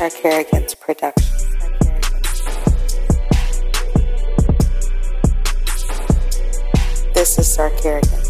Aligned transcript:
Sarkarigans 0.00 0.80
production. 0.80 1.36
This 7.12 7.38
is 7.38 7.54
Sarkarigan. 7.54 8.26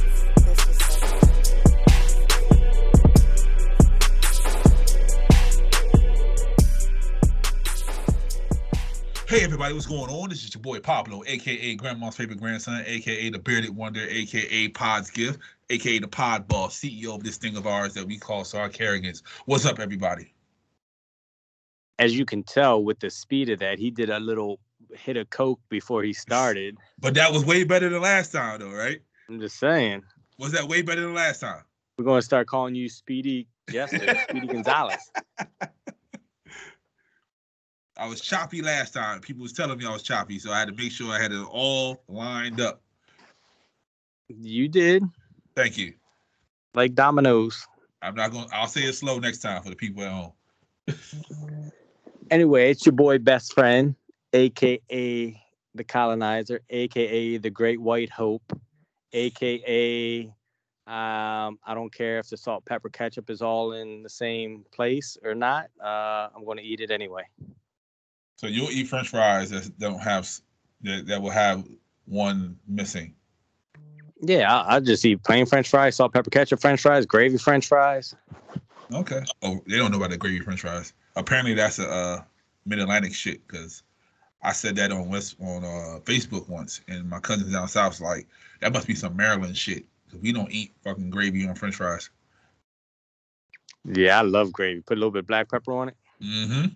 Hey 9.28 9.44
everybody, 9.44 9.72
what's 9.72 9.86
going 9.86 10.10
on? 10.10 10.28
This 10.28 10.42
is 10.42 10.52
your 10.52 10.62
boy 10.62 10.80
Pablo, 10.80 11.22
aka 11.24 11.76
Grandma's 11.76 12.16
favorite 12.16 12.40
grandson, 12.40 12.82
aka 12.84 13.30
the 13.30 13.38
bearded 13.38 13.76
wonder, 13.76 14.00
aka 14.00 14.66
Pod's 14.70 15.08
gift, 15.10 15.38
aka 15.68 16.00
the 16.00 16.08
Pod 16.08 16.48
Boss, 16.48 16.80
CEO 16.80 17.14
of 17.14 17.22
this 17.22 17.36
thing 17.36 17.56
of 17.56 17.68
ours 17.68 17.94
that 17.94 18.08
we 18.08 18.18
call 18.18 18.42
Sarkarigans. 18.42 19.22
What's 19.44 19.66
up, 19.66 19.78
everybody? 19.78 20.34
As 22.00 22.16
you 22.16 22.24
can 22.24 22.42
tell 22.42 22.82
with 22.82 22.98
the 23.00 23.10
speed 23.10 23.50
of 23.50 23.58
that, 23.58 23.78
he 23.78 23.90
did 23.90 24.08
a 24.08 24.18
little 24.18 24.58
hit 24.94 25.18
of 25.18 25.28
coke 25.28 25.60
before 25.68 26.02
he 26.02 26.14
started. 26.14 26.78
But 26.98 27.12
that 27.12 27.30
was 27.30 27.44
way 27.44 27.62
better 27.62 27.90
than 27.90 28.00
last 28.00 28.32
time, 28.32 28.58
though, 28.60 28.72
right? 28.72 29.00
I'm 29.28 29.38
just 29.38 29.58
saying. 29.58 30.02
Was 30.38 30.50
that 30.52 30.66
way 30.66 30.80
better 30.80 31.02
than 31.02 31.12
last 31.12 31.40
time? 31.40 31.62
We're 31.98 32.06
going 32.06 32.18
to 32.18 32.24
start 32.24 32.46
calling 32.46 32.74
you 32.74 32.88
Speedy 32.88 33.48
Jester, 33.70 34.18
Speedy 34.30 34.46
Gonzalez. 34.46 35.10
I 37.98 38.06
was 38.08 38.22
choppy 38.22 38.62
last 38.62 38.94
time. 38.94 39.20
People 39.20 39.42
was 39.42 39.52
telling 39.52 39.76
me 39.76 39.84
I 39.84 39.92
was 39.92 40.02
choppy, 40.02 40.38
so 40.38 40.52
I 40.52 40.58
had 40.58 40.68
to 40.68 40.74
make 40.74 40.92
sure 40.92 41.12
I 41.12 41.20
had 41.20 41.32
it 41.32 41.46
all 41.50 42.02
lined 42.08 42.62
up. 42.62 42.80
You 44.28 44.68
did, 44.68 45.04
Thank 45.54 45.76
you. 45.76 45.92
like 46.72 46.94
dominoes. 46.94 47.62
I'm 48.00 48.14
not 48.14 48.30
going. 48.30 48.48
to 48.48 48.56
I'll 48.56 48.68
say 48.68 48.84
it 48.84 48.94
slow 48.94 49.18
next 49.18 49.40
time 49.40 49.62
for 49.62 49.68
the 49.68 49.76
people 49.76 50.02
at 50.02 50.10
home. 50.10 50.32
Anyway, 52.30 52.70
it's 52.70 52.86
your 52.86 52.92
boy 52.92 53.18
best 53.18 53.52
friend, 53.52 53.94
aka 54.32 55.42
the 55.74 55.84
colonizer, 55.84 56.60
aka 56.70 57.36
the 57.36 57.50
Great 57.50 57.80
White 57.80 58.10
Hope, 58.10 58.52
aka 59.12 60.32
um, 60.90 61.60
I 61.64 61.74
don't 61.74 61.94
care 61.94 62.18
if 62.18 62.28
the 62.30 62.36
salt, 62.36 62.64
pepper, 62.64 62.88
ketchup 62.88 63.30
is 63.30 63.42
all 63.42 63.74
in 63.74 64.02
the 64.02 64.08
same 64.08 64.64
place 64.72 65.16
or 65.22 65.36
not. 65.36 65.66
Uh, 65.80 66.28
I'm 66.34 66.44
going 66.44 66.56
to 66.56 66.64
eat 66.64 66.80
it 66.80 66.90
anyway. 66.90 67.22
So 68.36 68.48
you'll 68.48 68.70
eat 68.70 68.88
French 68.88 69.08
fries 69.08 69.50
that 69.50 69.78
don't 69.78 70.00
have 70.00 70.28
that, 70.82 71.06
that 71.06 71.22
will 71.22 71.30
have 71.30 71.64
one 72.06 72.58
missing. 72.66 73.14
Yeah, 74.20 74.52
I, 74.52 74.76
I 74.76 74.80
just 74.80 75.04
eat 75.04 75.22
plain 75.22 75.46
French 75.46 75.68
fries, 75.68 75.94
salt, 75.94 76.12
pepper, 76.12 76.30
ketchup 76.30 76.60
French 76.60 76.80
fries, 76.80 77.06
gravy 77.06 77.38
French 77.38 77.68
fries. 77.68 78.16
Okay. 78.92 79.22
Oh, 79.42 79.60
they 79.68 79.76
don't 79.76 79.92
know 79.92 79.98
about 79.98 80.10
the 80.10 80.16
gravy 80.16 80.40
French 80.40 80.62
fries. 80.62 80.92
Apparently, 81.16 81.54
that's 81.54 81.78
a 81.78 81.88
uh, 81.88 82.22
Mid 82.66 82.78
Atlantic 82.78 83.14
shit. 83.14 83.46
Because 83.46 83.82
I 84.42 84.52
said 84.52 84.76
that 84.76 84.92
on 84.92 85.08
West 85.08 85.36
on 85.40 85.64
uh, 85.64 86.00
Facebook 86.04 86.48
once, 86.48 86.80
and 86.88 87.08
my 87.08 87.20
cousins 87.20 87.52
down 87.52 87.68
south 87.68 87.92
was 87.92 88.00
like, 88.00 88.26
that 88.60 88.72
must 88.72 88.86
be 88.86 88.94
some 88.94 89.16
Maryland 89.16 89.56
shit. 89.56 89.76
shit. 89.76 89.86
'cause 90.10 90.20
we 90.20 90.32
don't 90.32 90.50
eat 90.50 90.74
fucking 90.82 91.10
gravy 91.10 91.46
on 91.46 91.54
French 91.54 91.76
fries. 91.76 92.10
Yeah, 93.84 94.18
I 94.18 94.22
love 94.22 94.52
gravy. 94.52 94.80
Put 94.82 94.98
a 94.98 95.00
little 95.00 95.10
bit 95.10 95.20
of 95.20 95.26
black 95.26 95.50
pepper 95.50 95.72
on 95.72 95.88
it. 95.88 95.96
Mm-hmm. 96.22 96.66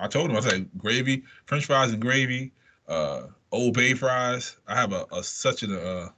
I 0.00 0.08
told 0.08 0.30
him 0.30 0.36
I 0.36 0.40
said 0.40 0.68
gravy, 0.78 1.24
French 1.46 1.66
fries 1.66 1.92
and 1.92 2.00
gravy, 2.00 2.52
uh, 2.88 3.24
Old 3.52 3.74
Bay 3.74 3.94
fries. 3.94 4.56
I 4.66 4.74
have 4.74 4.92
a, 4.92 5.06
a 5.12 5.22
such 5.22 5.62
an 5.62 5.76
uh, 5.76 6.08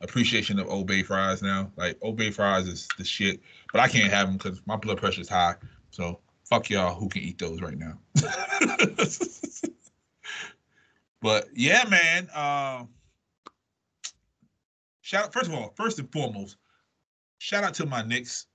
appreciation 0.00 0.58
of 0.58 0.68
Old 0.68 0.86
Bay 0.86 1.02
fries 1.02 1.40
now. 1.42 1.70
Like 1.76 1.96
Old 2.02 2.16
Bay 2.16 2.30
fries 2.30 2.66
is 2.66 2.88
the 2.98 3.04
shit, 3.04 3.40
but 3.72 3.80
I 3.80 3.88
can't 3.88 4.12
have 4.12 4.26
them 4.26 4.36
because 4.36 4.60
my 4.66 4.76
blood 4.76 4.98
pressure 4.98 5.20
is 5.20 5.28
high. 5.28 5.54
So 5.90 6.20
fuck 6.44 6.70
y'all 6.70 6.94
who 6.94 7.08
can 7.08 7.22
eat 7.22 7.38
those 7.38 7.60
right 7.60 7.78
now. 7.78 7.98
but 11.20 11.48
yeah, 11.54 11.84
man. 11.88 12.28
Um, 12.34 12.88
shout 15.00 15.26
out, 15.26 15.32
first 15.32 15.48
of 15.48 15.54
all, 15.54 15.72
first 15.76 15.98
and 15.98 16.10
foremost, 16.12 16.56
shout 17.38 17.64
out 17.64 17.74
to 17.74 17.86
my 17.86 18.02
Knicks, 18.02 18.46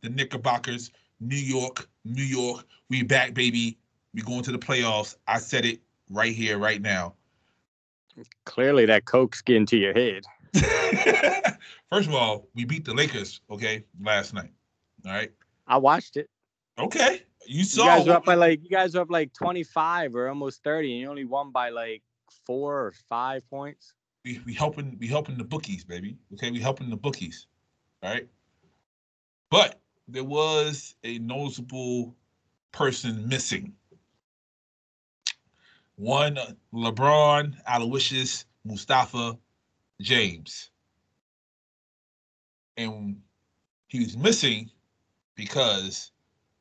the 0.00 0.10
Knickerbockers, 0.10 0.90
New 1.20 1.36
York, 1.36 1.88
New 2.04 2.22
York. 2.22 2.66
We 2.88 3.02
back, 3.02 3.34
baby. 3.34 3.78
We 4.14 4.22
going 4.22 4.42
to 4.42 4.52
the 4.52 4.58
playoffs. 4.58 5.16
I 5.26 5.38
said 5.38 5.64
it 5.64 5.80
right 6.10 6.34
here, 6.34 6.58
right 6.58 6.82
now. 6.82 7.14
Clearly, 8.44 8.86
that 8.86 9.04
coke 9.04 9.36
getting 9.44 9.66
to 9.66 9.76
your 9.76 9.94
head. 9.94 10.24
First 11.90 12.08
of 12.08 12.14
all, 12.14 12.48
we 12.54 12.64
beat 12.64 12.84
the 12.84 12.94
Lakers, 12.94 13.40
okay, 13.50 13.84
last 14.02 14.34
night. 14.34 14.50
All 15.06 15.12
right. 15.12 15.30
I 15.66 15.76
watched 15.76 16.16
it. 16.16 16.28
Okay. 16.80 17.22
You 17.46 17.64
You 17.64 17.84
guys 17.84 18.08
are 18.08 18.16
up 18.16 18.24
by 18.24 18.34
like 18.34 18.62
you 18.62 18.70
guys 18.70 18.94
are 18.94 19.02
up 19.02 19.10
like 19.10 19.32
25 19.32 20.14
or 20.14 20.28
almost 20.28 20.62
30, 20.62 20.92
and 20.92 21.00
you 21.00 21.08
only 21.08 21.24
won 21.24 21.50
by 21.50 21.70
like 21.70 22.02
four 22.46 22.86
or 22.86 22.92
five 23.08 23.48
points. 23.50 23.94
we, 24.24 24.40
we 24.46 24.54
helping 24.54 24.96
we 24.98 25.06
helping 25.06 25.36
the 25.36 25.44
bookies, 25.44 25.84
baby. 25.84 26.16
Okay, 26.34 26.50
we 26.50 26.60
helping 26.60 26.90
the 26.90 26.96
bookies. 26.96 27.46
All 28.02 28.10
right. 28.10 28.28
But 29.50 29.80
there 30.08 30.24
was 30.24 30.94
a 31.04 31.18
noticeable 31.18 32.14
person 32.72 33.28
missing. 33.28 33.72
One 35.96 36.38
LeBron 36.72 37.56
Aloysius 37.66 38.46
Mustafa 38.64 39.36
James. 40.00 40.70
And 42.76 43.20
he 43.88 44.00
was 44.00 44.16
missing 44.16 44.70
because 45.34 46.12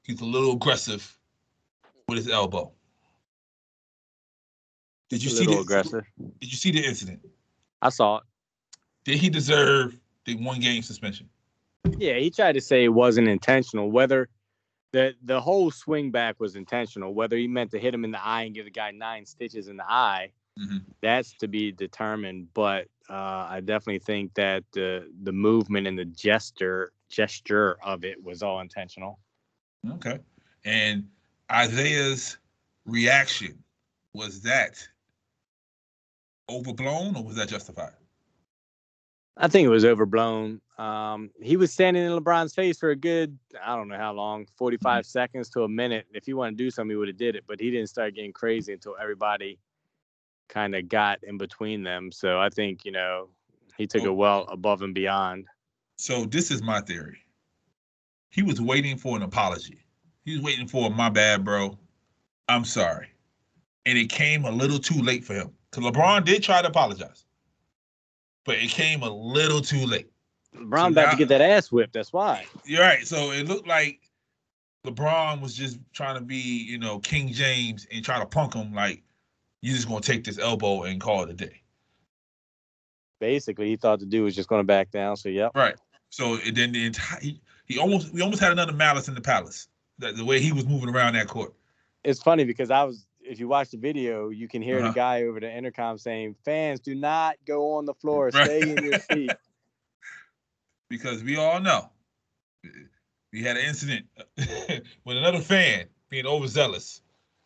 he's 0.10 0.22
a 0.22 0.26
little 0.26 0.54
aggressive 0.54 1.18
with 2.08 2.18
his 2.18 2.30
elbow. 2.30 2.72
Did 5.10 5.24
you 5.24 5.30
see 5.30 5.46
the, 5.46 5.60
aggressive. 5.60 6.04
Did 6.40 6.52
you 6.52 6.58
see 6.58 6.72
the 6.72 6.84
incident? 6.84 7.20
I 7.82 7.90
saw 7.90 8.18
it. 8.18 8.24
Did 9.06 9.20
he 9.20 9.30
deserve 9.30 10.00
the 10.26 10.36
one 10.36 10.60
game 10.60 10.82
suspension? 10.82 11.30
Yeah, 11.98 12.16
he 12.16 12.30
tried 12.30 12.54
to 12.54 12.62
say 12.62 12.84
it 12.84 12.90
wasn't 12.90 13.28
intentional. 13.28 13.92
Whether 13.92 14.30
the 14.92 15.14
the 15.24 15.40
whole 15.40 15.72
swing 15.72 16.12
back 16.12 16.40
was 16.40 16.56
intentional, 16.56 17.14
whether 17.14 17.38
he 17.38 17.48
meant 17.48 17.72
to 17.72 17.80
hit 17.80 17.94
him 17.94 18.04
in 18.04 18.12
the 18.12 18.24
eye 18.24 18.44
and 18.44 18.56
give 18.56 18.66
the 18.66 18.72
guy 18.72 18.92
nine 18.92 19.26
stitches 19.26 19.68
in 19.68 19.78
the 19.78 19.90
eye, 19.90 20.32
Mhm. 20.60 20.84
that's 21.02 21.34
to 21.38 21.48
be 21.48 21.72
determined. 21.72 22.54
But 22.54 22.88
uh, 23.10 23.48
I 23.50 23.62
definitely 23.62 24.00
think 24.00 24.34
that 24.36 24.64
the 24.74 25.12
the 25.24 25.32
movement 25.32 25.88
and 25.88 25.98
the 25.98 26.06
gesture 26.06 26.92
gesture 27.10 27.78
of 27.84 28.04
it 28.04 28.24
was 28.24 28.44
all 28.44 28.60
intentional. 28.60 29.20
Okay. 29.88 30.20
And 30.66 31.08
Isaiah's 31.52 32.38
reaction 32.86 33.64
was 34.14 34.42
that 34.42 34.86
overblown 36.50 37.16
or 37.16 37.24
was 37.24 37.36
that 37.36 37.48
justified? 37.50 37.94
I 39.38 39.48
think 39.48 39.66
it 39.66 39.70
was 39.70 39.86
overblown. 39.86 40.60
Um, 40.78 41.30
he 41.42 41.56
was 41.56 41.72
standing 41.72 42.04
in 42.04 42.12
LeBron's 42.12 42.54
face 42.54 42.78
for 42.78 42.90
a 42.90 42.96
good, 42.96 43.38
I 43.64 43.76
don't 43.76 43.88
know 43.88 43.98
how 43.98 44.12
long, 44.12 44.48
45 44.58 45.06
seconds 45.06 45.50
to 45.52 45.64
a 45.64 45.70
minute. 45.70 46.08
If 46.14 46.26
he 46.26 46.34
wanted 46.34 46.58
to 46.58 46.64
do 46.64 46.72
something, 46.72 46.92
he 46.92 46.96
would 46.98 47.08
have 47.08 47.18
did 47.18 47.36
it, 47.36 47.46
but 47.48 47.60
he 47.60 47.72
didn't 47.72 47.88
start 47.88 48.16
getting 48.16 48.34
crazy 48.34 48.74
until 48.74 48.96
everybody 49.02 49.58
kind 50.50 50.76
of 50.76 50.90
got 50.90 51.24
in 51.24 51.38
between 51.38 51.84
them. 51.84 52.12
So 52.12 52.40
I 52.40 52.50
think, 52.50 52.84
you 52.84 52.92
know, 52.92 53.30
he 53.78 53.88
took 53.88 54.02
Oh. 54.02 54.08
it 54.08 54.16
well 54.16 54.46
above 54.50 54.82
and 54.82 54.94
beyond. 54.94 55.46
So 55.98 56.26
this 56.26 56.52
is 56.52 56.62
my 56.62 56.82
theory. 56.82 57.20
He 58.30 58.44
was 58.44 58.62
waiting 58.62 58.98
for 58.98 59.16
an 59.16 59.24
apology. 59.24 59.84
He 60.26 60.34
was 60.34 60.42
waiting 60.42 60.68
for 60.68 60.90
my 60.90 61.10
bad, 61.10 61.44
bro. 61.44 61.78
I'm 62.48 62.66
sorry. 62.66 63.08
And 63.86 63.98
it 63.98 64.10
came 64.10 64.46
a 64.46 64.52
little 64.52 64.80
too 64.80 65.02
late 65.02 65.24
for 65.24 65.34
him. 65.34 65.52
Because 65.72 65.92
LeBron 65.92 66.26
did 66.26 66.44
try 66.44 66.62
to 66.62 66.68
apologize. 66.68 67.26
But 68.46 68.58
it 68.58 68.70
came 68.70 69.04
a 69.04 69.10
little 69.10 69.62
too 69.62 69.86
late. 69.86 70.12
LeBron 70.56 70.92
about 70.92 70.96
now- 70.96 71.12
to 71.12 71.18
get 71.18 71.28
that 71.30 71.42
ass 71.42 71.72
whipped. 71.72 71.94
That's 71.94 72.14
why. 72.14 72.46
You're 72.66 72.82
right. 72.82 73.06
So 73.06 73.32
it 73.32 73.48
looked 73.48 73.68
like 73.68 74.02
LeBron 74.86 75.42
was 75.42 75.56
just 75.56 75.80
trying 75.94 76.16
to 76.16 76.22
be, 76.22 76.38
you 76.38 76.78
know, 76.78 77.00
King 77.00 77.32
James 77.32 77.88
and 77.92 78.04
try 78.04 78.20
to 78.20 78.26
punk 78.26 78.54
him 78.54 78.74
like 78.74 79.04
you 79.62 79.74
just 79.74 79.88
gonna 79.88 80.02
take 80.02 80.24
this 80.24 80.40
elbow 80.40 80.84
and 80.84 81.02
call 81.02 81.24
it 81.24 81.30
a 81.30 81.34
day. 81.34 81.62
Basically, 83.20 83.68
he 83.68 83.76
thought 83.76 84.00
the 84.00 84.06
dude 84.06 84.24
was 84.24 84.36
just 84.36 84.48
going 84.48 84.62
to 84.62 84.66
back 84.66 84.92
down. 84.92 85.18
So, 85.18 85.28
yep. 85.28 85.52
Right. 85.54 85.76
So 86.10 86.40
and 86.46 86.56
then 86.56 86.72
the 86.72 86.86
entire 86.86 87.20
he, 87.20 87.42
he 87.70 87.78
almost 87.80 88.12
we 88.12 88.22
almost 88.22 88.42
had 88.42 88.52
another 88.52 88.74
malice 88.74 89.08
in 89.08 89.16
the 89.16 89.22
palace. 89.22 89.68
That 90.00 90.16
the 90.18 90.26
way 90.26 90.40
he 90.42 90.52
was 90.52 90.66
moving 90.66 90.90
around 90.90 91.14
that 91.14 91.28
court. 91.28 91.54
It's 92.06 92.22
funny 92.24 92.46
because 92.46 92.72
I 92.72 92.84
was, 92.84 93.06
if 93.22 93.38
you 93.40 93.50
watch 93.50 93.70
the 93.72 93.78
video, 93.78 94.30
you 94.30 94.48
can 94.48 94.62
hear 94.62 94.80
Uh-huh. 94.80 94.88
the 94.88 94.94
guy 94.94 95.24
over 95.24 95.42
the 95.42 95.54
intercom 95.54 95.98
saying, 95.98 96.36
fans, 96.46 96.80
do 96.80 96.96
not 96.96 97.36
go 97.46 97.74
on 97.76 97.84
the 97.86 97.94
floor. 97.94 98.30
Right. 98.34 98.46
Stay 98.46 98.62
in 98.72 98.82
your 98.84 98.98
seat. 99.12 99.32
Because 100.90 101.22
we 101.24 101.36
all 101.36 101.60
know 101.60 101.90
we 103.34 103.44
had 103.44 103.58
an 103.58 103.66
incident 103.66 104.06
with 104.38 105.18
another 105.18 105.42
fan 105.42 105.86
being 106.10 106.26
overzealous, 106.26 107.02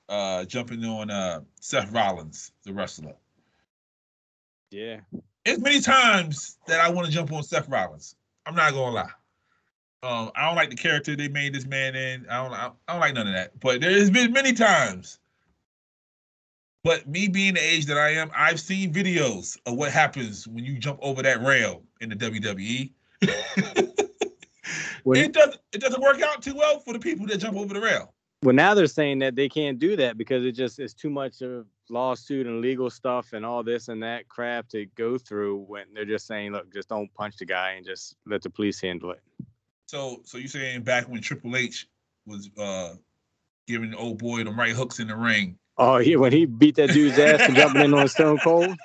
uh, 0.10 0.46
jumping 0.46 0.86
on 0.86 1.10
uh, 1.10 1.42
Seth 1.60 1.92
Rollins, 1.92 2.52
the 2.66 2.72
wrestler. 2.72 3.16
Yeah. 4.70 5.00
As 5.46 5.60
many 5.60 5.82
times 5.82 6.58
that 6.68 6.80
I 6.80 6.90
want 6.90 7.08
to 7.08 7.12
jump 7.12 7.32
on 7.34 7.42
Seth 7.44 7.68
Rollins. 7.68 8.16
I'm 8.46 8.56
not 8.56 8.74
gonna 8.74 8.96
lie. 8.96 9.10
Um, 10.04 10.32
I 10.36 10.46
don't 10.46 10.56
like 10.56 10.70
the 10.70 10.76
character 10.76 11.16
they 11.16 11.30
made 11.30 11.54
this 11.54 11.66
man 11.66 11.96
in. 11.96 12.28
I 12.30 12.44
don't. 12.44 12.54
I 12.54 12.72
don't 12.90 13.00
like 13.00 13.14
none 13.14 13.28
of 13.28 13.34
that. 13.34 13.58
But 13.62 13.80
there 13.80 13.92
has 13.92 14.12
been 14.12 14.34
many 14.34 14.52
times. 14.52 15.18
But 16.84 17.08
me 17.08 17.30
being 17.30 17.54
the 17.54 17.62
age 17.62 17.86
that 17.86 17.98
I 17.98 18.10
am, 18.10 18.30
I've 18.36 18.60
seen 18.60 18.94
videos 18.94 19.58
of 19.66 19.78
what 19.78 19.92
happens 19.94 20.46
when 20.46 20.66
you 20.66 20.78
jump 20.78 21.00
over 21.02 21.22
that 21.24 21.42
rail 21.42 21.82
in 22.02 22.10
the 22.10 22.16
WWE. 22.16 22.92
When- 25.04 25.20
it 25.20 25.34
doesn't. 25.34 25.60
It 25.74 25.82
doesn't 25.82 26.02
work 26.02 26.22
out 26.22 26.42
too 26.42 26.56
well 26.56 26.80
for 26.80 26.94
the 26.94 27.00
people 27.00 27.26
that 27.28 27.38
jump 27.38 27.58
over 27.58 27.74
the 27.74 27.82
rail. 27.82 28.14
Well, 28.42 28.56
now 28.56 28.74
they're 28.74 28.88
saying 28.88 29.20
that 29.20 29.36
they 29.36 29.48
can't 29.48 29.80
do 29.80 29.96
that 29.96 30.18
because 30.18 30.44
it 30.46 30.52
just 30.54 30.80
is 30.80 30.94
too 30.94 31.10
much 31.10 31.42
of 31.42 31.66
lawsuit 31.90 32.46
and 32.46 32.60
legal 32.62 32.90
stuff 32.90 33.32
and 33.32 33.46
all 33.46 33.64
this 33.64 33.88
and 33.88 34.04
that 34.04 34.28
crap 34.28 34.68
to 34.70 34.86
go 34.98 35.18
through. 35.18 35.60
When 35.68 35.86
they're 35.94 36.06
just 36.06 36.28
saying, 36.28 36.52
look, 36.52 36.74
just 36.74 36.90
don't 36.90 37.14
punch 37.14 37.38
the 37.38 37.46
guy 37.46 37.72
and 37.72 37.86
just 37.86 38.16
let 38.26 38.42
the 38.42 38.50
police 38.50 38.82
handle 38.82 39.12
it. 39.12 39.22
So, 39.94 40.22
so 40.26 40.40
you 40.40 40.48
saying 40.48 40.82
back 40.82 41.08
when 41.08 41.22
Triple 41.22 41.56
H 41.56 41.88
was 42.26 42.50
uh 42.58 42.96
giving 43.68 43.92
the 43.92 43.98
old 43.98 44.18
boy 44.18 44.44
the 44.44 44.50
right 44.50 44.72
hooks 44.72 45.00
in 45.00 45.08
the 45.08 45.16
ring? 45.16 45.60
Oh, 45.78 45.98
yeah, 45.98 46.16
when 46.16 46.32
he 46.32 46.46
beat 46.48 46.78
that 46.78 46.90
dude's 46.90 47.20
ass 47.20 47.46
for 47.46 47.52
jumping 47.52 47.84
in 47.84 47.94
on 47.94 48.08
Stone 48.08 48.40
Cold, 48.44 48.76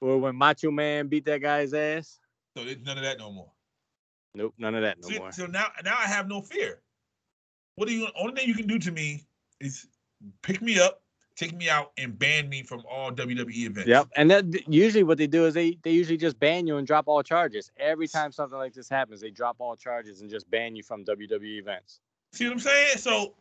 or 0.00 0.18
when 0.18 0.34
Macho 0.34 0.72
Man 0.72 1.06
beat 1.06 1.26
that 1.26 1.42
guy's 1.42 1.72
ass. 1.72 2.18
So 2.56 2.64
there's 2.64 2.78
none 2.84 2.96
of 2.98 3.04
that 3.04 3.18
no 3.18 3.30
more. 3.30 3.52
Nope, 4.34 4.54
none 4.58 4.74
of 4.74 4.82
that 4.82 5.00
no 5.00 5.08
See, 5.08 5.18
more. 5.20 5.30
so 5.30 5.46
now, 5.46 5.68
now 5.84 5.96
I 5.96 6.08
have 6.08 6.26
no 6.26 6.42
fear. 6.42 6.80
What 7.76 7.86
do 7.86 7.94
you? 7.94 8.08
Only 8.18 8.34
thing 8.34 8.48
you 8.48 8.54
can 8.54 8.66
do 8.66 8.80
to 8.80 8.90
me 8.90 9.22
is 9.60 9.86
pick 10.42 10.60
me 10.60 10.80
up, 10.80 11.02
take 11.36 11.54
me 11.56 11.68
out, 11.68 11.92
and 11.98 12.18
ban 12.18 12.48
me 12.48 12.62
from 12.62 12.82
all 12.90 13.12
WWE 13.12 13.66
events. 13.66 13.88
Yep, 13.88 14.08
and 14.16 14.30
that 14.30 14.68
usually 14.68 15.04
what 15.04 15.18
they 15.18 15.26
do 15.26 15.46
is 15.46 15.54
they 15.54 15.78
they 15.82 15.92
usually 15.92 16.16
just 16.16 16.38
ban 16.40 16.66
you 16.66 16.78
and 16.78 16.86
drop 16.86 17.06
all 17.06 17.22
charges. 17.22 17.70
Every 17.78 18.08
time 18.08 18.32
something 18.32 18.58
like 18.58 18.72
this 18.72 18.88
happens, 18.88 19.20
they 19.20 19.30
drop 19.30 19.56
all 19.58 19.76
charges 19.76 20.20
and 20.20 20.30
just 20.30 20.50
ban 20.50 20.74
you 20.74 20.82
from 20.82 21.04
WWE 21.04 21.58
events. 21.58 22.00
See 22.32 22.44
what 22.44 22.54
I'm 22.54 22.58
saying? 22.60 22.98
So 22.98 23.34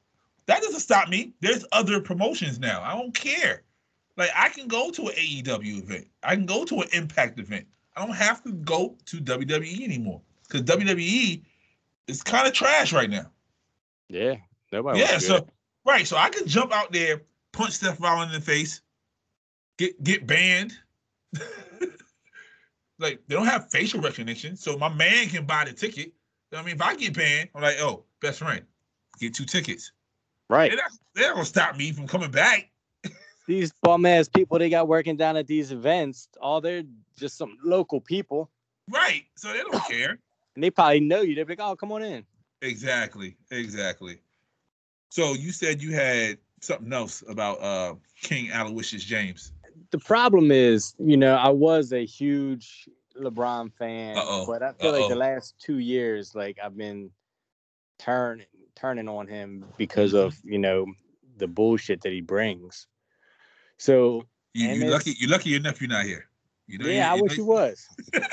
that 0.45 0.61
doesn't 0.61 0.81
stop 0.81 1.09
me. 1.09 1.33
There's 1.39 1.65
other 1.71 1.99
promotions 1.99 2.59
now. 2.59 2.81
I 2.83 2.93
don't 2.95 3.13
care. 3.13 3.63
Like 4.17 4.29
I 4.35 4.49
can 4.49 4.67
go 4.67 4.91
to 4.91 5.07
an 5.07 5.15
AEW 5.15 5.83
event. 5.83 6.07
I 6.23 6.35
can 6.35 6.45
go 6.45 6.65
to 6.65 6.81
an 6.81 6.87
Impact 6.93 7.39
event. 7.39 7.65
I 7.95 8.05
don't 8.05 8.15
have 8.15 8.43
to 8.43 8.51
go 8.51 8.95
to 9.05 9.17
WWE 9.17 9.83
anymore 9.83 10.21
because 10.47 10.63
WWE 10.63 11.41
is 12.07 12.21
kind 12.23 12.47
of 12.47 12.53
trash 12.53 12.93
right 12.93 13.09
now. 13.09 13.29
Yeah, 14.09 14.35
nobody. 14.71 14.99
yeah, 14.99 15.17
so 15.17 15.37
it. 15.37 15.49
right, 15.85 16.07
so 16.07 16.17
I 16.17 16.29
can 16.29 16.47
jump 16.47 16.71
out 16.71 16.91
there, 16.91 17.21
punch 17.55 17.73
Seth 17.73 17.99
Rollins 17.99 18.33
in 18.33 18.39
the 18.39 18.45
face, 18.45 18.81
get 19.77 20.01
get 20.03 20.27
banned. 20.27 20.73
like 22.99 23.21
they 23.27 23.35
don't 23.35 23.45
have 23.45 23.69
facial 23.69 23.99
recognition, 24.01 24.55
so 24.55 24.77
my 24.77 24.89
man 24.89 25.27
can 25.29 25.45
buy 25.45 25.65
the 25.65 25.73
ticket. 25.73 26.13
I 26.53 26.61
mean, 26.61 26.75
if 26.75 26.81
I 26.81 26.95
get 26.95 27.13
banned, 27.13 27.49
I'm 27.55 27.61
like, 27.61 27.77
oh, 27.79 28.05
best 28.21 28.39
friend, 28.39 28.61
get 29.19 29.33
two 29.33 29.45
tickets. 29.45 29.91
right. 30.49 30.69
They're 30.71 30.77
not, 30.77 30.91
they're 31.13 31.27
not 31.27 31.33
gonna 31.35 31.45
stop 31.45 31.75
me 31.75 31.91
from 31.91 32.07
coming 32.07 32.31
back. 32.31 32.69
These 33.47 33.73
bum 33.83 34.05
ass 34.05 34.27
people 34.29 34.57
they 34.57 34.69
got 34.69 34.87
working 34.87 35.17
down 35.17 35.37
at 35.37 35.47
these 35.47 35.71
events, 35.71 36.29
all 36.41 36.61
they're 36.61 36.83
just 37.17 37.37
some 37.37 37.57
local 37.63 37.99
people, 38.01 38.49
Right. 38.89 39.23
So 39.35 39.51
they 39.51 39.59
don't 39.59 39.83
care. 39.87 40.19
and 40.55 40.63
they 40.63 40.69
probably 40.69 40.99
know 40.99 41.21
you. 41.21 41.33
They're 41.35 41.45
like, 41.45 41.59
oh, 41.59 41.75
come 41.75 41.91
on 41.91 42.03
in. 42.03 42.23
Exactly. 42.61 43.35
Exactly. 43.51 44.19
So 45.09 45.33
you 45.33 45.51
said 45.51 45.81
you 45.81 45.93
had 45.93 46.37
something 46.65 46.91
else 46.93 47.23
about 47.27 47.61
uh 47.61 47.95
King 48.21 48.51
Aloysius 48.51 49.03
James. 49.03 49.51
the 49.91 49.99
problem 49.99 50.51
is, 50.51 50.95
you 50.97 51.17
know, 51.17 51.35
I 51.35 51.49
was 51.49 51.93
a 51.93 52.05
huge 52.05 52.89
LeBron 53.19 53.71
fan, 53.73 54.17
Uh-oh. 54.17 54.45
but 54.45 54.61
I 54.63 54.73
feel 54.73 54.91
like 54.91 55.07
the 55.09 55.15
last 55.15 55.55
two 55.59 55.77
years, 55.79 56.35
like 56.35 56.57
I've 56.63 56.75
been 56.77 57.11
turning 57.97 58.45
turning 58.75 59.07
on 59.07 59.25
him 59.27 59.63
because 59.77 60.13
of 60.13 60.35
you 60.43 60.57
know 60.59 60.85
the 61.37 61.47
bullshit 61.47 62.01
that 62.01 62.11
he 62.11 62.21
brings. 62.21 62.87
So 63.77 64.25
You, 64.53 64.69
you 64.69 64.85
lucky 64.89 65.15
you 65.19 65.27
lucky 65.27 65.49
your 65.51 65.61
nephew 65.61 65.87
not 65.87 66.05
here. 66.05 66.27
You 66.67 66.79
know, 66.79 66.87
yeah, 66.87 67.11
I 67.11 67.15
you 67.15 67.23
wish 67.23 67.37
know- 67.37 67.43
he 67.43 67.49
was. 67.49 67.87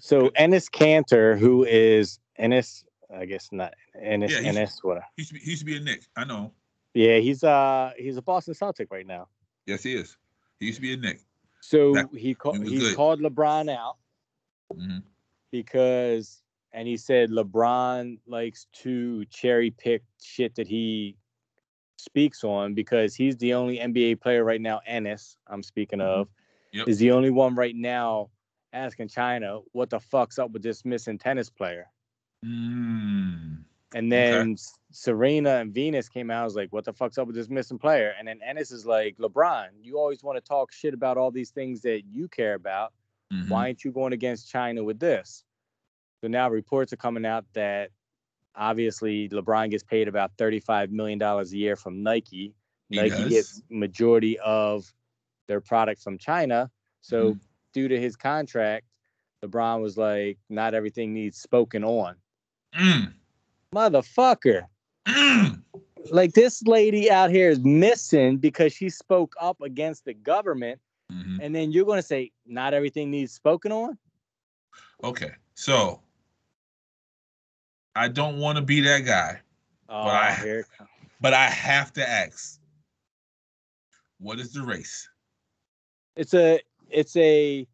so 0.00 0.28
Enes 0.30 0.68
Kanter, 0.70 1.38
who 1.38 1.64
is 1.64 2.18
Enes, 2.38 2.84
I 3.14 3.24
guess 3.26 3.48
not 3.52 3.74
Enes, 3.96 4.30
Yeah, 4.30 4.40
he's- 4.40 4.56
Enes, 4.56 4.78
what? 4.84 5.02
He 5.16 5.22
used, 5.22 5.28
to 5.30 5.34
be, 5.34 5.40
he 5.40 5.56
to 5.56 5.64
be 5.64 5.76
a 5.76 5.80
Knick. 5.80 6.02
I 6.16 6.24
know. 6.24 6.52
Yeah, 6.94 7.18
he's 7.18 7.44
uh 7.44 7.92
he's 7.96 8.16
a 8.16 8.22
Boston 8.22 8.54
Celtic 8.54 8.88
right 8.90 9.06
now. 9.06 9.28
Yes, 9.66 9.82
he 9.82 9.94
is. 9.94 10.16
He 10.58 10.66
used 10.66 10.76
to 10.76 10.82
be 10.82 10.92
a 10.92 10.96
Knick. 10.96 11.20
So 11.60 11.94
That- 11.94 12.08
he 12.16 12.34
called 12.34 12.64
he 12.66 12.94
called 12.94 13.20
LeBron 13.20 13.70
out. 13.74 13.96
hmm 14.74 14.98
because 15.50 16.42
and 16.72 16.86
he 16.86 16.96
said 16.96 17.30
LeBron 17.30 18.18
likes 18.26 18.66
to 18.72 19.24
cherry 19.26 19.72
pick 19.72 20.02
shit 20.22 20.54
that 20.54 20.68
he 20.68 21.16
speaks 21.98 22.44
on 22.44 22.74
because 22.74 23.14
he's 23.16 23.36
the 23.38 23.52
only 23.54 23.78
NBA 23.78 24.20
player 24.20 24.44
right 24.44 24.60
now, 24.60 24.80
Enes, 24.88 25.36
I'm 25.48 25.62
speaking 25.64 25.98
Mhm. 25.98 26.04
of, 26.04 26.28
Yep. 26.72 26.86
is 26.88 26.98
the 26.98 27.10
only 27.10 27.30
one 27.30 27.56
right 27.56 27.74
now 27.74 28.30
asking 28.72 29.08
China 29.08 29.58
what 29.72 29.90
the 29.90 29.98
fuck's 29.98 30.38
up 30.38 30.52
with 30.52 30.62
this 30.62 30.84
missing 30.84 31.18
tennis 31.18 31.50
player. 31.50 31.90
Mm. 32.44 33.64
And 33.94 34.12
then 34.12 34.56
Serena 34.92 35.56
and 35.56 35.74
Venus 35.74 36.08
came 36.08 36.30
out, 36.30 36.38
and 36.38 36.44
was 36.44 36.54
like, 36.56 36.72
what 36.72 36.84
the 36.84 36.92
fuck's 36.92 37.18
up 37.18 37.26
with 37.26 37.34
this 37.34 37.48
missing 37.48 37.78
player? 37.78 38.14
And 38.18 38.28
then 38.28 38.38
Enes 38.48 38.72
is 38.72 38.86
like, 38.86 39.16
LeBron, 39.18 39.68
you 39.82 39.98
always 39.98 40.22
want 40.22 40.36
to 40.36 40.40
talk 40.40 40.70
shit 40.72 40.94
about 40.94 41.18
all 41.18 41.30
these 41.32 41.50
things 41.50 41.80
that 41.82 42.02
you 42.06 42.28
care 42.28 42.54
about. 42.54 42.92
Mhm. 43.32 43.48
why 43.48 43.66
aren't 43.66 43.84
you 43.84 43.92
going 43.92 44.12
against 44.12 44.50
China 44.50 44.82
with 44.82 44.98
this? 44.98 45.44
So 46.20 46.26
now 46.26 46.50
reports 46.50 46.92
are 46.92 46.96
coming 46.96 47.24
out 47.24 47.44
that 47.52 47.90
obviously 48.56 49.28
LeBron 49.28 49.70
gets 49.70 49.84
paid 49.84 50.08
about 50.08 50.36
$35 50.36 50.90
million 50.90 51.22
a 51.22 51.44
year 51.44 51.76
from 51.76 52.02
Nike. 52.02 52.52
He 52.88 52.96
Nike 52.96 53.10
does? 53.10 53.28
gets 53.28 53.62
majority 53.70 54.36
of 54.40 54.92
their 55.46 55.60
product 55.60 56.02
from 56.02 56.18
China. 56.18 56.72
So 57.02 57.34
Mhm. 57.34 57.40
due 57.72 57.86
to 57.86 58.00
his 58.00 58.16
contract, 58.16 58.86
LeBron 59.44 59.80
was 59.80 59.96
like, 59.96 60.38
not 60.48 60.74
everything 60.74 61.14
needs 61.14 61.38
spoken 61.38 61.84
on. 61.84 62.16
Mm. 62.74 63.12
Motherfucker. 63.74 64.66
Mm. 65.06 65.62
Like 66.10 66.32
this 66.32 66.62
lady 66.62 67.10
out 67.10 67.30
here 67.30 67.50
is 67.50 67.60
missing 67.60 68.38
because 68.38 68.72
she 68.72 68.88
spoke 68.90 69.34
up 69.40 69.60
against 69.60 70.04
the 70.04 70.14
government. 70.14 70.80
Mhm. 71.12 71.38
And 71.42 71.54
then 71.54 71.72
you're 71.72 71.84
going 71.84 71.98
to 71.98 72.06
say, 72.06 72.30
not 72.46 72.72
everything 72.74 73.10
needs 73.10 73.32
spoken 73.32 73.72
on? 73.72 73.98
Okay. 75.02 75.32
So 75.54 76.00
I 77.96 78.08
don't 78.08 78.38
want 78.38 78.56
to 78.56 78.62
be 78.62 78.80
that 78.82 79.00
guy, 79.00 79.40
Oh, 79.88 80.02
I- 80.02 80.40
it 80.42 80.66
comes. 80.76 80.88
but 81.20 81.34
I 81.34 81.46
have 81.46 81.92
to 81.94 82.08
ask. 82.08 82.60
What 84.18 84.38
is 84.38 84.52
the 84.52 84.62
race? 84.62 85.08
it's 86.16 86.34
a 86.34 86.60
it's 86.90 87.16
a 87.16 87.66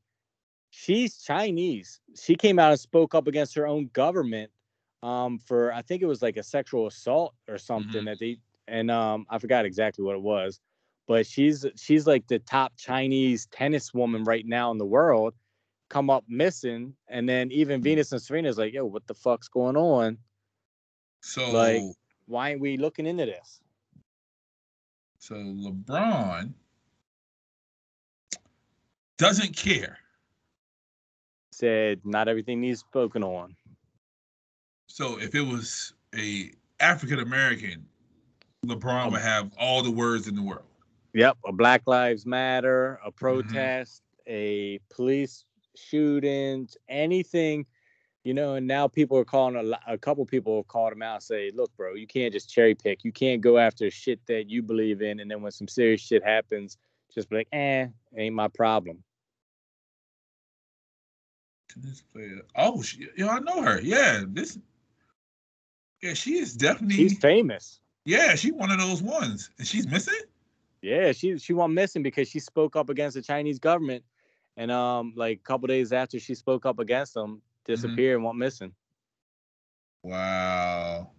she's 0.71 1.17
chinese 1.23 2.01
she 2.21 2.35
came 2.37 2.59
out 2.59 2.71
and 2.71 2.79
spoke 2.79 3.15
up 3.15 3.27
against 3.27 3.55
her 3.55 3.67
own 3.67 3.89
government 3.95 4.51
um 5.07 5.39
for 5.39 5.73
i 5.73 5.81
think 5.83 6.03
it 6.03 6.07
was 6.07 6.21
like 6.23 6.37
a 6.37 6.43
sexual 6.43 6.87
assault 6.89 7.33
or 7.49 7.59
something 7.59 8.03
Mhm. 8.03 8.07
that 8.07 8.19
they 8.19 8.39
and 8.67 8.91
um 8.91 9.25
i 9.31 9.39
forgot 9.39 9.65
exactly 9.65 10.05
what 10.05 10.17
it 10.17 10.23
was 10.23 10.61
but 11.07 11.25
she's 11.27 11.65
she's 11.77 12.07
like 12.07 12.27
the 12.27 12.41
top 12.41 12.73
chinese 12.77 13.47
tennis 13.47 13.95
woman 13.95 14.25
right 14.25 14.47
now 14.47 14.71
in 14.73 14.79
the 14.79 14.85
world 14.87 15.35
come 15.89 16.11
up 16.11 16.25
missing 16.29 16.93
and 17.09 17.29
then 17.29 17.53
even 17.53 17.81
venus 17.81 18.11
and 18.13 18.21
serena's 18.21 18.59
like 18.59 18.73
yo 18.73 18.85
what 18.85 19.07
the 19.07 19.15
fuck's 19.15 19.49
going 19.49 19.77
on 19.77 20.19
So 21.23 21.51
Like- 21.53 21.83
why 22.27 22.51
ain't 22.51 22.61
we 22.61 22.77
looking 22.77 23.07
into 23.07 23.27
this 23.27 23.61
so 25.19 25.35
LeBron 25.37 26.53
doesn't 29.19 29.57
care. 29.57 29.99
said 31.53 32.01
not 32.05 32.29
everything 32.29 32.61
needs 32.61 32.81
spoken 32.81 33.23
on 33.25 33.57
So 34.97 35.21
if 35.21 35.35
it 35.35 35.43
was 35.43 35.93
a 36.15 36.53
African 36.81 37.19
American, 37.19 37.85
LeBron 38.65 39.13
would 39.13 39.21
have 39.21 39.53
all 39.59 39.83
the 39.83 39.91
words 39.91 40.27
in 40.27 40.35
the 40.35 40.41
world. 40.41 40.65
Yep, 41.13 41.37
a 41.45 41.53
Black 41.53 41.83
Lives 41.85 42.25
Matter, 42.25 42.99
a 43.05 43.11
protest, 43.11 44.01
a 44.27 44.81
police 44.89 45.45
shootings, 45.77 46.79
anything, 46.89 47.67
you 48.25 48.33
know. 48.33 48.55
And 48.55 48.67
now 48.67 48.89
people 48.89 49.19
are 49.19 49.25
calling 49.27 49.57
a, 49.57 49.93
a 49.93 49.99
couple 49.99 50.25
people 50.25 50.57
have 50.57 50.69
called 50.69 50.95
him 50.95 51.03
out 51.03 51.17
and 51.17 51.23
say, 51.23 51.53
"Look, 51.55 51.77
bro, 51.77 51.93
you 51.93 52.07
can't 52.07 52.33
just 52.33 52.49
cherry 52.49 52.75
pick. 52.75 53.05
You 53.05 53.13
can't 53.13 53.43
go 53.43 53.59
after 53.59 53.91
shit 53.91 54.21
that 54.29 54.49
you 54.49 54.63
believe 54.63 55.03
in, 55.03 55.21
and 55.21 55.31
then 55.31 55.43
when 55.43 55.53
some 55.53 55.69
serious 55.69 56.01
shit 56.01 56.25
happens, 56.25 56.79
just 57.15 57.29
be 57.29 57.37
like, 57.37 57.49
eh, 57.53 57.89
ain't 58.17 58.35
my 58.35 58.49
problem." 58.49 59.05
Tennis 61.69 62.01
player. 62.01 62.41
Oh, 62.55 62.81
she, 62.81 63.09
yo, 63.15 63.29
I 63.29 63.41
know 63.41 63.61
her. 63.61 63.79
Yeah, 63.83 64.23
this. 64.27 64.59
Yeah, 66.03 66.15
she 66.15 66.39
is 66.39 66.55
definitely. 66.55 66.97
She's 66.97 67.19
famous. 67.19 67.81
yeah, 68.05 68.35
she's 68.35 68.53
one 68.53 68.71
of 68.71 68.79
those 68.79 69.03
ones, 69.03 69.51
and 69.59 69.67
she's 69.67 69.87
missing. 69.87 70.15
Yeah, 70.83 71.13
she 71.13 71.39
she 71.39 71.53
went 71.53 71.73
missing 71.73 72.03
because 72.03 72.29
she 72.29 72.39
spoke 72.39 72.77
up 72.77 72.91
against 72.91 73.15
the 73.15 73.23
Chinese 73.23 73.59
government, 73.59 74.05
and 74.57 74.71
um, 74.71 75.15
like 75.17 75.39
a 75.39 75.43
couple 75.43 75.67
days 75.67 75.93
after 75.93 76.21
she 76.21 76.35
spoke 76.35 76.67
up 76.67 76.79
against 76.79 77.15
them, 77.15 77.43
disappear 77.65 78.15
and 78.15 78.25
went 78.25 78.39
missing. 78.39 78.73
Wow. 80.03 81.11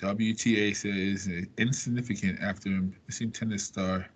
WTA 0.00 0.74
says 0.74 1.28
insignificant 1.58 2.40
after 2.40 2.70
missing 3.06 3.30
tennis 3.30 3.64
star. 3.64 4.08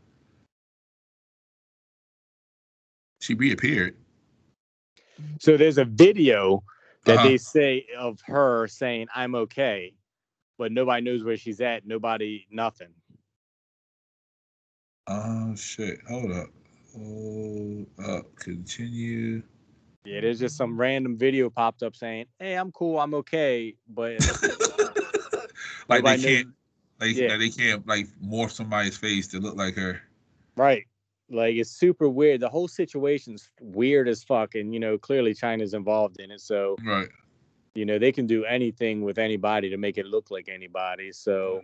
She 3.20 3.34
reappeared. 3.34 3.96
So 5.40 5.58
there's 5.58 5.76
a 5.76 5.84
video 5.84 6.62
that 7.04 7.16
Uh-huh. 7.16 7.28
they 7.28 7.36
say 7.36 7.86
of 7.98 8.20
her 8.22 8.66
saying 8.66 9.08
I'm 9.14 9.34
okay, 9.34 9.94
but 10.58 10.72
nobody 10.72 11.02
knows 11.02 11.22
where 11.24 11.36
she's 11.36 11.60
at. 11.60 11.86
Nobody, 11.86 12.46
nothing. 12.50 12.94
Oh 15.06 15.54
shit! 15.54 16.00
Hold 16.08 16.32
up. 16.32 16.48
Hold 16.96 17.86
up. 18.06 18.34
Continue. 18.36 19.42
Yeah, 20.06 20.20
there's 20.20 20.38
just 20.40 20.56
some 20.56 20.78
random 20.78 21.16
video 21.16 21.50
popped 21.50 21.82
up 21.82 21.94
saying, 21.96 22.26
"Hey, 22.38 22.54
I'm 22.54 22.72
cool, 22.72 22.98
I'm 22.98 23.14
okay," 23.14 23.74
but 23.88 24.12
like 25.88 26.04
they 26.04 26.16
nobody 26.16 26.22
can't. 26.22 26.48
Like 27.00 27.16
Yeah. 27.16 27.36
they 27.36 27.50
can't 27.50 27.86
like 27.86 28.06
morph 28.24 28.52
somebody's 28.52 28.96
face 28.96 29.26
to 29.28 29.40
look 29.40 29.56
like 29.56 29.74
her. 29.74 30.00
right. 30.56 30.84
Like 31.30 31.56
it's 31.56 31.70
super 31.70 32.08
weird. 32.08 32.40
The 32.40 32.48
whole 32.48 32.68
situation's 32.68 33.50
weird 33.60 34.08
as 34.08 34.22
fuck, 34.22 34.54
and 34.54 34.74
you 34.74 34.80
know 34.80 34.98
clearly 34.98 35.34
China's 35.34 35.74
involved 35.74 36.20
in 36.20 36.30
it. 36.30 36.40
So 36.40 36.76
Right. 36.84 37.08
you 37.74 37.84
know 37.86 37.98
they 37.98 38.12
can 38.12 38.26
do 38.26 38.44
anything 38.44 39.02
with 39.02 39.18
anybody 39.18 39.70
to 39.70 39.76
make 39.76 39.96
it 39.98 40.06
look 40.06 40.30
like 40.30 40.48
anybody. 40.48 41.12
So, 41.12 41.62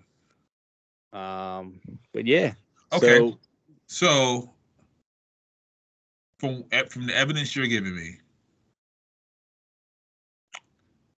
um, 1.13 1.81
but 2.13 2.27
yeah. 2.27 2.55
Okay. 2.93 3.19
So, 3.19 3.39
So, 3.87 4.55
from 6.39 6.65
from 6.89 7.07
the 7.07 7.17
evidence 7.17 7.55
you're 7.55 7.67
giving 7.67 7.95
me, 7.95 8.19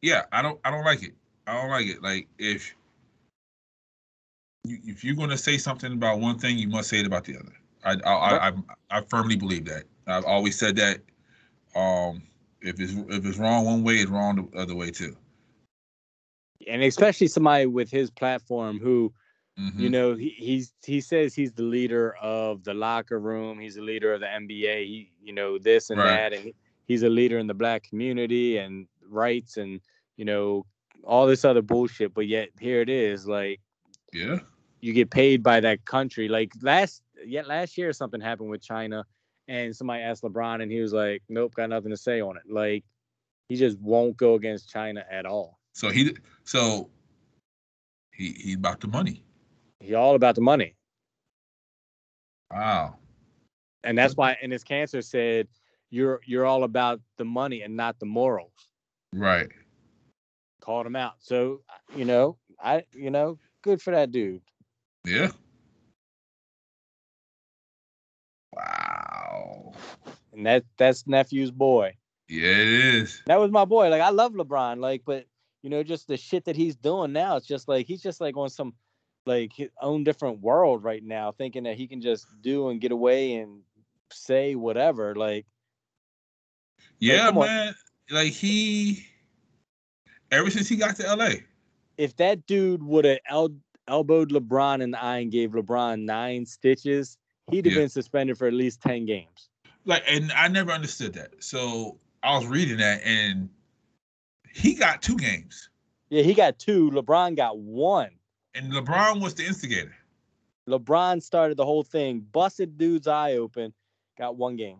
yeah, 0.03 0.23
I 0.33 0.41
don't 0.41 0.59
I 0.65 0.71
don't 0.71 0.85
like 0.85 1.03
it. 1.03 1.15
I 1.47 1.61
don't 1.61 1.71
like 1.71 1.87
it. 1.87 2.03
Like 2.03 2.27
if 2.39 2.75
you, 4.65 4.79
if 4.85 5.05
you're 5.05 5.17
going 5.17 5.31
to 5.31 5.39
say 5.39 5.59
something 5.59 5.93
about 5.93 6.21
one 6.21 6.39
thing, 6.39 6.59
you 6.59 6.69
must 6.69 6.89
say 6.89 7.01
it 7.01 7.07
about 7.07 7.25
the 7.25 7.37
other. 7.37 7.53
I 7.85 7.93
I, 8.05 8.13
I 8.13 8.49
I 8.49 8.53
I 8.91 9.01
firmly 9.09 9.37
believe 9.37 9.65
that. 9.67 9.85
I've 10.07 10.25
always 10.25 10.59
said 10.59 10.77
that. 10.77 11.01
Um, 11.75 12.23
if 12.61 12.81
it's 12.81 12.93
if 12.93 13.25
it's 13.25 13.39
wrong 13.39 13.65
one 13.65 13.85
way, 13.85 13.95
it's 13.97 14.11
wrong 14.11 14.49
the 14.53 14.59
other 14.59 14.75
way 14.75 14.91
too. 14.91 15.17
and 16.69 16.83
especially 16.83 17.27
somebody 17.27 17.65
with 17.67 17.91
his 17.91 18.11
platform 18.11 18.79
who 18.79 19.13
Mhm. 19.59 19.81
you 19.81 19.89
know 19.91 20.15
he, 20.15 20.29
he's 20.31 20.75
he 20.85 21.01
says 21.01 21.35
he's 21.35 21.53
the 21.53 21.63
leader 21.63 22.15
of 22.21 22.65
the 22.65 22.75
locker 22.75 23.19
room 23.19 23.59
he's 23.59 23.77
the 23.77 23.83
leader 23.83 24.13
of 24.13 24.21
the 24.21 24.27
nba 24.27 24.85
he 24.87 25.11
you 25.23 25.33
know 25.33 25.59
this 25.59 25.89
and 25.91 25.99
Right. 25.99 26.09
that 26.09 26.33
and 26.35 26.53
he's 26.87 27.03
a 27.03 27.09
leader 27.09 27.39
in 27.39 27.47
the 27.47 27.55
black 27.55 27.83
community 27.85 28.59
and 28.59 28.87
rights 29.09 29.57
and 29.57 29.81
you 30.19 30.25
know 30.27 30.67
all 31.03 31.27
this 31.27 31.45
other 31.47 31.63
bullshit 31.63 32.13
but 32.13 32.27
yet 32.27 32.51
here 32.61 32.81
it 32.83 32.91
is 32.91 33.27
like 33.27 33.59
yeah. 34.13 34.39
you 34.81 34.93
get 34.93 35.11
paid 35.11 35.43
by 35.43 35.61
that 35.61 35.85
country 35.87 36.29
like 36.29 36.53
last 36.63 37.03
yeah 37.27 37.43
last 37.43 37.77
year 37.79 37.93
something 37.93 38.21
happened 38.21 38.51
with 38.51 38.63
china 38.63 39.05
and 39.49 39.75
somebody 39.75 40.03
asked 40.03 40.23
lebron 40.23 40.63
and 40.63 40.71
he 40.71 40.81
was 40.81 40.93
like 40.93 41.23
nope 41.29 41.55
got 41.55 41.69
nothing 41.71 41.91
to 41.91 41.97
say 41.97 42.21
on 42.21 42.37
it 42.37 42.43
like 42.51 42.85
he 43.49 43.57
just 43.57 43.79
won't 43.81 44.17
go 44.17 44.35
against 44.35 44.69
china 44.69 45.05
at 45.11 45.27
all 45.27 45.59
So 45.75 45.91
he 45.91 46.17
so 46.45 46.89
he 48.13 48.33
he's 48.33 48.57
about 48.57 48.81
the 48.81 48.89
money. 48.89 49.23
he 49.81 49.95
all 49.95 50.15
about 50.15 50.35
the 50.35 50.41
money 50.41 50.77
Wow. 52.51 52.97
and 53.85 53.97
that's 53.97 54.17
why 54.17 54.37
and 54.43 54.53
his 54.53 54.65
Kanter 54.65 55.03
said 55.05 55.49
you're 55.91 56.21
you're 56.27 56.45
all 56.47 56.65
about 56.65 57.01
the 57.17 57.25
money 57.25 57.63
and 57.63 57.77
not 57.77 57.99
the 57.99 58.07
morals 58.07 58.53
Right. 59.13 59.49
called 60.61 60.87
him 60.87 60.97
out 60.97 61.15
so 61.19 61.63
you 61.97 62.05
know 62.05 62.37
i 62.63 62.85
you 62.93 63.11
know 63.11 63.39
good 63.63 63.81
for 63.81 63.91
that 63.93 64.11
dude 64.13 64.43
Yeah. 65.07 65.31
Wow. 69.31 69.73
and 70.33 70.47
that 70.47 70.65
that's 70.77 71.07
nephew's 71.07 71.51
boy 71.51 71.95
Yeah, 72.29 72.51
it 72.51 72.69
is. 72.69 73.23
that 73.27 73.39
was 73.39 73.51
my 73.51 73.65
boy 73.65 73.89
like 73.89 74.03
i 74.03 74.11
love 74.11 74.33
lebron 74.33 74.79
like 74.81 75.03
but 75.07 75.27
you 75.63 75.71
know 75.71 75.83
just 75.83 76.09
the 76.09 76.17
shit 76.17 76.45
that 76.47 76.57
he's 76.57 76.77
doing 76.77 77.13
now 77.13 77.37
it's 77.37 77.47
just 77.47 77.69
like 77.69 77.87
he's 77.87 78.03
just 78.03 78.21
like 78.21 78.37
on 78.37 78.49
some 78.49 78.75
like 79.27 79.53
his 79.53 79.69
own 79.81 80.03
different 80.05 80.41
world 80.41 80.83
right 80.83 81.05
now 81.05 81.31
thinking 81.33 81.63
that 81.65 81.77
he 81.77 81.87
can 81.87 82.01
just 82.01 82.27
do 82.41 82.69
and 82.71 82.81
get 82.81 82.91
away 82.93 83.35
and 83.35 83.61
say 84.11 84.55
whatever 84.55 85.15
like 85.15 85.47
Yeah, 86.99 87.29
on. 87.29 87.35
man. 87.39 87.75
Like 88.11 88.33
he, 88.33 89.07
ever 90.33 90.51
since 90.51 90.69
he 90.69 90.75
got 90.77 90.97
to 90.97 91.15
LA. 91.15 91.31
if 91.97 92.17
that 92.17 92.45
dude 92.47 92.83
would 92.83 93.05
have 93.05 93.19
el- 93.29 93.55
elbowed 93.87 94.31
LeBron 94.33 94.83
in 94.83 94.91
the 94.91 95.01
eye 95.03 95.19
and 95.19 95.31
gave 95.31 95.51
LeBron 95.51 96.01
nine 96.05 96.45
stitches, 96.47 97.17
he'd 97.51 97.65
have 97.67 97.75
Yeah. 97.75 97.81
been 97.81 97.89
suspended 97.89 98.39
for 98.39 98.47
at 98.47 98.53
least 98.55 98.81
10 98.83 99.07
games. 99.07 99.49
Like, 99.85 100.03
and 100.07 100.31
I 100.33 100.49
never 100.49 100.71
understood 100.73 101.13
that. 101.15 101.43
So 101.43 101.99
I 102.23 102.37
was 102.37 102.47
reading 102.47 102.77
that, 102.79 103.03
and 103.05 103.49
he 104.53 104.75
got 104.75 105.01
two 105.03 105.17
games, 105.17 105.71
Yeah, 106.11 106.23
he 106.23 106.35
got 106.35 106.59
two. 106.59 106.91
LeBron 106.91 107.37
got 107.37 107.59
one. 107.59 108.11
and 108.55 108.73
LeBron 108.73 109.21
was 109.23 109.35
the 109.35 109.47
instigator. 109.47 109.95
LeBron 110.69 111.23
started 111.23 111.57
the 111.57 111.65
whole 111.65 111.83
thing, 111.85 112.21
busted 112.33 112.77
dude's 112.79 113.07
eye 113.07 113.35
open, 113.35 113.73
got 114.19 114.37
one 114.37 114.57
game. 114.57 114.79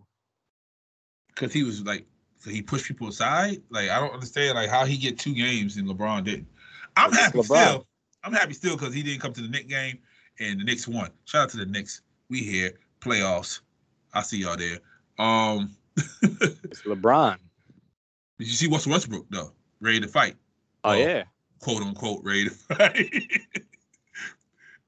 because 1.27 1.53
he 1.53 1.63
was 1.63 1.81
like 1.83 2.05
so 2.39 2.49
he 2.49 2.61
pushed 2.61 2.85
people 2.85 3.07
aside. 3.07 3.61
Like 3.69 3.89
I 3.89 3.99
don't 3.99 4.13
understand 4.13 4.55
like 4.55 4.69
how 4.69 4.85
he 4.85 4.97
get 4.97 5.17
two 5.17 5.33
games 5.33 5.77
and 5.77 5.87
LeBron 5.87 6.23
didn't. 6.25 6.47
I'm 6.97 7.11
happy 7.13 7.39
LeBron. 7.39 7.45
still. 7.45 7.87
I'm 8.23 8.33
happy 8.33 8.53
still 8.53 8.75
because 8.77 8.93
he 8.93 9.01
didn't 9.03 9.21
come 9.21 9.33
to 9.33 9.41
the 9.41 9.47
Knicks 9.47 9.67
game 9.67 9.97
and 10.39 10.59
the 10.59 10.63
Knicks 10.65 10.87
won. 10.87 11.09
Shout 11.25 11.43
out 11.43 11.49
to 11.51 11.57
the 11.57 11.65
Knicks. 11.65 12.01
We 12.31 12.39
here 12.39 12.79
playoffs. 13.01 13.59
I 14.13 14.21
see 14.21 14.37
y'all 14.37 14.55
there. 14.55 14.79
Um, 15.19 15.75
It's 16.63 16.81
LeBron. 16.83 17.37
Did 18.39 18.47
you 18.47 18.53
see 18.53 18.67
what's 18.67 18.87
Westbrook 18.87 19.25
though? 19.29 19.51
Ready 19.81 19.99
to 19.99 20.07
fight, 20.07 20.37
Oh, 20.85 20.93
yeah. 20.93 21.25
quote 21.59 21.83
unquote, 21.83 22.23
ready 22.23 22.45
to 22.45 22.49
fight. 22.55 23.11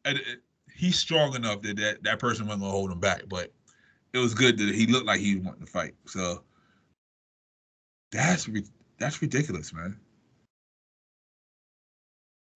and 0.06 0.18
uh, 0.18 0.22
he's 0.74 0.98
strong 0.98 1.36
enough 1.36 1.62
that, 1.64 1.76
that 1.78 2.02
that 2.04 2.20
person 2.20 2.46
wasn't 2.48 2.62
gonna 2.62 2.72
hold 2.72 2.92
him 2.92 3.02
back. 3.02 3.24
But 3.28 3.52
it 4.14 4.20
was 4.20 4.34
good 4.34 4.58
that 4.60 4.74
he 4.74 4.88
looked 4.88 5.06
like 5.06 5.20
he 5.20 5.36
was 5.36 5.44
wanting 5.46 5.66
to 5.66 5.72
fight. 5.72 5.96
So 6.08 6.44
that's 8.14 8.48
that's 9.00 9.22
ridiculous, 9.22 9.74
man. 9.74 10.00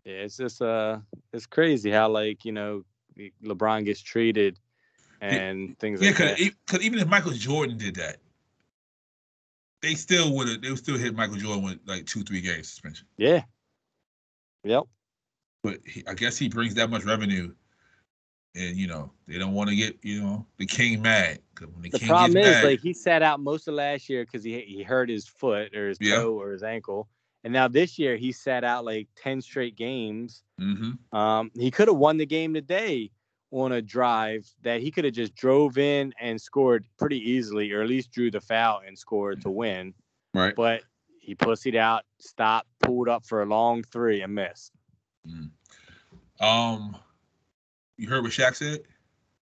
Yeah, 0.06 0.14
it's 0.22 0.38
just 0.38 0.62
uh 0.62 1.00
it's 1.34 1.46
crazy 1.46 1.92
how 1.92 2.08
like, 2.08 2.46
you 2.46 2.54
know, 2.54 2.86
LeBron 3.44 3.84
gets 3.84 4.00
treated 4.02 4.58
and 5.22 5.78
things 5.80 6.02
Yeah, 6.02 6.10
like 6.10 6.18
that. 6.18 6.52
because 6.66 6.82
even 6.86 7.00
if 7.00 7.08
Michael 7.08 7.32
Jordan 7.32 7.78
did 7.78 7.96
that, 7.96 8.18
they 9.82 9.94
still 9.94 10.36
would 10.36 10.48
have 10.50 10.62
they 10.62 10.70
would 10.70 10.78
still 10.80 10.98
hit 10.98 11.16
Michael 11.16 11.38
Jordan 11.38 11.64
with 11.64 11.80
like 11.86 12.06
two 12.06 12.24
three 12.24 12.42
games 12.42 12.68
suspension. 12.70 13.08
yeah. 13.18 13.44
Yep. 14.64 14.84
But 15.64 15.80
he, 15.86 16.04
I 16.08 16.14
guess 16.14 16.38
he 16.38 16.50
brings 16.50 16.74
that 16.76 16.90
much 16.90 17.06
revenue, 17.06 17.54
and 18.56 18.76
you 18.76 18.88
know 18.88 19.12
they 19.28 19.38
don't 19.38 19.54
want 19.54 19.70
to 19.70 19.76
get 19.76 19.98
you 20.04 20.22
know 20.22 20.46
the 20.58 20.66
king 20.66 21.02
mad 21.02 21.40
the, 21.60 21.68
The 21.90 22.00
problem 22.00 22.38
is, 22.38 22.56
mad, 22.56 22.64
like, 22.64 22.80
he 22.82 22.94
sat 22.94 23.22
out 23.24 23.40
most 23.40 23.68
of 23.68 23.74
last 23.74 24.10
year 24.10 24.26
because 24.26 24.44
he 24.44 24.62
he 24.62 24.84
hurt 24.84 25.10
his 25.10 25.28
foot 25.28 25.76
or 25.76 25.90
his 25.90 25.98
Yeah. 26.00 26.16
toe 26.18 26.40
or 26.40 26.52
his 26.52 26.64
ankle, 26.64 27.08
and 27.44 27.54
now 27.54 27.68
this 27.68 27.98
year 27.98 28.18
he 28.18 28.32
sat 28.32 28.64
out 28.64 28.86
like 28.86 29.08
ten 29.16 29.42
straight 29.42 29.76
games. 29.76 30.44
Mhm. 30.60 30.98
Um, 31.14 31.52
he 31.56 31.72
could 31.72 31.88
have 31.88 31.98
won 31.98 32.18
the 32.18 32.26
game 32.26 32.54
today 32.54 33.12
on 33.52 33.72
a 33.72 33.82
drive 33.82 34.46
that 34.64 34.82
he 34.82 34.92
could 34.92 35.06
have 35.06 35.14
just 35.14 35.36
drove 35.36 35.78
in 35.78 36.14
and 36.20 36.40
scored 36.40 36.86
pretty 36.98 37.18
easily, 37.18 37.72
or 37.72 37.82
at 37.82 37.88
least 37.88 38.12
drew 38.12 38.30
the 38.30 38.42
foul 38.42 38.82
and 38.86 38.98
scored 38.98 39.42
to 39.42 39.50
win. 39.50 39.94
right? 40.34 40.56
But 40.56 40.84
he 41.20 41.36
pussied 41.36 41.76
out, 41.76 42.04
stopped, 42.20 42.68
pulled 42.82 43.10
up 43.10 43.26
for 43.26 43.42
a 43.42 43.46
long 43.46 43.84
three 43.84 44.22
and 44.22 44.36
missed. 44.36 44.72
Um, 46.40 46.96
you 47.98 48.08
heard 48.08 48.24
what 48.24 48.32
Shaq 48.32 48.56
said? 48.56 48.82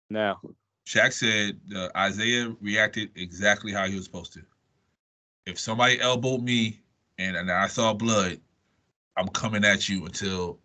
No, 0.09 0.37
Shaq 0.85 1.13
said 1.13 1.59
uh, 1.75 1.89
Isaiah 1.97 2.55
reacted 2.61 3.09
exactly 3.15 3.71
how 3.71 3.87
he 3.87 3.95
was 3.95 4.05
supposed 4.05 4.33
to. 4.33 4.41
If 5.45 5.59
somebody 5.59 5.99
elbowed 5.99 6.43
me 6.43 6.79
and, 7.17 7.35
and 7.35 7.51
I 7.51 7.67
saw 7.67 7.93
blood, 7.93 8.39
I'm 9.17 9.27
coming 9.29 9.65
at 9.65 9.89
you 9.89 10.05
until 10.05 10.59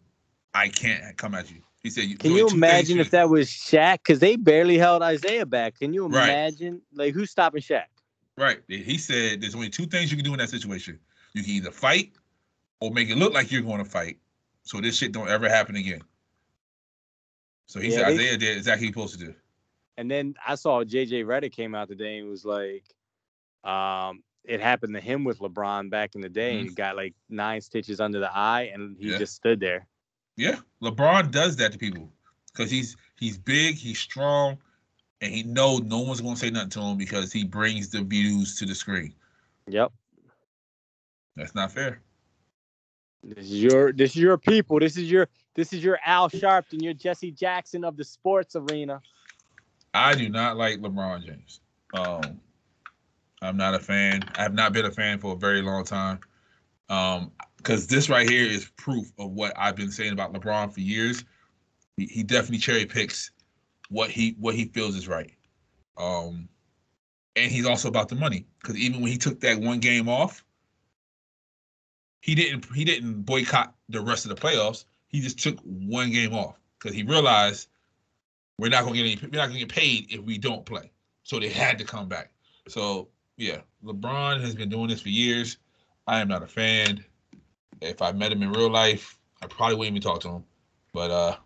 I 0.52 0.68
can't 0.68 1.16
come 1.16 1.34
at 1.34 1.50
you. 1.50 1.62
He 1.82 1.88
said, 1.88 2.18
can 2.18 2.32
you 2.32 2.46
imagine 2.48 3.00
if 3.00 3.10
that 3.10 3.30
was 3.30 3.48
Shaq? 3.48 3.98
Because 4.04 4.18
they 4.18 4.36
barely 4.36 4.76
held 4.76 5.02
Isaiah 5.02 5.46
back. 5.46 5.78
Can 5.78 5.94
you 5.94 6.06
Right. 6.06 6.24
imagine? 6.28 6.82
Like 6.92 7.14
who's 7.14 7.30
stopping 7.30 7.62
Shaq? 7.62 7.86
Right. 8.36 8.60
He 8.68 8.98
said 8.98 9.40
there's 9.40 9.54
only 9.54 9.70
two 9.70 9.86
things 9.86 10.10
you 10.10 10.16
can 10.18 10.24
do 10.24 10.32
in 10.32 10.38
that 10.38 10.50
situation. 10.50 10.98
You 11.32 11.42
can 11.42 11.52
either 11.52 11.70
fight 11.70 12.12
or 12.80 12.90
make 12.90 13.08
it 13.08 13.16
look 13.16 13.32
like 13.32 13.50
you're 13.50 13.62
going 13.62 13.82
to 13.82 13.90
fight, 13.90 14.18
so 14.62 14.80
this 14.80 14.96
shit 14.96 15.12
don't 15.12 15.28
ever 15.28 15.48
happen 15.48 15.76
again. 15.76 16.02
So 17.66 17.80
he 17.80 17.88
Yeah, 17.90 17.96
said 17.98 18.06
they- 18.08 18.12
Isaiah 18.14 18.36
did 18.36 18.56
exactly 18.58 18.88
what 18.88 18.94
he 18.94 19.00
was 19.00 19.12
supposed 19.12 19.26
to 19.26 19.32
do. 19.32 19.38
And 19.96 20.10
then 20.10 20.34
I 20.46 20.54
saw 20.56 20.82
JJ 20.84 21.24
Redick 21.24 21.52
came 21.52 21.74
out 21.74 21.88
today 21.88 22.18
and 22.18 22.28
was 22.28 22.44
like, 22.44 22.84
Um, 23.62 24.22
it 24.44 24.60
happened 24.60 24.94
to 24.94 25.00
him 25.00 25.22
with 25.24 25.38
LeBron 25.40 25.90
back 25.90 26.14
in 26.14 26.22
the 26.22 26.30
day, 26.30 26.58
and 26.58 26.66
he 26.68 26.74
got 26.74 26.96
like 26.96 27.14
nine 27.28 27.60
stitches 27.60 28.00
under 28.00 28.18
the 28.18 28.34
eye, 28.34 28.70
and 28.72 28.96
he 28.98 29.10
Yeah. 29.10 29.18
just 29.18 29.34
stood 29.34 29.60
there. 29.60 29.86
Yeah, 30.40 30.56
LeBron 30.82 31.30
does 31.30 31.56
that 31.56 31.72
to 31.72 31.78
people 31.78 32.08
because 32.50 32.70
he's 32.70 32.96
he's 33.18 33.36
big, 33.36 33.74
he's 33.74 33.98
strong, 33.98 34.56
and 35.20 35.34
he 35.34 35.42
know 35.42 35.76
no 35.76 35.98
one's 35.98 36.22
gonna 36.22 36.34
say 36.34 36.48
nothing 36.48 36.70
to 36.70 36.80
him 36.80 36.96
because 36.96 37.30
he 37.30 37.44
brings 37.44 37.90
the 37.90 38.00
views 38.00 38.58
to 38.58 38.64
the 38.64 38.74
screen. 38.74 39.14
Yep. 39.68 39.92
That's 41.36 41.54
not 41.54 41.72
fair. 41.72 42.00
This 43.22 43.44
is 43.44 43.62
your 43.62 43.92
this 43.92 44.12
is 44.12 44.16
your 44.16 44.38
people. 44.38 44.80
This 44.80 44.96
is 44.96 45.10
your 45.10 45.28
this 45.56 45.74
is 45.74 45.84
your 45.84 45.98
Al 46.06 46.30
Sharpton, 46.30 46.82
your 46.82 46.94
Jesse 46.94 47.32
Jackson 47.32 47.84
of 47.84 47.98
the 47.98 48.04
sports 48.04 48.56
arena. 48.56 49.02
I 49.92 50.14
do 50.14 50.30
not 50.30 50.56
like 50.56 50.80
LeBron 50.80 51.22
James. 51.22 51.60
Um, 51.92 52.40
I'm 53.42 53.58
not 53.58 53.74
a 53.74 53.78
fan. 53.78 54.22
I 54.36 54.42
have 54.42 54.54
not 54.54 54.72
been 54.72 54.86
a 54.86 54.90
fan 54.90 55.18
for 55.18 55.34
a 55.34 55.36
very 55.36 55.60
long 55.60 55.84
time. 55.84 56.20
Um, 56.88 57.30
because 57.62 57.86
this 57.86 58.08
right 58.08 58.28
here 58.28 58.46
is 58.46 58.70
proof 58.76 59.12
of 59.18 59.32
what 59.32 59.52
I've 59.56 59.76
been 59.76 59.90
saying 59.90 60.12
about 60.12 60.32
LeBron 60.32 60.72
for 60.72 60.80
years. 60.80 61.24
He, 61.96 62.06
he 62.06 62.22
definitely 62.22 62.58
cherry 62.58 62.86
picks 62.86 63.30
what 63.90 64.10
he 64.10 64.36
what 64.38 64.54
he 64.54 64.66
feels 64.66 64.96
is 64.96 65.06
right. 65.06 65.32
Um, 65.98 66.48
and 67.36 67.52
he's 67.52 67.66
also 67.66 67.88
about 67.88 68.08
the 68.08 68.14
money 68.14 68.46
because 68.60 68.76
even 68.76 69.00
when 69.00 69.10
he 69.10 69.18
took 69.18 69.40
that 69.40 69.60
one 69.60 69.78
game 69.78 70.08
off, 70.08 70.42
he 72.22 72.34
didn't 72.34 72.66
he 72.74 72.84
didn't 72.84 73.22
boycott 73.22 73.74
the 73.88 74.00
rest 74.00 74.24
of 74.24 74.34
the 74.34 74.40
playoffs. 74.40 74.84
He 75.08 75.20
just 75.20 75.38
took 75.38 75.58
one 75.60 76.10
game 76.10 76.32
off 76.32 76.58
because 76.78 76.96
he 76.96 77.02
realized 77.02 77.68
we're 78.58 78.68
not 78.68 78.84
gonna 78.84 78.96
get 78.96 79.02
any 79.02 79.18
we're 79.30 79.38
not 79.38 79.48
gonna 79.48 79.58
get 79.58 79.68
paid 79.68 80.06
if 80.10 80.20
we 80.22 80.38
don't 80.38 80.64
play. 80.64 80.90
So 81.24 81.38
they 81.38 81.50
had 81.50 81.78
to 81.78 81.84
come 81.84 82.08
back. 82.08 82.30
So 82.68 83.08
yeah, 83.36 83.58
LeBron 83.84 84.40
has 84.40 84.54
been 84.54 84.68
doing 84.70 84.88
this 84.88 85.02
for 85.02 85.10
years. 85.10 85.58
I 86.06 86.20
am 86.20 86.28
not 86.28 86.42
a 86.42 86.46
fan. 86.46 87.04
If 87.80 88.02
I 88.02 88.12
met 88.12 88.32
him 88.32 88.42
in 88.42 88.50
real 88.50 88.70
life, 88.70 89.18
I 89.42 89.46
probably 89.46 89.76
wouldn't 89.76 89.96
even 89.96 90.02
talk 90.02 90.20
to 90.20 90.28
him. 90.28 90.44
But 90.92 91.10
uh 91.10 91.36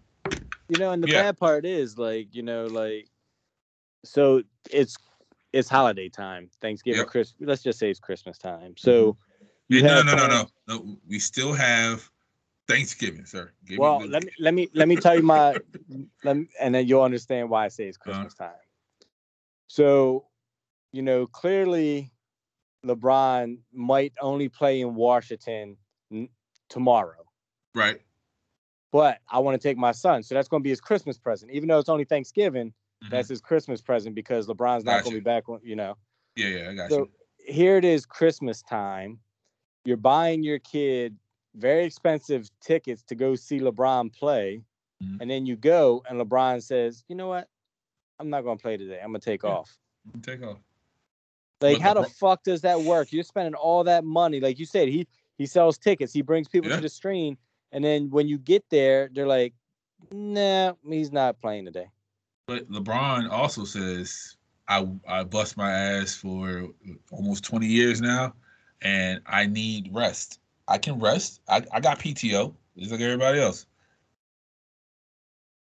You 0.69 0.79
know, 0.79 0.93
and 0.93 1.03
the 1.03 1.09
Yeah. 1.09 1.23
bad 1.23 1.39
part 1.39 1.65
is 1.65 1.99
like, 1.99 2.35
you 2.35 2.43
know, 2.43 2.67
like 2.67 3.09
so 4.05 4.43
it's 4.71 4.97
it's 5.53 5.69
holiday 5.69 6.09
time, 6.09 6.51
Thanksgiving, 6.61 6.99
Yep. 7.01 7.09
Chris 7.09 7.35
let's 7.41 7.63
just 7.63 7.79
say 7.79 7.91
it's 7.91 8.01
Christmas 8.01 8.39
time. 8.39 8.77
So 8.77 9.17
yeah, 9.69 9.79
you 9.79 9.83
no, 9.83 10.03
no, 10.03 10.15
no, 10.15 10.27
no, 10.29 10.47
no. 10.69 10.99
We 11.09 11.19
still 11.19 11.53
have 11.53 12.11
Thanksgiving, 12.67 13.25
sir. 13.25 13.53
Give 13.67 13.81
Well, 13.81 14.01
the- 14.01 14.09
let 14.09 14.25
me 14.25 14.33
let 14.41 14.55
me 14.55 14.69
let 14.75 14.89
me 14.89 14.97
tell 14.97 15.17
you 15.17 15.23
my 15.23 15.55
let 16.25 16.37
me, 16.37 16.49
and 16.61 16.75
then 16.75 16.87
you'll 16.87 17.03
understand 17.03 17.51
why 17.51 17.65
I 17.65 17.69
say 17.69 17.85
it's 17.87 17.97
Uh-huh. 17.99 18.13
Christmas 18.13 18.35
time. 18.35 18.51
So, 19.69 20.27
you 20.93 21.03
know, 21.03 21.27
clearly 21.27 22.13
LeBron 22.85 23.59
might 23.73 24.13
only 24.21 24.49
play 24.49 24.81
in 24.81 24.95
Washington 24.95 25.77
tomorrow, 26.69 27.25
right. 27.75 28.01
but 28.93 29.19
I 29.29 29.39
want 29.39 29.61
to 29.61 29.69
take 29.69 29.77
my 29.77 29.93
son, 29.93 30.23
so 30.23 30.35
that's 30.35 30.49
going 30.49 30.63
to 30.63 30.65
be 30.65 30.71
his 30.71 30.81
Christmas 30.81 31.19
present. 31.19 31.51
Even 31.53 31.69
though 31.69 31.79
it's 31.79 31.89
only 31.89 32.05
Thanksgiving, 32.05 32.73
Mhm. 33.03 33.11
that's 33.11 33.29
his 33.29 33.41
Christmas 33.41 33.83
present 33.83 34.15
because 34.15 34.47
LeBron's 34.47 34.85
not 34.85 34.93
Gotcha. 34.93 35.05
going 35.05 35.15
to 35.17 35.21
be 35.21 35.25
back. 35.25 35.45
You 35.63 35.77
know, 35.77 35.97
yeah, 36.37 36.47
yeah, 36.49 36.71
I 36.71 36.75
got 36.75 36.91
you. 36.91 36.97
so 36.97 36.99
you. 37.01 37.53
here 37.53 37.77
it 37.77 37.85
is, 37.85 38.07
Christmas 38.07 38.63
time. 38.63 39.21
You're 39.85 39.97
buying 39.99 40.43
your 40.43 40.59
kid 40.61 41.17
very 41.55 41.85
expensive 41.85 42.49
tickets 42.61 43.03
to 43.05 43.15
go 43.15 43.35
see 43.35 43.61
LeBron 43.61 44.13
play, 44.13 44.63
Mhm. 45.03 45.21
and 45.21 45.31
then 45.31 45.45
you 45.47 45.57
go 45.57 46.03
and 46.09 46.19
LeBron 46.21 46.63
says, 46.63 47.05
"You 47.09 47.17
know 47.17 47.29
what? 47.29 47.49
I'm 48.19 48.31
not 48.31 48.43
going 48.43 48.57
to 48.59 48.63
play 48.63 48.77
today. 48.77 49.01
I'm 49.01 49.11
going 49.11 49.21
to 49.21 49.25
take 49.25 49.43
Yeah. 49.43 49.51
off." 49.51 49.79
Take 50.23 50.43
off. 50.43 50.59
Like, 51.61 51.81
how 51.81 51.95
the 51.95 52.05
fuck 52.09 52.43
does 52.43 52.61
that 52.63 52.81
work? 52.81 53.13
You're 53.13 53.25
spending 53.25 53.55
all 53.55 53.85
that 53.85 54.05
money, 54.05 54.39
like 54.41 54.59
you 54.59 54.67
said. 54.67 54.89
He 54.89 55.07
he 55.39 55.47
sells 55.47 55.79
tickets. 55.79 56.13
He 56.13 56.23
brings 56.23 56.49
people 56.49 56.71
Yeah. 56.71 56.77
to 56.77 56.83
the 56.83 56.89
screen, 56.89 57.37
and 57.73 57.85
then 57.85 58.11
when 58.11 58.29
you 58.29 58.39
get 58.39 58.65
there, 58.71 59.09
they're 59.13 59.27
like, 59.27 59.55
"Nah, 60.11 60.75
he's 60.89 61.13
not 61.13 61.41
playing 61.41 61.65
today." 61.67 61.89
But 62.47 62.71
LeBron 62.71 63.31
also 63.31 63.65
says, 63.65 64.37
I 64.69 64.87
I 65.09 65.25
bust 65.25 65.57
my 65.57 65.71
ass 65.71 66.15
for 66.15 66.69
almost 67.11 67.45
20 67.45 67.67
years 67.67 68.01
now, 68.01 68.35
and 68.83 69.21
I 69.27 69.47
need 69.47 69.91
rest. 69.93 70.41
I 70.69 70.79
can 70.79 70.99
rest. 70.99 71.41
I, 71.49 71.63
I 71.73 71.81
got 71.81 71.99
PTO, 71.99 72.55
just 72.79 72.91
like 72.91 73.01
everybody 73.01 73.41
else. 73.41 73.67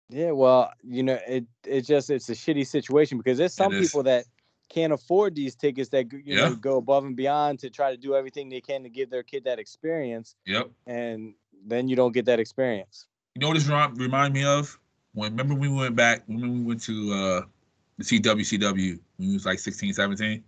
Yeah, 0.09 0.33
well, 0.33 0.73
you 0.83 1.03
know, 1.03 1.19
it 1.27 1.47
it 1.65 1.83
just 1.83 2.11
it's 2.11 2.29
a 2.29 2.33
shitty 2.33 2.67
situation 2.67 3.17
because 3.17 3.39
there's 3.39 3.55
some 3.55 3.73
people 3.73 4.03
that 4.03 4.27
can't 4.73 4.93
afford 4.93 5.35
these 5.35 5.55
tickets 5.55 5.91
that 5.91 6.11
you 6.13 6.35
know 6.35 6.49
Yeah. 6.51 6.55
go 6.61 6.77
above 6.79 7.05
and 7.05 7.15
beyond 7.15 7.59
to 7.61 7.71
try 7.71 7.91
to 7.91 7.97
do 7.97 8.15
everything 8.15 8.49
they 8.49 8.61
can 8.61 8.83
to 8.83 8.89
give 8.89 9.11
their 9.11 9.23
kid 9.23 9.45
that 9.45 9.59
experience, 9.59 10.35
Yep. 10.47 10.71
and 10.87 11.35
then 11.67 11.89
you 11.89 11.97
don't 11.97 12.13
get 12.13 12.25
that 12.27 12.41
experience. 12.41 13.07
You 13.35 13.41
know 13.41 13.49
what 13.49 13.55
this 13.55 13.69
remind, 13.69 14.35
me 14.35 14.45
of? 14.45 14.79
When 15.15 15.33
remember 15.33 15.55
we 15.55 15.69
went 15.69 15.95
back, 15.95 16.23
when 16.27 16.41
we 16.41 16.61
went 16.61 16.83
to 16.85 17.13
uh 17.13 17.43
the 17.99 18.05
CWCW 18.05 18.99
when 19.17 19.29
we 19.29 19.35
was 19.35 19.47
like 19.47 19.59
16, 19.59 19.93
17? 19.93 20.43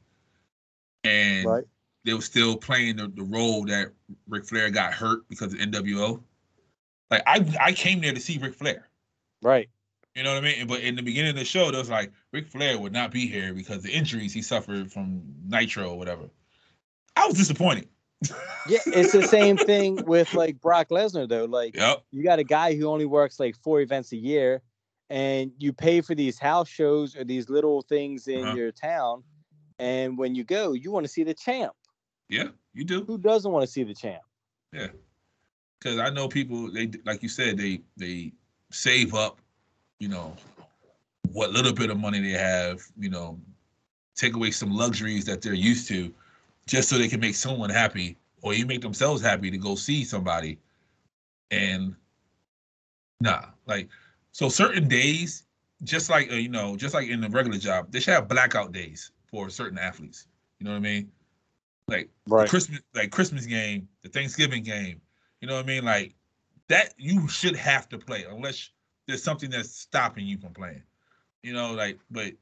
And 1.05 1.47
Right. 1.47 1.65
they 2.05 2.15
were 2.15 2.23
still 2.23 2.57
playing 2.57 2.97
the, 2.97 3.09
the 3.09 3.23
role 3.23 3.65
that 3.67 3.93
Ric 4.27 4.47
Flair 4.47 4.71
got 4.71 4.95
hurt 4.95 5.29
because 5.29 5.53
of 5.53 5.61
NWO. 5.61 6.23
Like 7.11 7.23
I 7.27 7.45
I 7.61 7.73
came 7.73 8.01
there 8.01 8.15
to 8.15 8.21
see 8.21 8.39
Ric 8.39 8.55
Flair. 8.55 8.89
Right. 9.43 9.69
You 10.15 10.23
know 10.23 10.33
what 10.35 10.45
I 10.45 10.47
mean? 10.47 10.67
But 10.67 10.81
in 10.81 10.95
the 10.95 11.03
beginning 11.03 11.31
of 11.31 11.37
the 11.37 11.45
show, 11.45 11.71
there 11.71 11.81
was 11.81 11.91
like 11.91 12.13
Ric 12.33 12.49
Flair 12.49 12.79
would 12.79 12.93
not 12.93 13.11
be 13.11 13.27
here 13.27 13.53
because 13.53 13.83
the 13.83 13.91
injuries 13.91 14.33
he 14.33 14.43
suffered 14.43 14.93
from 14.93 15.23
Nitro 15.47 15.91
or 15.91 15.99
whatever. 15.99 16.31
I 17.17 17.27
was 17.27 17.37
disappointed. 17.37 17.89
Yeah, 18.67 18.79
it's 18.87 19.13
the 19.13 19.25
same 19.29 19.59
thing 19.59 20.03
with 20.07 20.33
like 20.33 20.59
Brock 20.59 20.89
Lesnar 20.89 21.29
though. 21.29 21.45
Like 21.45 21.77
Yep. 21.77 22.03
you 22.13 22.25
got 22.25 22.39
a 22.39 22.45
guy 22.45 22.75
who 22.75 22.87
only 22.87 23.05
works 23.05 23.39
like 23.39 23.55
four 23.57 23.83
events 23.83 24.13
a 24.13 24.17
year, 24.17 24.63
and 25.11 25.53
you 25.59 25.71
pay 25.75 26.01
for 26.01 26.15
these 26.15 26.39
house 26.39 26.67
shows 26.67 27.15
or 27.15 27.25
these 27.25 27.51
little 27.51 27.83
things 27.83 28.27
in 28.27 28.43
Uh-huh. 28.43 28.57
your 28.57 28.73
town, 28.73 29.23
and 29.79 30.17
when 30.17 30.35
you 30.35 30.45
go, 30.45 30.73
you 30.73 30.91
want 30.91 31.05
to 31.05 31.13
see 31.13 31.25
the 31.25 31.35
champ. 31.35 31.75
Yeah, 32.31 32.49
you 32.73 32.85
do. 32.85 33.05
Who 33.05 33.19
doesn't 33.19 33.53
want 33.53 33.67
to 33.67 33.71
see 33.71 33.83
the 33.83 33.93
champ? 33.95 34.23
Yeah. 34.73 34.89
Because 35.79 35.99
I 35.99 36.09
know 36.09 36.27
people. 36.27 36.73
They 36.73 36.91
like 37.05 37.23
you 37.23 37.29
said. 37.29 37.59
They 37.59 37.83
they 37.99 38.33
save 38.71 39.13
up. 39.13 39.41
You 40.05 40.11
know, 40.11 40.37
what 41.33 41.53
little 41.53 41.73
bit 41.73 41.89
of 41.89 41.99
money 41.99 42.21
they 42.21 42.39
have. 42.39 42.83
You 42.99 43.09
know, 43.09 43.41
take 44.15 44.37
away 44.37 44.51
some 44.51 44.71
luxuries 44.71 45.25
that 45.25 45.41
they're 45.41 45.55
used 45.55 45.89
to, 45.89 46.13
just 46.67 46.91
so 46.91 46.99
they 46.99 47.09
can 47.09 47.21
make 47.21 47.35
someone 47.35 47.71
happy, 47.71 48.19
or 48.43 48.53
you 48.53 48.67
make 48.67 48.83
themselves 48.83 49.23
happy 49.23 49.51
to 49.51 49.57
go 49.57 49.75
see 49.77 50.05
somebody. 50.05 50.59
And 51.51 51.97
nah, 53.23 53.47
like 53.65 53.89
so 54.33 54.51
certain 54.51 54.89
days, 54.89 55.45
just 55.85 56.11
like 56.11 56.31
uh, 56.31 56.35
you 56.35 56.51
know, 56.51 56.77
just 56.77 56.93
like 56.93 57.09
in 57.09 57.23
the 57.23 57.31
regular 57.31 57.57
job, 57.57 57.91
they 57.91 58.01
should 58.01 58.13
have 58.13 58.29
blackout 58.29 58.73
days 58.73 59.11
for 59.31 59.49
certain 59.49 59.79
athletes. 59.79 60.27
You 60.61 60.67
know 60.67 60.73
what 60.73 60.77
I 60.77 60.81
mean? 60.81 61.11
Like 61.89 62.11
the 62.27 62.45
Christmas 62.47 62.81
like 62.95 63.11
Christmas 63.11 63.47
game, 63.47 63.89
the 64.03 64.11
Thanksgiving 64.11 64.65
game. 64.65 65.01
You 65.41 65.49
know 65.49 65.55
what 65.55 65.65
I 65.65 65.67
mean? 65.67 65.83
Like 65.83 66.15
that 66.69 66.93
you 66.99 67.27
should 67.27 67.57
have 67.57 67.89
to 67.89 67.97
play 67.97 68.27
unless 68.29 68.69
there's 69.07 69.23
something 69.23 69.51
that's 69.51 69.71
stopping 69.71 70.27
you 70.27 70.39
from 70.39 70.53
playing. 70.53 70.83
You 71.43 71.53
know, 71.53 71.73
like 71.73 71.99
but 72.11 72.33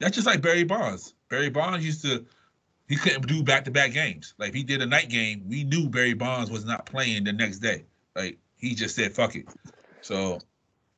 that's 0.00 0.14
just 0.14 0.26
like 0.26 0.40
Barry 0.40 0.64
Bonds. 0.64 1.14
Barry 1.28 1.50
Bonds 1.50 1.84
used 1.84 2.02
to 2.02 2.24
he 2.88 2.96
couldn't 2.96 3.26
do 3.26 3.42
back 3.42 3.64
to 3.64 3.70
back 3.70 3.92
games. 3.92 4.34
Like 4.38 4.54
he 4.54 4.62
did 4.62 4.82
a 4.82 4.86
night 4.86 5.08
game, 5.08 5.44
we 5.48 5.64
knew 5.64 5.88
Barry 5.88 6.14
Bonds 6.14 6.50
was 6.50 6.64
not 6.64 6.86
playing 6.86 7.24
the 7.24 7.32
next 7.32 7.58
day. 7.58 7.84
Like 8.16 8.38
he 8.56 8.74
just 8.74 8.96
said 8.96 9.12
fuck 9.12 9.36
it. 9.36 9.46
So 10.00 10.40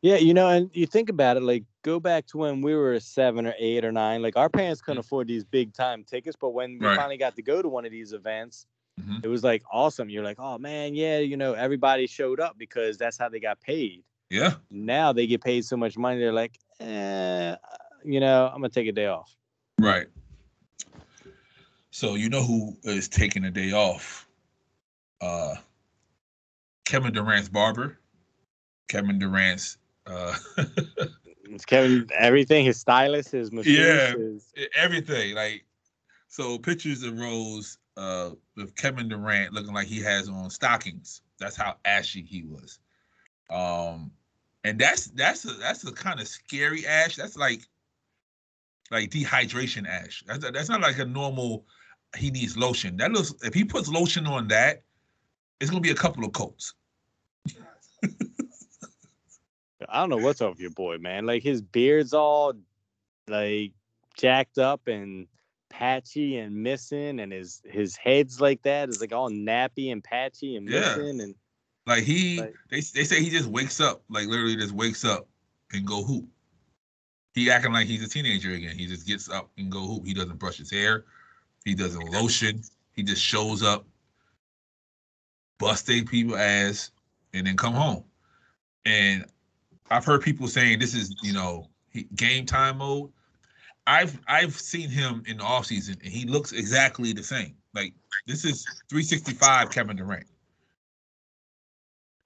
Yeah, 0.03 0.17
you 0.17 0.35
know, 0.35 0.49
and 0.49 0.71
you 0.73 0.87
think 0.87 1.09
about 1.11 1.37
it, 1.37 1.43
like 1.43 1.65
go 1.83 2.01
back 2.01 2.27
to 2.29 2.39
when 2.39 2.63
we 2.63 2.75
were 2.75 2.99
seven 3.01 3.47
or 3.47 3.55
eight 3.59 3.85
or 3.85 3.93
nine. 3.93 4.23
Like 4.23 4.37
our 4.37 4.49
parents 4.49 4.81
couldn't 4.81 5.01
afford 5.01 5.29
these 5.29 5.45
big 5.45 5.75
time 5.75 6.05
tickets, 6.05 6.37
but 6.41 6.51
when 6.51 6.79
we. 6.79 6.87
Right. 6.87 6.97
finally 6.97 7.19
got 7.19 7.37
to 7.37 7.43
go 7.43 7.61
to 7.61 7.69
one 7.69 7.85
of 7.85 7.93
these 7.93 8.13
events, 8.15 8.67
Mhm. 9.01 9.25
it 9.25 9.29
was 9.29 9.43
like 9.45 9.63
awesome. 9.71 10.09
You're 10.09 10.25
like, 10.25 10.39
oh 10.39 10.57
man, 10.57 10.95
yeah, 10.95 11.19
you 11.19 11.37
know, 11.37 11.53
everybody 11.53 12.07
showed 12.07 12.41
up 12.41 12.57
because 12.57 12.97
that's 12.97 13.19
how 13.19 13.29
they 13.29 13.41
got 13.41 13.61
paid. 13.61 14.03
Yeah, 14.35 14.55
Now 14.71 15.13
they 15.13 15.27
get 15.27 15.43
paid 15.43 15.65
so 15.65 15.77
much 15.77 15.97
money, 15.97 16.19
they're 16.19 16.33
like, 16.33 16.59
eh, 16.81 17.55
you 18.05 18.19
know, 18.21 18.47
I'm 18.47 18.57
gonna 18.61 18.69
take 18.69 18.89
a 18.89 18.93
day 18.93 19.07
off. 19.07 19.35
right. 19.79 20.07
So 21.91 22.17
you 22.17 22.29
know 22.29 22.43
who 22.43 22.77
is 22.83 23.09
taking 23.09 23.45
a 23.45 23.51
day 23.51 23.71
off? 23.73 24.27
Uh 25.21 25.55
Kevin 26.85 27.13
Durant's 27.13 27.49
barber. 27.49 27.99
Kevin 28.89 29.19
Durant's 29.19 29.79
uh 30.07 30.37
It's 31.51 31.65
Kevin, 31.65 32.09
everything, 32.19 32.65
his 32.65 32.81
stylist, 32.81 33.31
his 33.31 33.53
masseuse, 33.53 33.77
Yeah. 33.77 34.13
his 34.17 34.53
everything. 34.75 35.35
Like 35.37 35.65
so 36.29 36.59
pictures 36.59 37.05
of 37.05 37.17
Rose 37.17 37.79
uh 37.97 38.31
with 38.57 38.75
Kevin 38.75 39.09
Durant 39.09 39.53
looking 39.53 39.73
like 39.73 39.87
he 39.87 40.01
has 40.03 40.29
on 40.29 40.51
stockings. 40.51 41.23
That's 41.39 41.57
how 41.57 41.77
ashy 41.85 42.23
he 42.23 42.43
was. 42.43 42.81
Um 43.51 44.11
and 44.65 44.79
that's 44.79 45.07
that's 45.09 45.45
a 45.45 45.53
that's 45.55 45.85
a 45.85 45.93
kind 45.93 46.21
of 46.21 46.27
scary 46.27 46.87
ash. 46.87 47.17
That's 47.17 47.37
like 47.37 47.61
like 48.91 49.11
dehydration 49.11 49.87
ash. 49.87 50.25
That's 50.27 50.51
that's 50.51 50.69
not 50.69 50.81
like 50.81 50.99
a 50.99 51.05
normal 51.05 51.67
he 52.17 52.31
needs 52.31 52.57
lotion. 52.57 52.97
That 52.97 53.13
looks 53.13 53.35
if 53.43 53.55
he 53.55 53.65
puts 53.65 53.89
lotion 53.89 54.27
on 54.27 54.49
that, 54.49 54.83
it's 55.61 55.71
gonna 55.71 55.81
be 55.81 55.91
a 55.91 55.95
couple 55.95 56.25
of 56.25 56.33
coats. 56.33 56.75
I 59.89 60.01
don't 60.01 60.11
know 60.11 60.19
what's 60.19 60.41
up 60.41 60.51
with 60.51 60.61
your 60.61 60.71
boy, 60.71 60.99
man. 60.99 61.27
Like 61.27 61.43
his 61.43 61.61
beard's 61.61 62.15
all 62.15 62.55
like 63.29 63.73
jacked 64.17 64.59
up 64.59 64.89
and 64.89 65.27
patchy 65.69 66.39
and 66.39 66.55
missing, 66.55 67.21
and 67.21 67.33
his 67.33 67.61
his 67.65 67.97
head's 67.97 68.41
like 68.41 68.63
that. 68.63 68.89
It's 68.89 69.01
like 69.01 69.13
all 69.13 69.31
nappy 69.31 69.93
and 69.93 70.03
patchy 70.03 70.57
and 70.57 70.67
Yeah. 70.67 70.97
missing. 70.97 71.21
And 71.21 71.35
Like 71.87 72.05
he, 72.05 72.37
they 72.71 72.81
they 72.81 73.05
say 73.05 73.23
he 73.23 73.31
just 73.31 73.49
wakes 73.49 73.81
up, 73.81 74.03
like 74.09 74.27
literally 74.27 74.57
just 74.57 74.73
wakes 74.73 75.05
up 75.05 75.29
and 75.73 75.87
go 75.87 76.03
hoop. 76.03 76.27
He 77.35 77.51
acting 77.51 77.73
like 77.73 77.87
he's 77.87 78.03
a 78.03 78.09
teenager 78.09 78.53
again. 78.53 78.77
He 78.77 78.87
just 78.87 79.07
gets 79.07 79.29
up 79.29 79.51
and 79.59 79.71
go 79.71 79.81
hoop. 79.81 80.07
He 80.07 80.15
doesn't 80.15 80.39
brush 80.39 80.57
his 80.57 80.71
hair. 80.71 81.05
He 81.65 81.75
doesn't 81.75 82.11
lotion. 82.11 82.63
He 82.93 83.03
just 83.03 83.23
shows 83.23 83.63
up, 83.63 83.85
bust 85.59 85.87
they 85.87 86.03
people 86.03 86.37
ass, 86.37 86.91
and 87.33 87.47
then 87.47 87.57
come 87.57 87.75
home. 87.75 88.05
And 88.87 89.25
I've 89.91 90.05
heard 90.05 90.23
people 90.23 90.49
saying 90.49 90.79
this 90.79 90.95
is 90.95 91.15
you 91.23 91.33
know 91.33 91.69
he, 91.91 92.05
game 92.15 92.47
time 92.47 92.79
mode. 92.79 93.11
I've 93.87 94.19
I've 94.27 94.59
seen 94.59 94.89
him 94.89 95.23
in 95.27 95.39
the 95.39 95.45
offseason 95.45 96.03
and 96.03 96.13
he 96.13 96.25
looks 96.25 96.53
exactly 96.53 97.13
the 97.13 97.23
same. 97.23 97.55
Like 97.75 97.93
this 98.27 98.45
is 98.45 98.65
365 98.89 99.71
Kevin 99.71 99.97
Durant. 99.97 100.27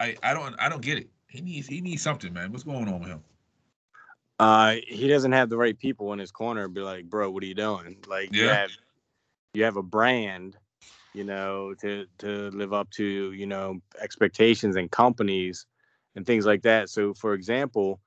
I 0.00 0.16
I 0.22 0.34
don't 0.34 0.54
I 0.58 0.68
don't 0.68 0.82
get 0.82 0.98
it. 0.98 1.08
He 1.28 1.40
needs 1.40 1.66
he 1.66 1.80
needs 1.80 2.02
something, 2.02 2.32
man. 2.32 2.52
What's 2.52 2.64
going 2.64 2.88
on 2.88 3.00
with 3.00 3.08
him? 3.08 3.22
uh, 4.38 4.76
he 4.86 5.08
doesn't 5.08 5.32
have 5.32 5.48
the 5.48 5.56
right 5.56 5.78
people 5.78 6.12
in 6.12 6.18
his 6.18 6.30
corner. 6.30 6.68
Be 6.68 6.80
like, 6.80 7.04
bro, 7.04 7.30
what 7.30 7.42
are 7.42 7.46
you 7.46 7.54
doing? 7.54 7.96
Like 8.06 8.34
you 8.34 8.48
have 8.48 8.70
you 9.54 9.64
have 9.64 9.76
a 9.76 9.82
brand, 9.82 10.56
you 11.12 11.24
know, 11.24 11.74
to 11.80 12.06
to 12.18 12.50
live 12.50 12.72
up 12.72 12.90
to, 12.92 13.32
you 13.32 13.46
know, 13.46 13.80
expectations 14.00 14.76
and 14.76 14.90
companies 14.90 15.66
and 16.14 16.24
things 16.24 16.46
like 16.46 16.62
that. 16.62 16.88
So, 16.88 17.14
for 17.14 17.34
example, 17.34 18.00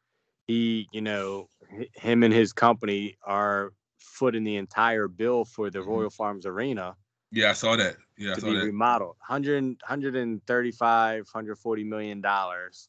he, 0.48 0.88
you 0.92 1.02
know, 1.02 1.50
him 1.96 2.24
and 2.24 2.34
his 2.34 2.54
company 2.54 3.18
are 3.24 3.74
footing 4.00 4.44
the 4.44 4.56
entire 4.56 5.08
bill 5.08 5.46
for 5.46 5.70
the 5.70 5.80
Mhm. 5.80 5.88
Royal 5.88 6.10
Farms 6.10 6.46
Arena 6.46 6.96
Yeah, 7.32 7.52
I 7.52 7.54
saw 7.54 7.78
that. 7.78 7.96
Yeah, 8.22 8.36
to 8.36 8.42
be 8.42 8.54
that. 8.54 8.64
remodeled 8.64 9.16
100 9.28 9.64
135 9.64 11.26
140 11.26 11.84
million 11.84 12.22
dollars 12.22 12.88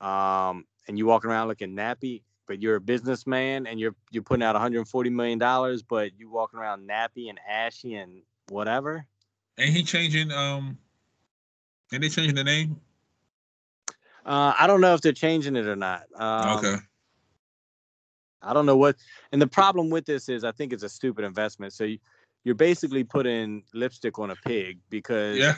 um 0.00 0.64
and 0.88 0.98
you 0.98 1.06
walking 1.06 1.30
around 1.30 1.46
looking 1.46 1.76
nappy 1.76 2.22
but 2.48 2.60
you're 2.60 2.74
a 2.74 2.80
businessman 2.80 3.68
and 3.68 3.78
you're 3.78 3.94
you're 4.10 4.24
putting 4.24 4.42
out 4.42 4.56
140 4.56 5.10
million 5.10 5.38
dollars 5.38 5.84
but 5.84 6.18
you 6.18 6.28
walking 6.28 6.58
around 6.58 6.88
nappy 6.88 7.30
and 7.30 7.38
ashy 7.48 7.94
and 7.94 8.22
whatever 8.48 9.06
Ain't 9.56 9.70
he 9.70 9.84
changing 9.84 10.32
um 10.32 10.76
ain't 11.92 12.02
they 12.02 12.08
changing 12.08 12.34
the 12.34 12.42
name? 12.42 12.80
uh 14.26 14.52
i 14.58 14.66
don't 14.66 14.80
know 14.80 14.94
if 14.94 15.00
they're 15.00 15.12
changing 15.12 15.54
it 15.54 15.66
or 15.66 15.76
not 15.76 16.06
um, 16.16 16.58
okay. 16.58 16.76
I 18.46 18.52
don't 18.52 18.66
know 18.66 18.76
what. 18.76 18.96
And 19.32 19.40
the 19.40 19.46
problem 19.46 19.90
with 19.90 20.04
this 20.04 20.28
is, 20.28 20.44
I 20.44 20.52
think 20.52 20.72
it's 20.72 20.82
a 20.82 20.88
stupid 20.88 21.24
investment. 21.24 21.72
So 21.72 21.84
you, 21.84 21.98
you're 22.44 22.54
basically 22.54 23.04
putting 23.04 23.64
lipstick 23.72 24.18
on 24.18 24.30
a 24.30 24.36
pig 24.36 24.78
because 24.90 25.38
Yeah. 25.38 25.54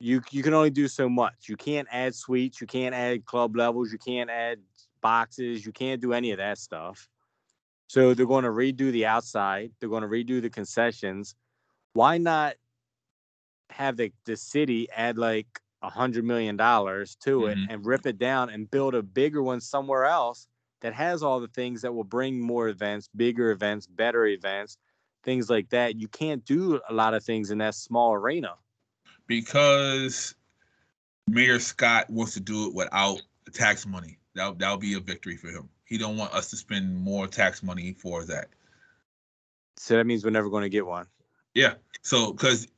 you 0.00 0.20
you 0.30 0.42
can 0.42 0.54
only 0.54 0.70
do 0.70 0.88
so 0.88 1.08
much. 1.08 1.48
You 1.48 1.56
can't 1.56 1.88
add 1.90 2.14
suites, 2.14 2.60
You 2.60 2.66
can't 2.66 2.94
add 2.94 3.24
club 3.24 3.56
levels. 3.56 3.92
You 3.92 3.98
can't 3.98 4.30
add 4.30 4.60
boxes. 5.00 5.64
You 5.64 5.72
can't 5.72 6.00
do 6.00 6.12
any 6.12 6.30
of 6.32 6.38
that 6.38 6.58
stuff. 6.58 7.08
So 7.88 8.12
they're 8.14 8.26
going 8.26 8.44
to 8.44 8.50
redo 8.50 8.92
the 8.92 9.06
outside. 9.06 9.72
They're 9.80 9.88
going 9.88 10.02
to 10.02 10.08
redo 10.08 10.42
the 10.42 10.50
concessions. 10.50 11.34
Why 11.94 12.18
not 12.18 12.56
have 13.70 13.96
the 13.96 14.12
the 14.24 14.36
city 14.36 14.88
add 14.90 15.18
like 15.18 15.46
a 15.82 15.90
hundred 15.90 16.24
million 16.24 16.56
dollars 16.56 17.14
to 17.16 17.46
it 17.46 17.56
Mhm. 17.58 17.66
and 17.70 17.86
rip 17.86 18.06
it 18.06 18.18
down 18.18 18.50
and 18.50 18.70
build 18.70 18.94
a 18.94 19.02
bigger 19.02 19.42
one 19.42 19.60
somewhere 19.60 20.06
else 20.06 20.48
that 20.80 20.92
has 20.94 21.22
all 21.22 21.38
the 21.40 21.48
things 21.48 21.82
that 21.82 21.94
will 21.94 22.04
bring 22.04 22.40
more 22.40 22.68
events, 22.68 23.08
bigger 23.14 23.50
events, 23.50 23.86
better 23.86 24.26
events, 24.26 24.76
things 25.22 25.50
like 25.50 25.68
that. 25.70 26.00
You 26.00 26.08
can't 26.08 26.44
do 26.44 26.80
a 26.88 26.92
lot 26.92 27.14
of 27.14 27.24
things 27.24 27.50
in 27.50 27.58
that 27.58 27.74
small 27.74 28.14
arena. 28.14 28.54
Because 29.26 30.34
Mayor 31.26 31.60
Scott 31.60 32.08
wants 32.08 32.34
to 32.34 32.40
do 32.40 32.66
it 32.68 32.74
without 32.74 33.20
tax 33.52 33.86
money. 33.86 34.18
That 34.34 34.58
that'll 34.58 34.78
be 34.78 34.94
a 34.94 35.00
victory 35.00 35.36
for 35.36 35.48
him. 35.48 35.68
He 35.84 35.98
don't 35.98 36.16
want 36.16 36.32
us 36.34 36.50
to 36.50 36.56
spend 36.56 36.96
more 36.96 37.26
tax 37.26 37.62
money 37.62 37.92
for 37.92 38.24
that. 38.24 38.48
So 39.76 39.96
that 39.96 40.06
means 40.06 40.24
we're 40.24 40.30
never 40.30 40.50
going 40.50 40.62
to 40.62 40.68
get 40.68 40.86
one. 40.86 41.06
Yeah. 41.54 41.74
So, 42.02 42.32
because, 42.32 42.68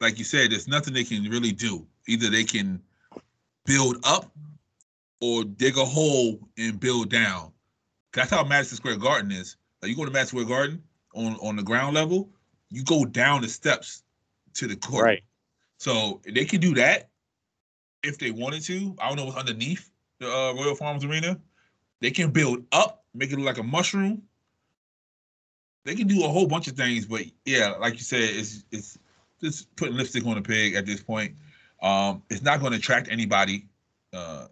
like 0.00 0.18
you 0.18 0.24
said, 0.24 0.50
there's 0.50 0.68
nothing 0.68 0.94
they 0.94 1.04
can 1.04 1.24
really 1.24 1.52
do. 1.52 1.86
Either 2.06 2.28
they 2.28 2.44
can 2.44 2.80
build 3.64 3.96
up 4.04 4.30
or 5.20 5.44
dig 5.44 5.76
a 5.76 5.84
hole 5.84 6.38
and 6.56 6.78
build 6.78 7.10
down. 7.10 7.52
That's 8.12 8.30
how 8.30 8.44
Madison 8.44 8.76
Square 8.76 8.96
Garden 8.96 9.30
is. 9.30 9.56
Like 9.82 9.90
you 9.90 9.96
go 9.96 10.04
to 10.04 10.10
Madison 10.10 10.38
Square 10.38 10.56
Garden 10.56 10.82
on 11.18 11.34
on 11.36 11.56
the 11.56 11.62
ground 11.62 11.94
level, 11.94 12.28
you 12.70 12.84
go 12.84 13.04
down 13.04 13.42
the 13.42 13.48
steps 13.48 14.02
to 14.54 14.66
the 14.66 14.76
court. 14.76 15.04
Right. 15.04 15.22
So 15.78 16.20
they 16.24 16.44
can 16.44 16.60
do 16.60 16.74
that 16.74 17.08
if 18.02 18.18
they 18.18 18.30
wanted 18.30 18.62
to. 18.64 18.94
I 18.98 19.08
don't 19.08 19.16
know 19.16 19.26
what's 19.26 19.38
underneath 19.38 19.90
the 20.18 20.28
uh, 20.28 20.54
Royal 20.54 20.74
Farms 20.74 21.04
Arena. 21.04 21.38
They 22.00 22.10
can 22.10 22.30
build 22.30 22.64
up, 22.72 23.04
make 23.14 23.30
it 23.32 23.36
look 23.36 23.46
like 23.46 23.58
a 23.58 23.62
mushroom. 23.62 24.22
They 25.84 25.94
can 25.94 26.06
do 26.06 26.24
a 26.24 26.28
whole 26.28 26.46
bunch 26.46 26.68
of 26.68 26.76
things, 26.76 27.06
but 27.06 27.22
yeah, 27.44 27.74
like 27.80 27.94
you 27.94 28.00
said, 28.00 28.22
it's 28.22 28.64
it's 28.70 28.98
just 29.40 29.74
putting 29.76 29.96
lipstick 29.96 30.26
on 30.26 30.36
a 30.36 30.42
pig 30.42 30.74
at 30.74 30.84
this 30.84 31.02
point. 31.02 31.34
Um, 31.80 32.22
it's 32.28 32.42
not 32.42 32.60
going 32.60 32.72
to 32.72 32.78
attract 32.78 33.08
anybody 33.10 33.66
uh, 34.12 34.48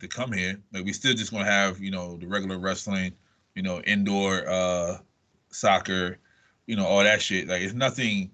to 0.00 0.08
come 0.08 0.32
here. 0.32 0.58
Like 0.72 0.84
we 0.84 0.92
still 0.92 1.14
just 1.14 1.30
going 1.30 1.44
to 1.44 1.50
have 1.50 1.80
you 1.80 1.90
know 1.90 2.16
the 2.16 2.26
regular 2.26 2.58
wrestling, 2.58 3.12
you 3.54 3.62
know 3.62 3.80
indoor 3.82 4.48
uh, 4.48 4.98
soccer, 5.50 6.18
you 6.66 6.76
know 6.76 6.86
all 6.86 7.02
that 7.02 7.22
shit. 7.22 7.48
Like 7.48 7.62
it's 7.62 7.74
nothing. 7.74 8.30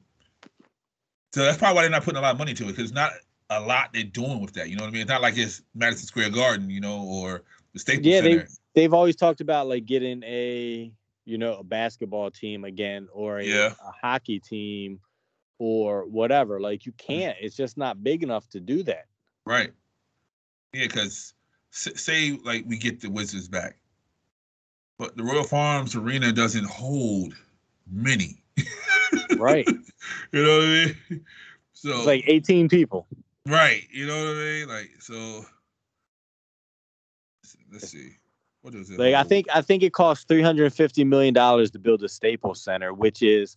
So 1.32 1.44
that's 1.44 1.58
probably 1.58 1.76
why 1.76 1.82
they're 1.82 1.90
not 1.90 2.04
putting 2.04 2.18
a 2.18 2.22
lot 2.22 2.32
of 2.32 2.38
money 2.38 2.54
to 2.54 2.64
it 2.64 2.68
because 2.68 2.84
it's 2.84 2.92
not 2.92 3.12
a 3.50 3.60
lot 3.60 3.92
they're 3.92 4.04
doing 4.04 4.40
with 4.40 4.52
that. 4.54 4.68
You 4.68 4.76
know 4.76 4.84
what 4.84 4.88
I 4.88 4.92
mean? 4.92 5.02
It's 5.02 5.10
not 5.10 5.22
like 5.22 5.36
it's 5.36 5.62
Madison 5.74 6.06
Square 6.06 6.30
Garden, 6.30 6.70
you 6.70 6.80
know, 6.80 7.02
or 7.02 7.42
the 7.72 7.78
Staples 7.78 8.06
Yeah, 8.06 8.20
Center. 8.20 8.36
they 8.36 8.46
they've 8.74 8.94
always 8.94 9.16
talked 9.16 9.40
about 9.40 9.68
like 9.68 9.84
getting 9.84 10.22
a 10.24 10.92
you 11.24 11.38
know 11.38 11.58
a 11.58 11.64
basketball 11.64 12.30
team 12.30 12.64
again 12.64 13.08
or 13.12 13.38
a, 13.38 13.44
Yeah. 13.44 13.74
a 13.84 14.06
hockey 14.06 14.40
team 14.40 15.00
or 15.58 16.06
whatever. 16.06 16.60
Like 16.60 16.86
you 16.86 16.92
mm. 16.92 16.98
can't. 16.98 17.36
It's 17.40 17.56
just 17.56 17.76
not 17.76 18.02
big 18.02 18.22
enough 18.22 18.48
to 18.50 18.60
do 18.60 18.82
that. 18.84 19.06
Right. 19.44 19.72
Yeah, 20.72 20.86
because 20.86 21.34
say 21.70 22.38
like 22.44 22.64
we 22.66 22.78
get 22.78 23.00
the 23.00 23.10
Wizards 23.10 23.48
back, 23.48 23.76
but 24.98 25.16
the 25.16 25.22
Royal 25.24 25.44
Farms 25.44 25.94
Arena 25.96 26.32
doesn't 26.32 26.66
hold 26.66 27.34
many. 27.90 28.42
Right. 29.36 29.68
You 30.32 30.42
know 30.42 30.58
what 30.58 30.64
I 30.64 30.68
mean? 30.68 31.24
So 31.72 31.96
It's 31.96 32.06
like 32.06 32.24
18 32.26 32.68
people. 32.68 33.06
right, 33.46 33.82
you 33.90 34.06
know 34.06 34.16
what 34.18 34.32
I 34.32 34.34
mean? 34.34 34.68
Like 34.68 34.90
so. 35.00 35.46
Let's 37.72 37.88
see. 37.88 38.10
What 38.62 38.74
is 38.74 38.90
it? 38.90 38.98
Like 38.98 39.14
I 39.14 39.22
think 39.24 39.46
I 39.54 39.60
think 39.60 39.82
it 39.82 39.92
costs 39.92 40.24
350 40.28 41.04
million 41.04 41.34
dollars 41.34 41.70
to 41.72 41.78
build 41.78 42.02
a 42.02 42.08
Staples 42.08 42.62
Center, 42.62 42.92
which 42.94 43.22
is 43.22 43.56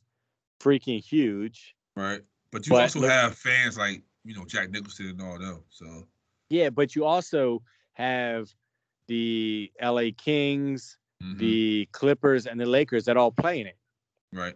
freaking 0.60 1.04
huge. 1.04 1.76
right, 1.96 2.22
but 2.52 2.66
you 2.68 2.74
but 2.74 2.82
also 2.84 3.02
have 3.08 3.36
fans 3.36 3.78
like 3.78 4.02
you 4.26 4.36
know 4.36 4.46
Jack 4.46 4.70
Nicholson 4.70 5.08
and 5.08 5.22
all 5.22 5.38
them. 5.40 5.64
So 5.70 6.08
Yeah, 6.50 6.70
but 6.70 6.96
you 6.96 7.06
also 7.06 7.62
have 7.94 8.50
the 9.08 9.72
LA 9.82 10.10
Kings, 10.18 10.98
mhm, 11.24 11.38
the 11.38 11.88
Clippers, 11.92 12.46
and 12.48 12.60
the 12.60 12.66
Lakers 12.66 13.06
that 13.06 13.18
all 13.18 13.32
play 13.32 13.60
in 13.62 13.68
it. 13.68 13.78
right, 14.34 14.56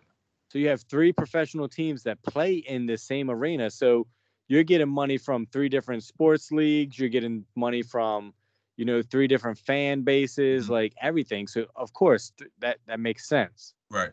So 0.50 0.60
you 0.60 0.68
have 0.68 0.82
three 0.84 1.12
professional 1.14 1.68
teams 1.70 2.04
that 2.04 2.22
play 2.24 2.56
in 2.56 2.86
the 2.86 2.98
same 2.98 3.30
arena. 3.32 3.72
So 3.72 4.06
you're 4.50 4.64
getting 4.66 4.90
money 4.90 5.18
from 5.18 5.46
three 5.48 5.70
different 5.70 6.04
sports 6.04 6.52
leagues. 6.52 7.00
You're 7.00 7.08
getting 7.10 7.46
money 7.56 7.82
from, 7.82 8.34
you 8.76 8.84
know, 8.84 9.02
three 9.02 9.28
different 9.28 9.58
fan 9.58 10.02
bases, 10.02 10.68
Mhm. 10.68 10.72
like 10.72 10.94
everything. 11.02 11.48
So 11.48 11.68
of 11.78 11.94
course 11.94 12.32
th- 12.38 12.52
that 12.60 12.80
that 12.86 13.00
makes 13.00 13.28
sense. 13.28 13.74
right. 13.90 14.12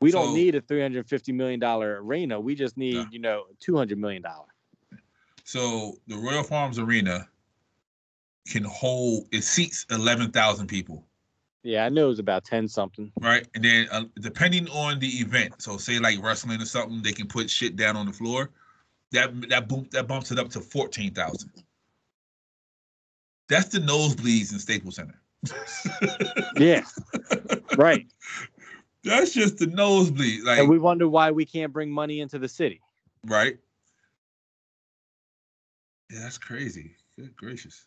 We 0.00 0.10
So- 0.12 0.22
don't 0.22 0.34
need 0.34 0.54
a 0.54 0.60
350 0.60 1.32
million 1.32 1.58
dollar 1.58 2.00
arena. 2.02 2.38
We 2.38 2.54
just 2.54 2.76
need, 2.76 2.94
No. 2.94 3.06
you 3.10 3.18
know, 3.18 3.46
200 3.58 3.98
million 3.98 4.22
dollar. 4.22 4.46
So 5.44 5.98
the 6.06 6.16
Royal 6.16 6.44
Farms 6.44 6.78
Arena 6.78 7.28
can 8.46 8.62
hold 8.64 9.26
it 9.32 9.42
seats 9.42 9.86
eleven 9.90 10.30
thousand 10.30 10.66
people. 10.68 11.07
Yeah, 11.68 11.84
I 11.84 11.90
know 11.90 12.06
it 12.06 12.08
was 12.08 12.18
about 12.18 12.46
10 12.46 12.66
something. 12.66 13.12
right? 13.20 13.46
And 13.54 13.62
then 13.62 13.88
uh, 13.92 14.04
depending 14.20 14.70
on 14.70 14.98
the 15.00 15.06
event, 15.06 15.60
so 15.60 15.76
say 15.76 15.98
like 15.98 16.16
wrestling 16.22 16.62
or 16.62 16.64
something, 16.64 17.02
they 17.02 17.12
can 17.12 17.26
put 17.26 17.50
shit 17.50 17.76
down 17.76 17.94
on 17.94 18.06
the 18.06 18.12
floor. 18.12 18.48
That 19.12 19.50
that 19.50 19.68
boom 19.68 19.86
that 19.92 20.06
bumps 20.06 20.32
it 20.32 20.38
up 20.38 20.48
to 20.50 20.60
fourteen 20.60 21.12
thousand. 21.12 21.50
That's 23.50 23.68
the 23.68 23.80
nosebleeds 23.80 24.52
in 24.52 24.58
Staples 24.58 24.96
Center. 24.96 25.20
Yeah, 26.58 26.84
right. 27.76 28.06
That's 29.04 29.32
just 29.34 29.58
the 29.58 29.66
nosebleed. 29.66 30.44
Like 30.44 30.60
and 30.60 30.68
we 30.70 30.78
wonder 30.78 31.06
why 31.06 31.30
we 31.32 31.44
can't 31.44 31.72
bring 31.72 31.90
money 31.90 32.20
into 32.20 32.38
the 32.38 32.48
city. 32.48 32.80
right? 33.26 33.58
Yeah, 36.10 36.20
that's 36.20 36.38
crazy. 36.38 36.96
Good 37.18 37.36
gracious. 37.36 37.86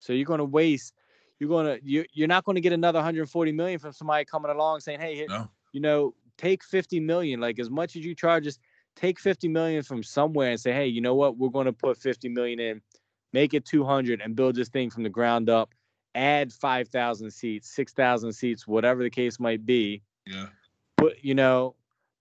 So 0.00 0.14
you're 0.14 0.24
going 0.24 0.38
to 0.38 0.44
waste. 0.44 0.94
You're 1.40 1.48
going 1.48 1.66
to 1.66 1.84
you 1.84 2.04
you're 2.12 2.28
not 2.28 2.44
going 2.44 2.56
to 2.56 2.60
get 2.60 2.72
another 2.72 2.98
140 2.98 3.52
million 3.52 3.78
from 3.78 3.92
somebody 3.92 4.24
coming 4.24 4.50
along 4.50 4.80
saying, 4.80 5.00
"Hey, 5.00 5.14
here, 5.14 5.26
No. 5.28 5.48
you 5.72 5.80
know, 5.80 6.14
take 6.36 6.64
50 6.64 7.00
million. 7.00 7.40
Like 7.40 7.58
as 7.58 7.70
much 7.70 7.96
as 7.96 8.04
you 8.04 8.14
charge 8.14 8.46
us, 8.46 8.58
take 8.96 9.18
50 9.20 9.48
million 9.48 9.82
from 9.82 10.02
somewhere 10.02 10.50
and 10.50 10.58
say, 10.60 10.72
hey, 10.72 10.86
you 10.86 11.00
know 11.00 11.14
what? 11.14 11.36
We're 11.36 11.50
going 11.50 11.66
to 11.66 11.72
put 11.72 11.96
50 11.98 12.28
million 12.30 12.58
in, 12.58 12.80
make 13.32 13.54
it 13.54 13.64
200, 13.64 14.20
and 14.20 14.34
build 14.34 14.56
this 14.56 14.68
thing 14.68 14.90
from 14.90 15.02
the 15.04 15.08
ground 15.10 15.48
up. 15.50 15.72
Add 16.14 16.52
5,000 16.52 17.30
seats, 17.30 17.70
6,000 17.76 18.32
seats, 18.32 18.66
whatever 18.66 19.02
the 19.04 19.10
case 19.10 19.38
might 19.38 19.64
be. 19.64 20.02
Yeah. 20.26 20.46
Put 20.96 21.22
you 21.22 21.34
know, 21.34 21.76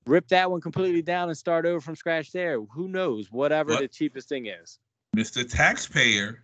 rip 0.05 0.27
that 0.27 0.51
one 0.51 0.61
completely 0.61 1.01
down 1.01 1.29
and 1.29 1.37
start 1.37 1.65
over 1.65 1.81
from 1.81 1.95
scratch 1.95 2.31
there. 2.31 2.61
Who 2.61 2.87
knows? 2.87 3.31
Whatever 3.31 3.71
What? 3.71 3.79
the 3.81 3.87
cheapest 3.87 4.29
thing 4.29 4.45
is. 4.47 4.77
Mr. 5.15 5.49
Taxpayer, 5.49 6.43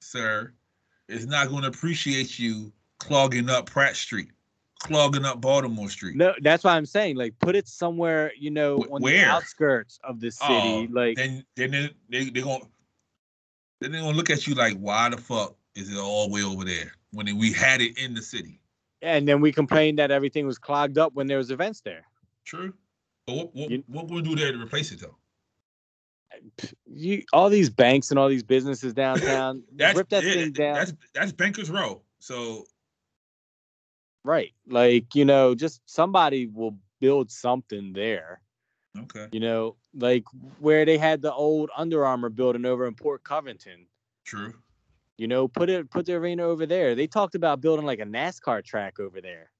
sir, 0.00 0.52
is 1.12 1.26
not 1.26 1.48
going 1.48 1.62
to 1.62 1.68
appreciate 1.68 2.38
you 2.38 2.72
clogging 2.98 3.50
up 3.50 3.66
Pratt 3.66 3.96
Street, 3.96 4.28
clogging 4.80 5.24
up 5.24 5.40
Baltimore 5.40 5.88
Street. 5.90 6.16
No, 6.16 6.32
that's 6.42 6.64
why 6.64 6.76
I'm 6.76 6.86
saying, 6.86 7.16
like, 7.16 7.38
put 7.38 7.54
it 7.56 7.68
somewhere, 7.68 8.32
you 8.38 8.50
know, 8.50 8.78
Wh- 8.78 8.92
on 8.94 9.02
where? 9.02 9.24
the 9.24 9.24
outskirts 9.30 9.98
of 10.04 10.20
the 10.20 10.28
oh, 10.42 10.46
city. 10.48 10.88
Oh, 10.90 10.92
like, 10.92 11.16
Then 11.16 11.44
then 11.56 11.70
they 12.08 12.24
they 12.24 12.40
gonna 12.40 12.64
then 13.80 13.92
they're 13.92 14.00
gonna 14.02 14.16
look 14.16 14.30
at 14.30 14.46
you 14.46 14.54
like, 14.54 14.76
why 14.78 15.08
the 15.08 15.16
fuck 15.18 15.56
is 15.74 15.90
it 15.92 15.98
all 15.98 16.28
the 16.28 16.34
way 16.34 16.42
over 16.42 16.64
there 16.64 16.92
when 17.12 17.36
we 17.38 17.52
had 17.52 17.80
it 17.80 17.98
in 17.98 18.14
the 18.14 18.22
city? 18.22 18.58
and 19.04 19.26
then 19.26 19.40
we 19.40 19.50
complained 19.50 19.98
that 19.98 20.12
everything 20.12 20.46
was 20.46 20.58
clogged 20.58 20.96
up 20.96 21.12
when 21.14 21.26
there 21.26 21.38
was 21.38 21.50
events 21.50 21.80
there. 21.80 22.04
True. 22.44 22.72
But 23.26 23.34
what 23.36 23.54
what, 23.56 23.70
You- 23.70 23.84
what 23.88 24.08
we 24.08 24.22
do 24.22 24.36
there 24.36 24.52
to 24.52 24.58
replace 24.62 24.92
it 24.92 25.00
though? 25.00 25.16
You 26.86 27.22
all 27.32 27.48
these 27.48 27.70
banks 27.70 28.10
and 28.10 28.18
all 28.18 28.28
these 28.28 28.42
businesses 28.42 28.92
downtown, 28.94 29.62
That's 29.74 29.96
rip 29.96 30.08
that 30.10 30.22
thing 30.22 30.52
down. 30.52 30.74
That's 30.74 30.92
that's 31.14 31.32
Bankers 31.32 31.70
Row. 31.70 32.02
So 32.18 32.66
right. 34.24 34.52
Like, 34.68 35.14
you 35.14 35.24
know, 35.24 35.54
just 35.54 35.80
somebody 35.86 36.46
will 36.46 36.76
build 37.00 37.30
something 37.30 37.92
there. 37.92 38.40
okay, 38.98 39.28
You 39.32 39.40
know, 39.40 39.76
like 39.94 40.24
where 40.60 40.84
they 40.84 40.98
had 40.98 41.22
the 41.22 41.32
old 41.32 41.70
Under 41.76 42.04
Armour 42.06 42.28
building 42.30 42.64
over 42.64 42.86
in 42.86 42.94
Port 42.94 43.24
Covington. 43.24 43.86
true. 44.24 44.54
You 45.18 45.28
know, 45.28 45.46
put 45.46 45.68
it 45.68 45.90
put 45.90 46.06
the 46.06 46.14
arena 46.14 46.42
over 46.42 46.66
there. 46.66 46.94
They 46.94 47.06
talked 47.06 47.34
about 47.34 47.60
building 47.60 47.86
like 47.86 48.00
a 48.00 48.04
NASCAR 48.04 48.64
track 48.64 48.98
over 48.98 49.20
there. 49.20 49.50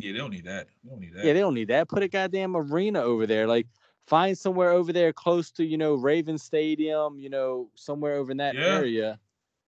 Yeah, 0.00 0.12
they 0.12 0.18
don't 0.18 0.30
need 0.30 0.44
that. 0.44 0.66
They 0.82 0.90
don't 0.90 1.00
need 1.00 1.14
that. 1.14 1.24
Yeah, 1.24 1.32
they 1.32 1.40
don't 1.40 1.54
need 1.54 1.68
that. 1.68 1.88
Put 1.88 2.02
a 2.02 2.08
goddamn 2.08 2.56
arena 2.56 3.00
over 3.00 3.26
there. 3.26 3.46
Like 3.46 3.66
find 4.06 4.36
somewhere 4.36 4.70
over 4.70 4.92
there 4.92 5.12
close 5.12 5.50
to, 5.52 5.64
you 5.64 5.78
know, 5.78 5.94
Raven 5.94 6.38
Stadium, 6.38 7.18
you 7.18 7.30
know, 7.30 7.68
somewhere 7.74 8.14
over 8.14 8.30
in 8.30 8.36
that 8.38 8.54
Yeah. 8.54 8.62
area. 8.78 9.18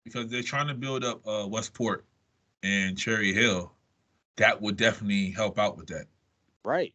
because 0.05 0.29
they're 0.29 0.43
trying 0.43 0.69
to 0.69 0.75
build 0.75 1.03
up 1.03 1.27
uh, 1.27 1.47
Westport 1.49 2.05
and 2.63 2.99
Cherry 2.99 3.33
Hill. 3.33 3.73
That 4.37 4.61
would 4.61 4.77
definitely 4.77 5.31
help 5.31 5.59
out 5.59 5.77
with 5.79 5.87
that. 5.87 6.07
Right. 6.65 6.95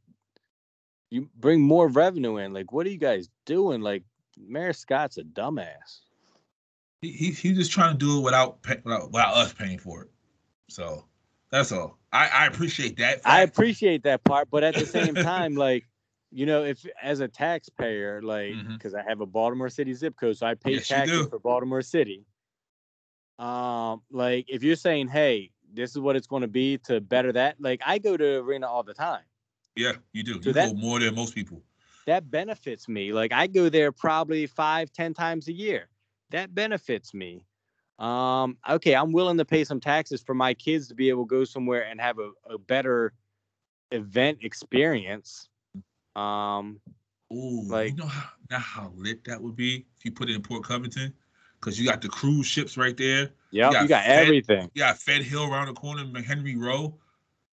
You 1.09 1.27
bring 1.39 1.61
more 1.61 1.87
revenue 1.87 2.37
in. 2.37 2.53
Like, 2.53 2.71
what 2.71 2.85
are 2.85 2.89
you 2.89 2.97
guys 2.99 3.29
doing? 3.45 3.81
Like, 3.81 4.03
Mayor 4.37 4.73
Scott's 4.73 5.17
a 5.17 5.23
dumbass. 5.23 6.01
He, 7.01 7.11
he 7.11 7.31
he's 7.31 7.57
just 7.57 7.71
trying 7.71 7.93
to 7.93 7.97
do 7.97 8.19
it 8.19 8.21
without 8.21 8.59
without, 8.83 9.11
without 9.11 9.33
us 9.37 9.53
paying 9.53 9.79
for 9.79 10.03
it. 10.03 10.09
So 10.69 11.05
that's 11.49 11.71
all. 11.71 11.97
I, 12.11 12.27
I 12.27 12.45
appreciate 12.45 12.97
that. 12.97 13.21
I 13.25 13.41
appreciate 13.41 14.03
that 14.03 14.23
part, 14.23 14.49
but 14.51 14.63
at 14.63 14.75
the 14.75 14.85
same 14.85 15.15
time, 15.15 15.55
like, 15.55 15.85
you 16.31 16.45
know, 16.45 16.63
if 16.63 16.85
as 17.01 17.19
a 17.21 17.27
taxpayer, 17.27 18.21
like, 18.21 18.55
because 18.77 18.93
I 18.93 19.03
have 19.03 19.21
a 19.21 19.25
Baltimore 19.25 19.69
City 19.69 19.93
zip 19.93 20.15
code, 20.15 20.37
so 20.37 20.45
I 20.45 20.53
pay 20.55 20.73
Yes, 20.73 20.87
taxes 20.87 21.27
for 21.29 21.39
Baltimore 21.39 21.81
City. 21.81 22.25
Um, 23.37 24.01
like, 24.11 24.45
if 24.49 24.63
you're 24.63 24.75
saying, 24.75 25.07
hey, 25.07 25.51
this 25.73 25.91
is 25.91 25.99
what 25.99 26.15
it's 26.15 26.27
going 26.27 26.41
to 26.41 26.47
be 26.47 26.77
to 26.79 26.99
better 26.99 27.31
that, 27.33 27.55
like, 27.59 27.81
I 27.85 27.97
go 27.97 28.17
to 28.17 28.37
arena 28.39 28.67
all 28.67 28.83
the 28.83 28.93
time. 28.93 29.23
Yeah, 29.75 29.93
you 30.13 30.23
do. 30.23 30.41
So 30.41 30.49
you 30.49 30.53
that- 30.53 30.69
go 30.69 30.73
more 30.75 30.99
than 30.99 31.15
most 31.15 31.33
people. 31.35 31.61
that 32.05 32.29
benefits 32.31 32.87
me. 32.89 33.13
Like 33.13 33.31
I 33.31 33.45
go 33.47 33.69
there 33.69 33.91
probably 33.91 34.47
five, 34.47 34.91
ten 34.91 35.13
times 35.13 35.47
a 35.47 35.53
year. 35.53 35.89
That 36.31 36.55
benefits 36.55 37.13
me. 37.13 37.45
Um, 37.99 38.57
okay, 38.67 38.95
I'm 38.95 39.11
willing 39.11 39.37
to 39.37 39.45
pay 39.45 39.63
some 39.63 39.79
taxes 39.79 40.21
for 40.21 40.33
my 40.33 40.53
kids 40.53 40.87
to 40.87 40.95
be 40.95 41.09
able 41.09 41.25
to 41.25 41.29
go 41.29 41.43
somewhere 41.43 41.83
and 41.83 42.01
have 42.01 42.17
a, 42.17 42.31
a 42.49 42.57
better 42.57 43.13
event 43.91 44.39
experience. 44.41 45.49
Um, 46.19 46.79
Ooh, 47.31 47.63
Like- 47.67 47.91
you 47.91 47.97
know 47.97 48.07
how 48.07 48.29
know 48.49 48.57
how 48.57 48.91
lit 48.95 49.23
that 49.25 49.41
would 49.41 49.55
be 49.55 49.85
if 49.97 50.03
you 50.05 50.11
put 50.11 50.29
it 50.29 50.35
in 50.35 50.41
Port 50.41 50.63
Covington, 50.63 51.13
because 51.59 51.79
you 51.79 51.87
got 51.87 52.01
the 52.01 52.09
cruise 52.09 52.47
ships 52.47 52.77
right 52.77 52.97
there. 52.97 53.29
yeah, 53.51 53.71
got 53.71 53.81
you 53.83 53.87
got 53.87 54.05
fed- 54.05 54.25
everything. 54.25 54.71
You 54.73 54.79
got 54.81 54.97
Fed 54.97 55.21
Hill 55.21 55.43
around 55.51 55.67
the 55.67 55.73
corner, 55.73 56.03
McHenry 56.05 56.59
Row. 56.59 56.95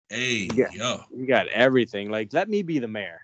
Hey, 0.08 0.48
Yeah. 0.54 0.66
yeah, 0.74 0.96
You 1.16 1.24
got 1.26 1.46
everything. 1.48 2.10
Like, 2.10 2.32
let 2.32 2.48
me 2.48 2.62
be 2.62 2.78
the 2.80 2.88
mayor. 2.88 3.20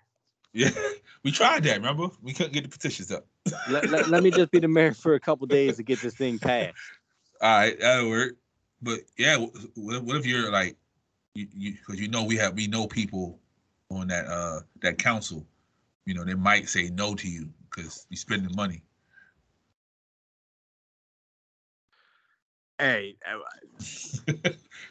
yeah. 0.53 0.70
We 1.25 1.33
tried 1.33 1.64
that. 1.64 1.79
Remember, 1.79 2.09
we 2.22 2.33
couldn't 2.33 2.53
get 2.53 2.62
the 2.62 2.68
petitions 2.68 3.11
up. 3.11 3.27
Let, 3.68 3.90
let, 3.90 4.09
let 4.09 4.22
me 4.22 4.31
just 4.31 4.53
be 4.53 4.61
the 4.61 4.68
mayor 4.68 4.94
for 4.94 5.14
a 5.14 5.18
couple 5.20 5.44
days 5.49 5.77
to 5.79 5.83
get 5.83 5.99
this 6.01 6.14
thing 6.14 6.38
passed. 6.38 6.77
All 7.40 7.51
right, 7.59 7.77
that'll 7.81 8.09
work. 8.11 8.37
But 8.81 9.01
yeah, 9.18 9.37
what, 9.75 10.05
what 10.05 10.14
if 10.16 10.25
you're 10.25 10.53
like, 10.53 10.77
you 11.35 11.49
because 11.72 12.01
you, 12.01 12.07
know 12.07 12.22
we 12.22 12.37
have 12.37 12.55
we 12.55 12.68
know 12.68 12.87
people 12.87 13.40
on 13.90 14.09
that 14.09 14.27
uh 14.27 14.61
that 14.83 14.99
council, 14.99 15.46
you 16.05 16.14
know 16.14 16.25
they 16.25 16.35
might 16.35 16.68
say 16.68 16.90
no 16.90 17.14
to 17.14 17.29
you 17.29 17.49
because 17.70 18.07
you're 18.11 18.16
spending 18.16 18.55
money. 18.55 18.83
Hey, 22.79 23.16
uh, 23.27 23.38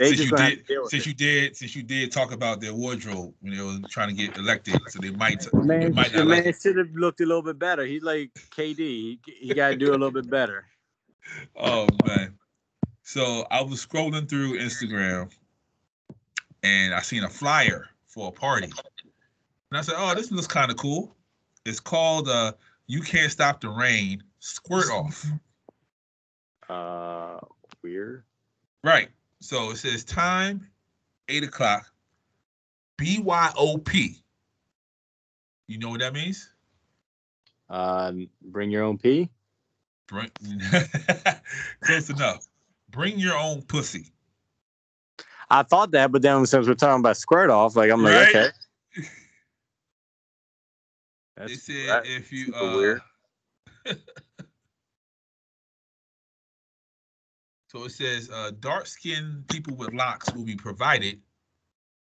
since 0.02 0.20
you 0.20 0.32
gonna 0.32 0.44
have 0.44 0.54
to 0.54 0.64
did 0.64 0.90
since 0.90 1.06
it. 1.06 1.06
you 1.06 1.14
did 1.14 1.56
since 1.56 1.76
you 1.76 1.84
did 1.84 2.12
talk 2.12 2.32
about 2.32 2.60
their 2.60 2.74
wardrobe 2.74 3.34
when 3.42 3.56
they 3.56 3.62
were 3.62 3.78
trying 3.90 4.10
to 4.10 4.16
get 4.16 4.38
elected, 4.38 4.80
so 4.88 5.00
they 5.00 5.12
might 5.12 5.42
they 5.42 5.60
Man, 5.66 5.94
might 5.94 6.12
the 6.12 6.24
not 6.24 6.28
like 6.28 6.46
it. 6.46 6.56
should 6.60 6.78
have 6.78 6.90
looked 6.96 7.22
a 7.22 7.26
little 7.26 7.44
bit 7.44 7.60
better. 7.60 7.86
He's 7.86 8.02
like 8.02 8.32
KD. 8.58 8.78
He, 8.78 9.20
he 9.26 9.54
got 9.54 9.70
to 9.70 9.76
do 9.76 9.90
a 9.90 9.92
little 9.92 10.12
bit 10.12 10.30
better. 10.30 10.66
Oh 11.56 11.88
man. 12.06 12.38
So 13.02 13.48
I 13.50 13.62
was 13.62 13.84
scrolling 13.86 14.30
through 14.30 14.60
Instagram 14.60 15.32
and 16.62 16.94
I 16.94 17.02
seen 17.02 17.24
a 17.24 17.30
flyer 17.30 17.88
for 18.16 18.30
a 18.30 18.32
party. 18.32 18.72
And 19.70 19.78
I 19.78 19.82
said, 19.82 19.96
Oh, 19.98 20.16
this 20.16 20.32
looks 20.32 20.48
kind 20.48 20.72
of 20.72 20.78
cool. 20.78 21.16
It's 21.66 21.80
called 21.80 22.28
uh 22.30 22.54
You 22.88 23.02
Can't 23.02 23.32
Stop 23.32 23.62
the 23.62 23.70
Rain 23.70 24.24
Squirt 24.40 24.90
Off. 24.90 25.26
Uh, 26.68 27.40
weird. 27.84 28.24
Right. 28.84 29.10
So 29.42 29.70
it 29.72 29.78
says 29.78 30.04
time, 30.04 30.66
eight 31.30 31.44
o'clock, 31.44 31.92
BYOP. 32.98 34.16
You 35.68 35.78
know 35.78 35.90
what 35.90 36.00
that 36.00 36.14
means? 36.14 36.50
Um, 37.70 38.30
bring 38.42 38.72
your 38.72 38.84
own 38.84 38.98
pee. 38.98 39.30
Bring 40.08 40.32
close 41.82 42.10
enough. 42.10 42.48
Bring 42.90 43.20
your 43.20 43.38
own 43.38 43.64
pussy. 43.64 44.12
I 45.60 45.64
thought 45.64 45.92
that, 45.92 46.12
but 46.12 46.22
then 46.22 46.46
since 46.46 46.68
we're 46.68 46.74
talking 46.76 47.00
about 47.00 47.18
squirt 47.18 47.50
off, 47.50 47.76
like 47.76 47.92
I'm 47.92 48.04
like, 48.04 48.16
Right? 48.16 48.30
okay. 48.36 48.50
It 48.96 49.06
That's 51.38 51.64
said 51.64 51.90
that- 51.90 52.06
if 52.06 52.32
you 52.32 52.54
uh 52.54 52.76
weird. 52.78 53.02
so 57.68 57.84
it 57.86 57.92
says 57.92 58.30
uh 58.32 58.52
dark 58.60 58.86
skinned 58.88 59.48
people 59.48 59.76
with 59.76 59.94
locks 59.94 60.32
will 60.34 60.46
be 60.46 60.56
provided 60.56 61.20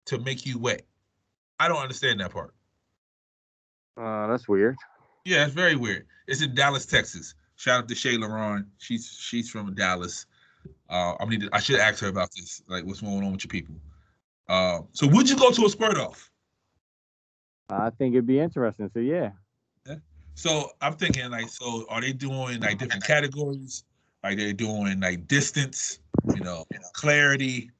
to 0.06 0.18
make 0.18 0.44
you 0.46 0.58
wet. 0.58 0.82
I 1.58 1.68
don't 1.68 1.80
understand 1.80 2.20
that 2.20 2.32
part. 2.32 2.54
uh, 3.96 4.26
that's 4.26 4.48
weird. 4.48 4.76
Yeah, 5.24 5.44
it's 5.46 5.54
very 5.54 5.76
weird. 5.76 6.06
It's 6.26 6.42
in 6.42 6.54
Dallas, 6.54 6.84
Texas. 6.84 7.34
Shout 7.56 7.84
out 7.84 7.88
to 7.88 7.94
Shay 7.94 8.16
Laron. 8.18 8.66
She's 8.78 9.08
she's 9.18 9.48
from 9.48 9.74
Dallas. 9.74 10.26
Uh, 10.88 11.14
I 11.18 11.24
mean, 11.24 11.48
I 11.52 11.60
should 11.60 11.80
ask 11.80 12.00
her 12.00 12.08
about 12.08 12.30
this. 12.36 12.62
Like, 12.68 12.84
what's 12.84 13.00
going 13.00 13.24
on 13.24 13.32
with 13.32 13.44
your 13.44 13.50
people? 13.50 13.74
Uh, 14.48 14.80
so, 14.92 15.06
would 15.06 15.28
you 15.28 15.36
go 15.36 15.50
to 15.50 15.64
a 15.64 15.68
squirt 15.68 15.98
off? 15.98 16.30
I 17.70 17.90
think 17.90 18.14
it'd 18.14 18.26
be 18.26 18.40
interesting. 18.40 18.90
So 18.92 19.00
yeah, 19.00 19.30
So, 20.34 20.70
I'm 20.80 20.94
thinking 20.94 21.30
like, 21.30 21.48
so 21.48 21.86
are 21.88 22.00
they 22.00 22.12
doing 22.12 22.60
like 22.60 22.78
different 22.78 23.04
categories? 23.04 23.84
Like 24.22 24.38
they're 24.38 24.52
doing 24.52 25.00
like 25.00 25.28
distance, 25.28 25.98
you 26.34 26.42
know, 26.42 26.64
clarity, 26.94 27.70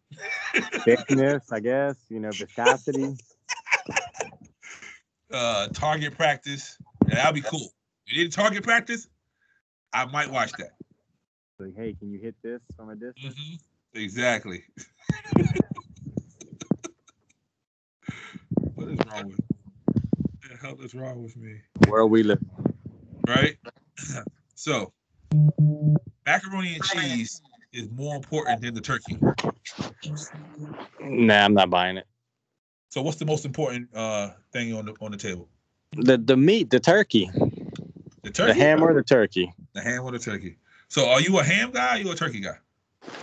thickness, 0.84 1.50
I 1.50 1.60
guess. 1.60 1.96
You 2.08 2.20
know, 2.20 2.30
viscosity. 2.30 3.16
uh, 5.32 5.68
target 5.68 6.16
practice. 6.16 6.78
And 7.02 7.12
that'd 7.12 7.34
be 7.34 7.42
cool. 7.42 7.70
You 8.06 8.24
did 8.24 8.32
target 8.32 8.62
practice? 8.62 9.08
I 9.92 10.06
might 10.06 10.30
watch 10.30 10.52
that. 10.58 10.72
Like, 11.64 11.76
hey, 11.76 11.94
can 11.98 12.10
you 12.10 12.18
hit 12.18 12.34
this 12.42 12.60
from 12.76 12.90
a 12.90 12.94
distance? 12.94 13.34
hmm 13.38 13.54
Exactly. 13.94 14.64
What 18.74 18.88
is 18.88 18.98
wrong 19.06 19.28
with? 19.30 19.40
What 19.86 20.50
the 20.50 20.56
hell 20.60 20.76
is 20.82 20.94
wrong 20.94 21.22
with 21.22 21.36
me? 21.38 21.60
Where 21.88 22.04
we 22.06 22.22
live. 22.22 22.42
Right. 23.26 23.56
so, 24.54 24.92
macaroni 26.26 26.74
and 26.74 26.84
cheese 26.84 27.40
is 27.72 27.88
more 27.90 28.14
important 28.16 28.60
than 28.60 28.74
the 28.74 28.80
turkey. 28.82 29.16
Nah, 31.00 31.44
I'm 31.44 31.54
not 31.54 31.70
buying 31.70 31.96
it. 31.96 32.06
So, 32.90 33.00
what's 33.00 33.16
the 33.16 33.24
most 33.24 33.46
important 33.46 33.88
uh 33.94 34.32
thing 34.52 34.74
on 34.74 34.84
the 34.84 34.94
on 35.00 35.12
the 35.12 35.16
table? 35.16 35.48
The 35.92 36.18
the 36.18 36.36
meat, 36.36 36.68
the 36.68 36.80
turkey, 36.80 37.30
The 38.22 38.30
turkey, 38.30 38.52
the 38.52 38.54
ham 38.54 38.82
or 38.82 38.92
the 38.92 39.02
turkey. 39.02 39.54
the 39.72 39.80
ham 39.80 40.02
or 40.04 40.10
the 40.12 40.18
turkey. 40.18 40.58
So, 40.94 41.08
are 41.08 41.20
you 41.20 41.40
a 41.40 41.42
ham 41.42 41.72
guy? 41.72 41.96
Or 41.96 41.98
you 41.98 42.12
a 42.12 42.14
turkey 42.14 42.38
guy? 42.38 42.56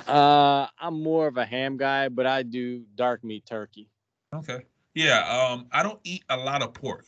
Uh, 0.06 0.68
I'm 0.78 1.02
more 1.02 1.28
of 1.28 1.38
a 1.38 1.46
ham 1.46 1.78
guy, 1.78 2.10
but 2.10 2.26
I 2.26 2.44
do 2.44 2.84
dark 2.96 3.24
meat 3.24 3.46
turkey. 3.46 3.88
Okay. 4.36 4.64
Yeah. 4.94 5.20
Um, 5.22 5.68
I 5.72 5.82
don't 5.82 6.02
eat 6.04 6.26
a 6.28 6.36
lot 6.36 6.62
of 6.62 6.74
pork, 6.74 7.06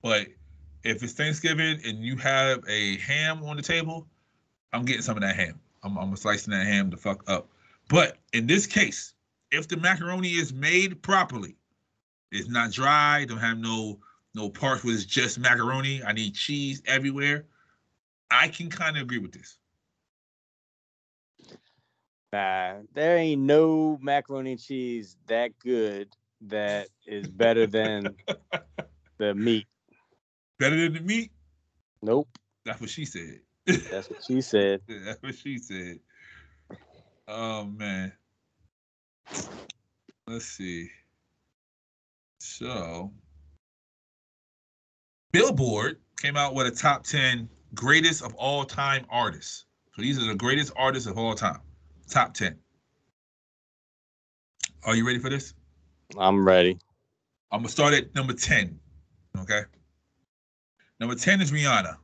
but 0.00 0.28
if 0.82 1.02
it's 1.02 1.12
Thanksgiving 1.12 1.78
and 1.84 2.02
you 2.02 2.16
have 2.16 2.64
a 2.66 2.96
ham 3.00 3.44
on 3.44 3.58
the 3.58 3.62
table, 3.62 4.06
I'm 4.72 4.86
getting 4.86 5.02
some 5.02 5.18
of 5.18 5.22
that 5.24 5.36
ham. 5.36 5.60
I'm, 5.82 5.98
I'm 5.98 6.16
slicing 6.16 6.52
that 6.52 6.66
ham 6.66 6.88
the 6.88 6.96
fuck 6.96 7.22
up. 7.30 7.50
But 7.90 8.16
in 8.32 8.46
this 8.46 8.66
case, 8.66 9.12
if 9.50 9.68
the 9.68 9.76
macaroni 9.76 10.30
is 10.30 10.54
made 10.54 11.02
properly, 11.02 11.54
it's 12.30 12.48
not 12.48 12.72
dry, 12.72 13.26
don't 13.26 13.36
have 13.36 13.58
no 13.58 13.98
no 14.34 14.48
parts 14.48 14.84
where 14.84 14.94
it's 14.94 15.04
just 15.04 15.38
macaroni. 15.38 16.02
I 16.02 16.14
need 16.14 16.34
cheese 16.34 16.80
everywhere. 16.86 17.44
I 18.30 18.48
can 18.48 18.70
kind 18.70 18.96
of 18.96 19.02
agree 19.02 19.18
with 19.18 19.32
this. 19.32 19.58
Nah, 22.32 22.76
there 22.94 23.18
ain't 23.18 23.42
no 23.42 23.98
macaroni 24.00 24.52
and 24.52 24.60
cheese 24.60 25.18
that 25.26 25.58
good 25.58 26.08
that 26.40 26.88
is 27.06 27.28
better 27.28 27.66
than 27.66 28.16
the 29.18 29.34
meat. 29.34 29.66
Better 30.58 30.76
than 30.76 30.94
the 30.94 31.00
meat. 31.00 31.30
Nope, 32.00 32.28
That's 32.64 32.80
what 32.80 32.88
she 32.88 33.04
said. 33.04 33.40
that's 33.66 34.08
what 34.08 34.18
she 34.26 34.40
said. 34.40 34.80
That's 34.88 35.22
what 35.22 35.34
she 35.36 35.58
said. 35.58 36.00
Oh 37.28 37.64
man. 37.64 38.12
Let's 40.26 40.46
see. 40.46 40.88
So 42.40 43.12
Billboard 45.32 46.00
came 46.16 46.36
out 46.36 46.54
with 46.54 46.66
a 46.66 46.70
top 46.70 47.04
10 47.04 47.48
greatest 47.74 48.22
of 48.22 48.34
all 48.34 48.64
time 48.64 49.06
artists. 49.10 49.66
So 49.94 50.02
these 50.02 50.18
are 50.18 50.26
the 50.26 50.34
greatest 50.34 50.72
artists 50.76 51.08
of 51.08 51.18
all 51.18 51.34
time. 51.34 51.60
Top 52.12 52.34
10. 52.34 52.58
Are 54.84 54.94
you 54.94 55.06
ready 55.06 55.18
for 55.18 55.30
this? 55.30 55.54
I'm 56.18 56.46
ready. 56.46 56.76
I'm 57.50 57.60
gonna 57.60 57.70
start 57.70 57.94
at 57.94 58.14
number 58.14 58.34
10. 58.34 58.78
Okay. 59.38 59.62
Number 61.00 61.14
10 61.14 61.40
is 61.40 61.50
Rihanna 61.50 61.96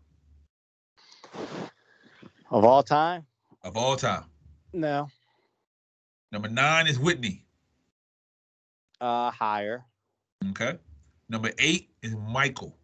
Of 2.50 2.64
all 2.64 2.82
time? 2.82 3.26
of 3.62 3.76
all 3.76 3.96
time. 3.96 4.24
No. 4.72 5.08
Number 6.32 6.48
nine 6.48 6.86
is 6.86 6.98
Whitney. 6.98 7.44
Uh, 9.02 9.30
higher. 9.30 9.84
Okay. 10.50 10.78
Number 11.28 11.50
eight 11.58 11.90
is 12.02 12.16
Michael. 12.16 12.78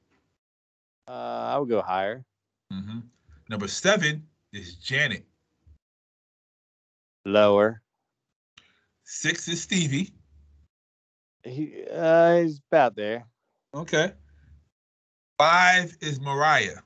Uh, 1.09 1.13
I 1.55 1.57
would 1.59 1.71
go 1.71 1.81
higher. 1.81 2.23
hmm 2.71 2.99
Number 3.49 3.67
seven 3.69 4.27
is 4.53 4.75
Janet. 4.75 5.25
Lower. 7.25 7.81
Six 9.05 9.49
is 9.49 9.63
Stevie. 9.63 10.13
He, 11.43 11.85
uh, 11.93 12.41
he's 12.41 12.61
about 12.71 12.97
there. 12.97 13.27
Okay. 13.75 14.13
Five 15.39 15.97
is 16.01 16.21
Mariah. 16.21 16.79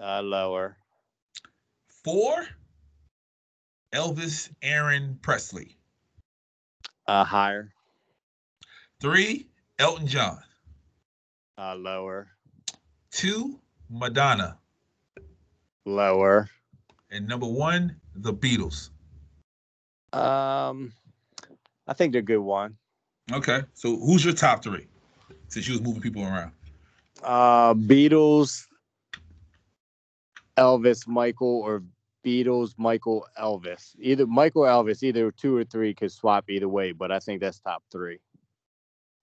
Uh, 0.00 0.20
lower. 0.22 0.76
Four, 2.04 2.46
Elvis 3.92 4.50
Aaron 4.62 5.18
Presley. 5.22 5.78
Uh, 7.06 7.24
higher. 7.24 7.72
Three, 9.00 9.46
Elton 9.78 10.06
John. 10.06 10.42
Uh, 11.56 11.76
lower. 11.76 12.28
Two, 13.10 13.60
Madonna. 13.88 14.58
Lower. 15.84 16.48
And 17.10 17.28
number 17.28 17.46
one, 17.46 18.00
the 18.14 18.32
Beatles. 18.32 18.90
Um, 20.12 20.92
I 21.86 21.94
think 21.94 22.12
they're 22.12 22.20
a 22.20 22.22
good 22.22 22.38
one. 22.38 22.76
Okay. 23.32 23.62
So 23.74 23.96
who's 23.96 24.24
your 24.24 24.34
top 24.34 24.62
three? 24.62 24.86
Since 25.48 25.68
you 25.68 25.74
was 25.74 25.82
moving 25.82 26.02
people 26.02 26.22
around. 26.22 26.52
Uh, 27.22 27.74
Beatles, 27.74 28.66
Elvis, 30.56 31.06
Michael, 31.06 31.60
or 31.60 31.82
Beatles, 32.24 32.74
Michael, 32.78 33.26
Elvis. 33.40 33.94
Either 33.98 34.26
Michael, 34.26 34.62
Elvis, 34.62 35.02
either 35.02 35.30
two 35.30 35.56
or 35.56 35.64
three 35.64 35.94
could 35.94 36.12
swap 36.12 36.48
either 36.48 36.68
way, 36.68 36.92
but 36.92 37.10
I 37.10 37.18
think 37.18 37.40
that's 37.40 37.60
top 37.60 37.82
three. 37.90 38.18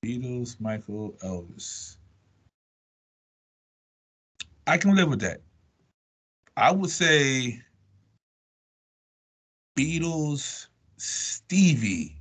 Beatles, 0.05 0.59
Michael, 0.59 1.15
Elvis. 1.23 1.97
I 4.67 4.77
can 4.77 4.95
live 4.95 5.09
with 5.09 5.21
that. 5.21 5.41
I 6.55 6.71
would 6.71 6.89
say 6.89 7.61
Beatles, 9.79 10.67
Stevie, 10.97 12.17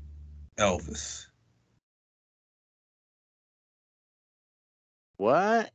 Elvis. 0.58 1.26
What? 5.16 5.70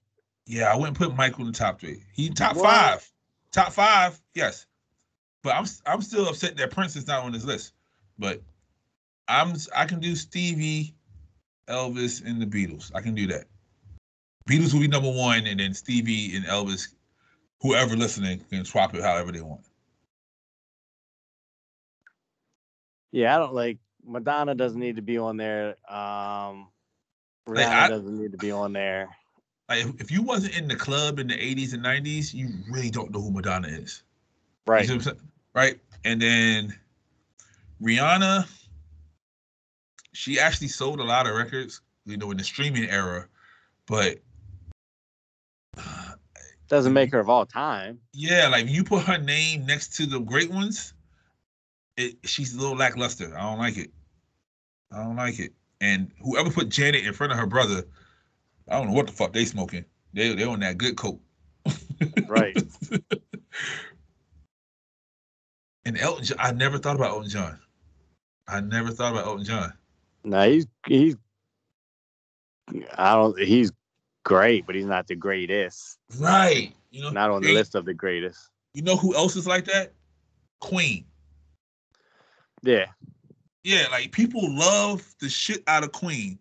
Yeah, 0.46 0.72
I 0.72 0.78
wouldn't 0.78 0.98
put 0.98 1.14
Michael 1.14 1.42
in 1.42 1.52
the 1.52 1.58
top 1.58 1.82
three. 1.82 2.02
He 2.14 2.30
top 2.30 2.56
What? 2.56 2.66
five. 2.66 3.12
Top 3.52 3.74
five, 3.74 4.22
yes. 4.34 4.66
But 5.44 5.56
I'm 5.56 5.66
I'm 5.86 6.02
still 6.02 6.30
upset 6.30 6.56
that 6.56 6.72
Prince 6.72 6.96
is 6.96 7.06
not 7.06 7.26
on 7.26 7.34
this 7.34 7.44
list. 7.44 7.74
But 8.18 8.42
I'm 9.28 9.54
I 9.76 9.86
can 9.86 10.00
do 10.00 10.16
Stevie, 10.16 10.96
Elvis, 11.68 12.26
and 12.26 12.42
the 12.42 12.46
Beatles. 12.46 12.92
I 12.96 13.02
can 13.02 13.14
do 13.14 13.28
that. 13.28 13.44
Beatles 14.50 14.74
will 14.74 14.80
be 14.80 14.88
number 14.88 15.12
one, 15.12 15.48
and 15.48 15.60
then 15.60 15.74
Stevie 15.74 16.34
and 16.34 16.46
Elvis, 16.46 16.96
whoever 17.60 17.98
listening 17.98 18.40
can 18.50 18.64
swap 18.64 18.96
it 18.96 19.02
however 19.02 19.34
they 19.34 19.42
want. 19.42 19.66
Yeah, 23.14 23.36
I 23.36 23.40
don't 23.40 23.54
like 23.54 23.78
Madonna 24.06 24.56
doesn't 24.56 24.80
need 24.80 24.98
to 24.98 25.02
be 25.02 25.18
on 25.18 25.38
there. 25.38 25.76
Um 25.88 26.68
Rihanna 27.48 27.56
Like, 27.56 27.68
I- 27.68 27.88
doesn't 27.90 28.20
need 28.22 28.32
to 28.34 28.38
be 28.38 28.52
on 28.52 28.74
there. 28.74 29.08
Like 29.70 29.86
if, 30.02 30.12
you 30.12 30.22
wasn't 30.24 30.58
in 30.58 30.68
the 30.68 30.76
club 30.76 31.20
in 31.20 31.28
the 31.28 31.36
80s 31.36 31.74
and 31.74 31.82
90s, 31.84 32.34
you 32.34 32.50
really 32.70 32.90
don't 32.90 33.12
know 33.12 33.22
who 33.22 33.32
Madonna 33.32 33.70
is. 33.70 34.04
Right. 34.68 34.86
see 34.86 34.98
what 34.98 35.18
Right. 35.54 35.80
And 36.04 36.22
then 36.22 36.78
Rihanna, 37.82 38.46
she 40.14 40.40
actually 40.40 40.68
sold 40.68 41.00
a 41.00 41.04
lot 41.04 41.28
of 41.28 41.36
records, 41.36 41.82
you 42.06 42.18
know, 42.18 42.32
in 42.32 42.38
the 42.38 42.44
streaming 42.44 42.90
era. 42.90 43.28
But 43.88 44.18
Doesn't 46.68 46.94
make 46.94 47.12
her 47.12 47.20
of 47.20 47.30
all 47.30 47.46
time. 47.46 48.00
yeah, 48.14 48.48
like 48.48 48.68
you 48.68 48.84
put 48.84 49.04
her 49.04 49.18
name 49.18 49.66
next 49.66 49.96
to 49.98 50.06
the 50.06 50.20
great 50.20 50.50
ones, 50.52 50.94
it 51.98 52.18
she's 52.24 52.54
a 52.54 52.60
little 52.60 52.76
lackluster. 52.76 53.36
I 53.38 53.42
don't 53.42 53.60
like 53.60 53.78
it. 53.78 53.92
I 54.92 55.04
don't 55.04 55.16
like 55.16 55.40
it. 55.40 55.54
And 55.82 56.12
whoever 56.22 56.50
put 56.50 56.70
Janet 56.70 57.06
in 57.06 57.14
front 57.14 57.34
of 57.34 57.40
her 57.40 57.46
brother, 57.46 57.84
I 58.70 58.78
don't 58.78 58.88
know 58.88 58.94
what 58.94 59.08
the 59.08 59.14
fuck 59.14 59.34
they 59.34 59.46
smoking. 59.46 59.86
They 60.14 60.34
they 60.36 60.44
on 60.44 60.60
that 60.62 60.78
good 60.78 60.96
coke. 60.96 61.22
Right. 62.28 62.58
and 65.86 65.98
Elton 65.98 66.26
John, 66.26 66.38
I 66.40 66.52
never 66.52 66.78
thought 66.78 66.96
about 66.96 67.12
Elton 67.12 67.30
John. 67.30 67.60
I 68.48 68.62
never 68.62 68.92
thought 68.92 69.14
about 69.14 69.26
Elton 69.26 69.46
John. 69.46 69.74
No, 70.24 70.50
he's 70.50 70.68
he's 70.88 71.16
I 72.98 73.14
don't 73.16 73.40
he's 73.40 73.72
great, 74.24 74.66
but 74.66 74.76
he's 74.76 74.86
not 74.86 75.08
the 75.08 75.16
greatest. 75.16 75.98
Right. 76.18 76.74
You 76.92 77.02
know, 77.02 77.10
Not 77.10 77.32
on 77.32 77.42
the 77.42 77.54
list 77.54 77.76
of 77.76 77.86
the 77.86 77.94
greatest. 77.94 78.50
You 78.74 78.84
know 78.84 78.96
who 78.96 79.16
else 79.16 79.36
is 79.36 79.48
like 79.48 79.66
that? 79.66 79.94
Queen. 80.60 81.06
Yeah. 82.64 82.86
Yeah, 83.64 83.88
like 83.92 84.12
people 84.12 84.42
love 84.56 85.04
the 85.20 85.30
shit 85.30 85.64
out 85.68 85.84
of 85.84 85.92
Queen. 85.92 86.40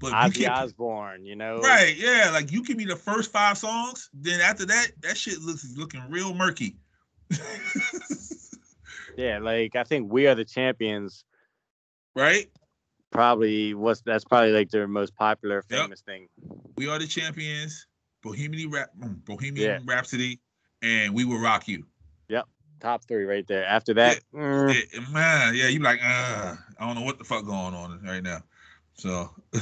But 0.00 0.08
you 0.08 0.14
Ozzy 0.14 0.34
can't 0.44 0.52
Osbourne, 0.54 1.26
you 1.26 1.36
know. 1.36 1.60
Right, 1.60 1.94
yeah. 1.96 2.30
Like 2.32 2.50
you 2.50 2.64
give 2.64 2.76
me 2.76 2.84
the 2.86 2.96
first 2.96 3.30
five 3.30 3.58
songs, 3.58 4.08
then 4.14 4.40
after 4.40 4.64
that, 4.66 4.88
that 5.02 5.16
shit 5.16 5.40
looks 5.40 5.66
looking 5.76 6.02
real 6.08 6.34
murky. 6.34 6.76
Yeah, 9.16 9.38
like 9.38 9.76
I 9.76 9.84
think 9.84 10.10
We 10.10 10.26
Are 10.28 10.34
the 10.34 10.44
Champions 10.44 11.24
right? 12.14 12.48
probably 13.10 13.74
what's 13.74 14.00
that's 14.02 14.24
probably 14.24 14.52
like 14.52 14.70
their 14.70 14.86
most 14.88 15.14
popular 15.16 15.64
Yep. 15.68 15.82
famous 15.82 16.00
thing. 16.00 16.28
We 16.76 16.88
are 16.88 16.98
the 16.98 17.06
champions. 17.06 17.86
Bohemian 18.22 18.70
Rap, 18.70 18.90
mm, 18.98 19.22
Bohemian 19.24 19.66
Yeah. 19.68 19.78
Rhapsody, 19.84 20.40
and 20.80 21.12
We 21.14 21.24
Will 21.24 21.40
Rock 21.40 21.66
You. 21.68 21.84
Top 22.80 23.04
three 23.04 23.24
right 23.24 23.46
there. 23.46 23.64
After 23.64 23.94
that, 23.94 24.20
mm, 24.34 24.74
Yeah, 24.74 25.00
man, 25.12 25.54
yeah, 25.54 25.68
you 25.68 25.80
like, 25.80 26.00
uh, 26.02 26.56
I 26.78 26.86
don't 26.86 26.94
know 26.94 27.02
what 27.02 27.18
the 27.18 27.24
fuck 27.24 27.44
going 27.44 27.74
on 27.74 28.02
right 28.02 28.22
now. 28.22 28.42
So, 28.94 29.30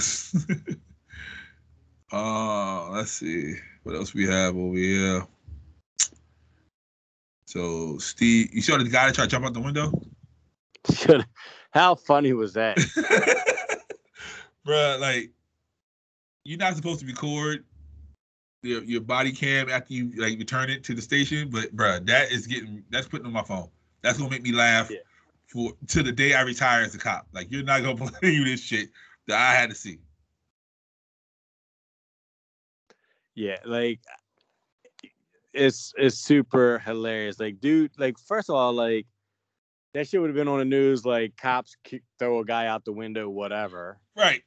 uh, 2.12 2.90
let's 2.90 3.12
see 3.12 3.54
what 3.82 3.96
else 3.96 4.14
we 4.14 4.26
have 4.26 4.56
over 4.56 4.76
here. 4.76 5.26
So, 7.46 7.98
Steve, 7.98 8.50
you 8.52 8.62
saw 8.62 8.78
the 8.78 8.84
guy 8.84 9.06
that 9.06 9.14
tried 9.14 9.24
to 9.24 9.30
jump 9.30 9.46
out 9.46 9.54
the 9.54 9.60
window? 9.60 9.90
How 11.70 11.94
funny 11.94 12.32
was 12.32 12.52
that? 12.54 12.76
Bruh, 14.66 15.00
like, 15.00 15.30
you're 16.44 16.58
not 16.58 16.76
supposed 16.76 17.00
to 17.00 17.06
record 17.06 17.64
your, 18.62 18.82
your 18.84 19.00
body 19.00 19.32
cam 19.32 19.68
after 19.68 19.94
you 19.94 20.10
like 20.16 20.38
return 20.38 20.70
it 20.70 20.82
to 20.84 20.94
the 20.94 21.02
station, 21.02 21.48
but 21.50 21.74
bruh, 21.76 22.04
that 22.06 22.32
is 22.32 22.46
getting 22.46 22.82
that's 22.90 23.06
putting 23.06 23.26
on 23.26 23.32
my 23.32 23.42
phone. 23.42 23.68
That's 24.02 24.18
gonna 24.18 24.30
make 24.30 24.42
me 24.42 24.52
laugh 24.52 24.90
Yeah. 24.90 24.98
for 25.46 25.72
to 25.88 26.02
the 26.02 26.12
day 26.12 26.34
I 26.34 26.42
retire 26.42 26.82
as 26.82 26.94
a 26.94 26.98
cop. 26.98 27.26
Like, 27.32 27.50
you're 27.50 27.62
not 27.62 27.82
gonna 27.82 27.94
believe 28.20 28.44
this 28.46 28.62
shit 28.62 28.90
that 29.26 29.38
I 29.38 29.54
had 29.54 29.70
to 29.70 29.76
see. 29.76 29.98
Yeah, 33.34 33.58
like 33.64 34.00
it's 35.52 35.92
it's 35.96 36.18
super 36.18 36.80
hilarious. 36.80 37.38
Like, 37.38 37.60
dude, 37.60 37.92
like 37.98 38.18
first 38.18 38.48
of 38.50 38.56
all, 38.56 38.72
like 38.72 39.06
that 39.94 40.08
shit 40.08 40.20
would 40.20 40.28
have 40.28 40.36
been 40.36 40.48
on 40.48 40.58
the 40.58 40.64
news. 40.64 41.04
Like, 41.06 41.36
cops 41.36 41.76
throw 42.18 42.40
a 42.40 42.44
guy 42.44 42.66
out 42.66 42.84
the 42.84 42.92
window, 42.92 43.28
whatever. 43.28 43.98
Right. 44.16 44.42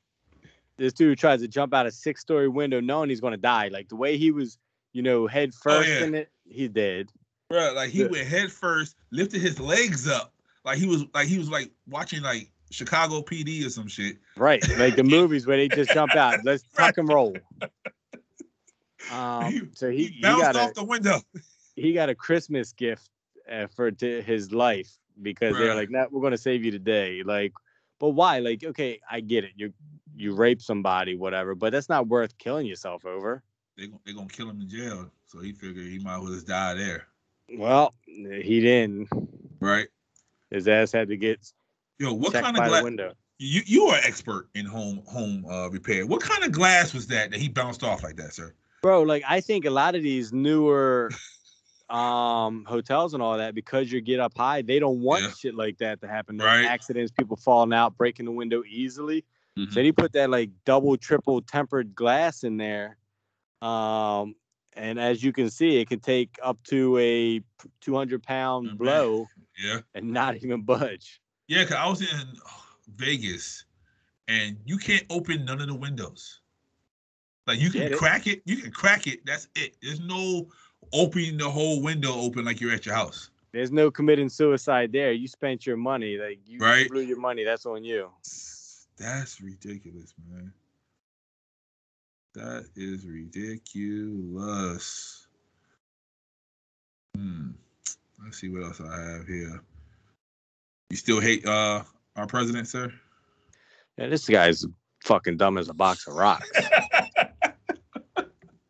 This 0.82 0.94
dude 0.94 1.20
tries 1.20 1.42
to 1.42 1.48
jump 1.48 1.76
out 1.76 1.86
a 1.86 1.92
six 1.92 2.22
story 2.22 2.48
window, 2.48 2.80
knowing 2.82 3.10
he's 3.10 3.22
gonna 3.22 3.38
die. 3.38 3.68
Like 3.68 3.88
the 3.88 3.96
way 3.96 4.18
he 4.18 4.32
was, 4.32 4.58
you 4.94 5.04
know, 5.04 5.28
head 5.28 5.54
first 5.54 5.92
Oh, 5.92 6.00
yeah. 6.00 6.06
in 6.06 6.16
it, 6.16 6.32
he's 6.50 6.70
dead. 6.70 7.12
Bruh, 7.52 7.76
like 7.76 7.92
he 7.92 8.00
Yeah. 8.00 8.08
went 8.08 8.28
head 8.28 8.52
first, 8.52 8.96
lifted 9.12 9.42
his 9.42 9.60
legs 9.60 10.08
up, 10.08 10.34
like 10.66 10.80
he 10.80 10.88
was 10.88 11.06
like 11.14 11.28
he 11.28 11.38
was 11.38 11.50
like 11.52 11.70
watching 11.88 12.24
like 12.24 12.50
Chicago 12.72 13.22
PD 13.22 13.64
or 13.64 13.70
some 13.70 13.88
shit. 13.88 14.18
Right, 14.36 14.64
like 14.80 14.96
the 14.96 15.04
movies 15.18 15.46
where 15.46 15.58
they 15.58 15.68
just 15.70 15.94
jump 15.94 16.16
out. 16.16 16.44
Let's 16.44 16.64
tuck 16.76 16.98
and 16.98 17.08
roll. 17.08 17.40
Um, 19.10 19.72
so 19.74 19.90
he, 19.92 20.04
He 20.06 20.08
he 20.08 20.22
bounced 20.22 20.42
got 20.42 20.56
off 20.56 20.72
a 20.72 20.74
the 20.76 20.84
window. 20.86 21.22
he 21.76 21.92
got 21.94 22.10
a 22.10 22.16
Christmas 22.16 22.72
gift 22.72 23.10
uh, 23.52 23.68
for 23.68 23.92
to 23.92 24.22
his 24.22 24.52
life 24.52 24.98
because 25.22 25.58
they're 25.58 25.76
like, 25.76 25.90
"No, 25.90 26.08
we're 26.10 26.22
gonna 26.22 26.38
save 26.38 26.64
you 26.64 26.72
today." 26.72 27.22
Like, 27.24 27.52
but 28.00 28.10
why? 28.10 28.40
Like, 28.40 28.64
okay, 28.64 29.02
I 29.10 29.20
get 29.20 29.44
it. 29.44 29.52
You 29.58 29.74
you 30.22 30.36
rape 30.36 30.62
somebody, 30.62 31.16
whatever, 31.16 31.56
but 31.56 31.72
that's 31.74 31.90
not 31.90 32.08
worth 32.08 32.38
killing 32.38 32.66
yourself 32.68 33.06
over. 33.06 33.42
They 33.78 33.88
they 34.06 34.14
gonna 34.14 34.28
kill 34.28 34.50
him 34.50 34.62
in 34.62 34.70
jail, 34.70 35.10
so 35.28 35.40
he 35.40 35.52
figured 35.54 35.88
he 35.88 36.00
might 36.00 36.16
as 36.18 36.22
well 36.22 36.34
just 36.34 36.48
die 36.48 36.74
there. 36.76 37.08
Well, 37.58 37.94
he 38.06 38.60
didn't. 38.62 39.10
Right. 39.60 39.88
His 40.50 40.68
ass 40.68 40.92
had 40.92 41.08
to 41.10 41.18
get 41.18 41.52
Yo, 42.00 42.14
what 42.14 42.34
kind 42.34 42.58
of 42.58 42.64
the 42.64 42.70
glass? 42.70 42.84
window. 42.84 43.14
You 43.40 43.62
you 43.66 43.86
are 43.88 43.96
an 43.98 44.04
expert 44.06 44.50
in 44.56 44.66
home 44.66 45.02
home 45.08 45.46
uh, 45.50 45.70
repair. 45.70 46.06
What 46.06 46.22
kind 46.22 46.44
of 46.44 46.52
glass 46.52 46.94
was 46.94 47.08
that 47.08 47.32
that 47.32 47.40
he 47.40 47.50
bounced 47.50 47.84
off 47.84 48.04
like 48.04 48.18
that, 48.18 48.34
sir? 48.34 48.54
bro 48.84 49.04
like 49.04 49.22
i 49.30 49.40
think 49.40 49.66
a 49.66 49.70
lot 49.70 49.94
of 49.94 50.02
these 50.02 50.34
newer 50.34 51.12
um 51.92 52.66
hotels 52.68 53.14
and 53.14 53.22
all 53.22 53.38
that 53.38 53.54
because 53.54 53.92
you 53.92 54.02
get 54.02 54.20
up 54.20 54.36
high 54.36 54.62
they 54.64 54.80
don't 54.80 55.02
want 55.02 55.22
Yeah. 55.24 55.30
shit 55.32 55.54
like 55.56 55.78
that 55.78 56.02
to 56.02 56.08
happen 56.08 56.38
Right. 56.40 56.66
accidents 56.66 57.12
people 57.12 57.36
falling 57.38 57.74
out 57.74 57.96
breaking 57.96 58.26
the 58.26 58.32
window 58.32 58.64
easily 58.68 59.24
Mhm. 59.62 59.74
so 59.74 59.82
he 59.84 59.92
put 59.92 60.12
that 60.14 60.30
like 60.30 60.50
double 60.66 60.98
triple 60.98 61.42
tempered 61.42 61.94
glass 61.96 62.44
in 62.44 62.58
there 62.58 62.98
um 63.62 64.36
and 64.74 65.00
as 65.00 65.24
you 65.24 65.32
can 65.32 65.50
see 65.50 65.80
it 65.80 65.88
can 65.90 66.00
take 66.00 66.38
up 66.44 66.58
to 66.64 66.98
a 66.98 67.42
200 67.82 68.24
pound 68.24 68.78
blow 68.78 69.28
Yeah. 69.64 69.82
and 69.94 70.12
not 70.12 70.36
even 70.38 70.62
budge 70.64 71.22
Yeah, 71.48 71.64
cause 71.66 71.74
I 71.78 71.88
was 71.88 72.02
in 72.02 72.08
oh, 72.48 72.66
Vegas, 72.96 73.66
and 74.28 74.58
you 74.66 74.78
can't 74.78 75.06
open 75.10 75.44
none 75.46 75.60
of 75.62 75.68
the 75.68 75.76
windows. 75.76 76.40
Like 77.48 77.60
you 77.60 77.70
can 77.70 77.82
Get 77.82 77.92
it. 77.92 77.98
crack 77.98 78.28
it, 78.28 78.42
you 78.46 78.56
can 78.58 78.72
crack 78.72 79.06
it. 79.08 79.26
That's 79.26 79.50
it. 79.56 79.76
There's 79.82 80.00
no 80.00 80.48
opening 80.94 81.38
the 81.38 81.50
whole 81.50 81.82
window 81.82 82.14
open 82.14 82.46
like 82.46 82.62
you're 82.62 82.72
at 82.74 82.86
your 82.86 82.96
house. 82.96 83.30
there's 83.54 83.72
no 83.72 83.92
committing 83.92 84.30
suicide 84.30 84.92
there 84.94 85.12
you 85.12 85.28
spent 85.28 85.66
your 85.68 85.78
money 85.78 86.18
like 86.18 86.40
you 86.46 86.58
Right. 86.60 86.88
blew 86.90 87.02
your 87.02 87.20
money 87.20 87.44
that's 87.44 87.66
on 87.66 87.84
you 87.84 88.10
That's 89.02 89.42
ridiculous, 89.42 90.14
man. 90.30 90.54
That 92.36 92.68
is 92.76 93.08
ridiculous. 93.08 95.26
Hmm. 97.18 97.50
Let's 98.24 98.40
see 98.40 98.50
what 98.50 98.64
else 98.64 98.80
I 98.80 99.02
have 99.02 99.26
here. 99.26 99.60
You 100.92 100.98
still 100.98 101.20
hate 101.20 101.48
uh 101.48 101.82
our 102.16 102.28
president, 102.28 102.68
sir? 102.68 102.94
Yeah, 103.98 104.08
this 104.08 104.30
guy's 104.30 104.68
fucking 105.04 105.38
dumb 105.38 105.58
as 105.58 105.68
a 105.68 105.74
box 105.74 106.06
of 106.06 106.14
rocks. 106.14 106.48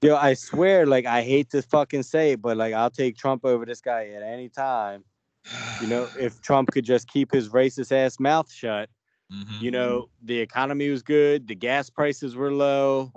Yo, 0.01 0.15
I 0.15 0.36
swear, 0.36 0.86
like 0.86 1.05
I 1.05 1.23
hate 1.23 1.49
to 1.49 1.61
fucking 1.61 2.03
say 2.03 2.32
it, 2.32 2.41
but 2.41 2.55
like 2.55 2.73
I'll 2.73 2.89
take 2.89 3.17
Trump 3.17 3.43
over 3.43 3.65
this 3.65 3.82
guy 3.82 4.07
at 4.07 4.23
any 4.23 4.47
time. 4.47 5.03
You 5.82 5.88
know, 5.88 6.07
if 6.17 6.41
Trump 6.41 6.71
could 6.71 6.86
just 6.86 7.09
keep 7.09 7.34
his 7.34 7.49
racist 7.49 7.91
ass 7.91 8.17
mouth 8.17 8.49
shut, 8.49 8.88
Mhm. 9.32 9.61
you 9.61 9.71
know, 9.71 10.09
the 10.23 10.38
economy 10.39 10.89
was 10.89 11.03
good, 11.03 11.47
the 11.47 11.55
gas 11.55 11.89
prices 11.89 12.36
were 12.36 12.51
low, 12.51 13.11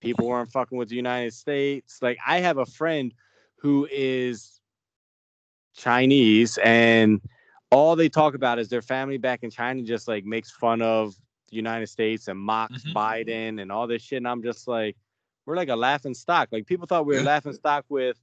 people 0.00 0.26
weren't 0.26 0.50
fucking 0.50 0.76
with 0.76 0.88
the 0.88 0.96
United 0.96 1.32
States. 1.32 1.98
Like 2.02 2.18
I 2.26 2.40
have 2.40 2.58
a 2.58 2.66
friend 2.66 3.14
who 3.56 3.88
is 3.90 4.60
Chinese 5.74 6.58
and 6.62 7.20
all 7.70 7.96
they 7.96 8.08
talk 8.08 8.34
about 8.34 8.58
is 8.58 8.68
their 8.68 8.82
family 8.82 9.16
back 9.16 9.42
in 9.42 9.50
China 9.50 9.82
just 9.82 10.06
like 10.06 10.24
makes 10.24 10.50
fun 10.50 10.82
of 10.82 11.14
the 11.48 11.56
United 11.56 11.86
States 11.88 12.28
and 12.28 12.38
mocks 12.38 12.84
Mhm. 12.84 12.92
Biden 12.94 13.62
and 13.62 13.72
all 13.72 13.86
this 13.86 14.02
shit. 14.02 14.18
And 14.18 14.28
I'm 14.28 14.42
just 14.42 14.68
like, 14.68 14.96
we're 15.46 15.56
like 15.56 15.70
a 15.70 15.76
laughing 15.76 16.14
stock. 16.14 16.48
Like 16.52 16.66
people 16.66 16.86
thought 16.86 17.06
we 17.06 17.14
were 17.14 17.20
Yeah. 17.20 17.26
laughing 17.26 17.52
stock 17.54 17.84
with 17.88 18.20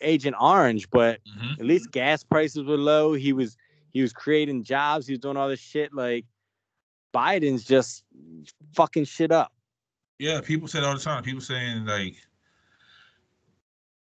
Agent 0.00 0.36
Orange, 0.38 0.90
but 0.90 1.20
Mhm. 1.24 1.58
at 1.60 1.64
least 1.64 1.90
gas 1.92 2.22
prices 2.22 2.64
were 2.64 2.76
low. 2.76 3.14
He 3.14 3.32
was 3.32 3.56
he 3.92 4.02
was 4.02 4.12
creating 4.12 4.64
jobs. 4.64 5.06
He 5.06 5.12
was 5.12 5.20
doing 5.20 5.36
all 5.36 5.48
this 5.48 5.60
shit. 5.60 5.92
Like 5.92 6.24
Biden's 7.14 7.64
just 7.64 8.04
fucking 8.74 9.04
shit 9.04 9.32
up. 9.32 9.52
Yeah, 10.18 10.40
people 10.40 10.68
say 10.68 10.80
all 10.80 10.94
the 10.94 11.00
time. 11.00 11.22
People 11.22 11.40
saying 11.40 11.86
like, 11.86 12.16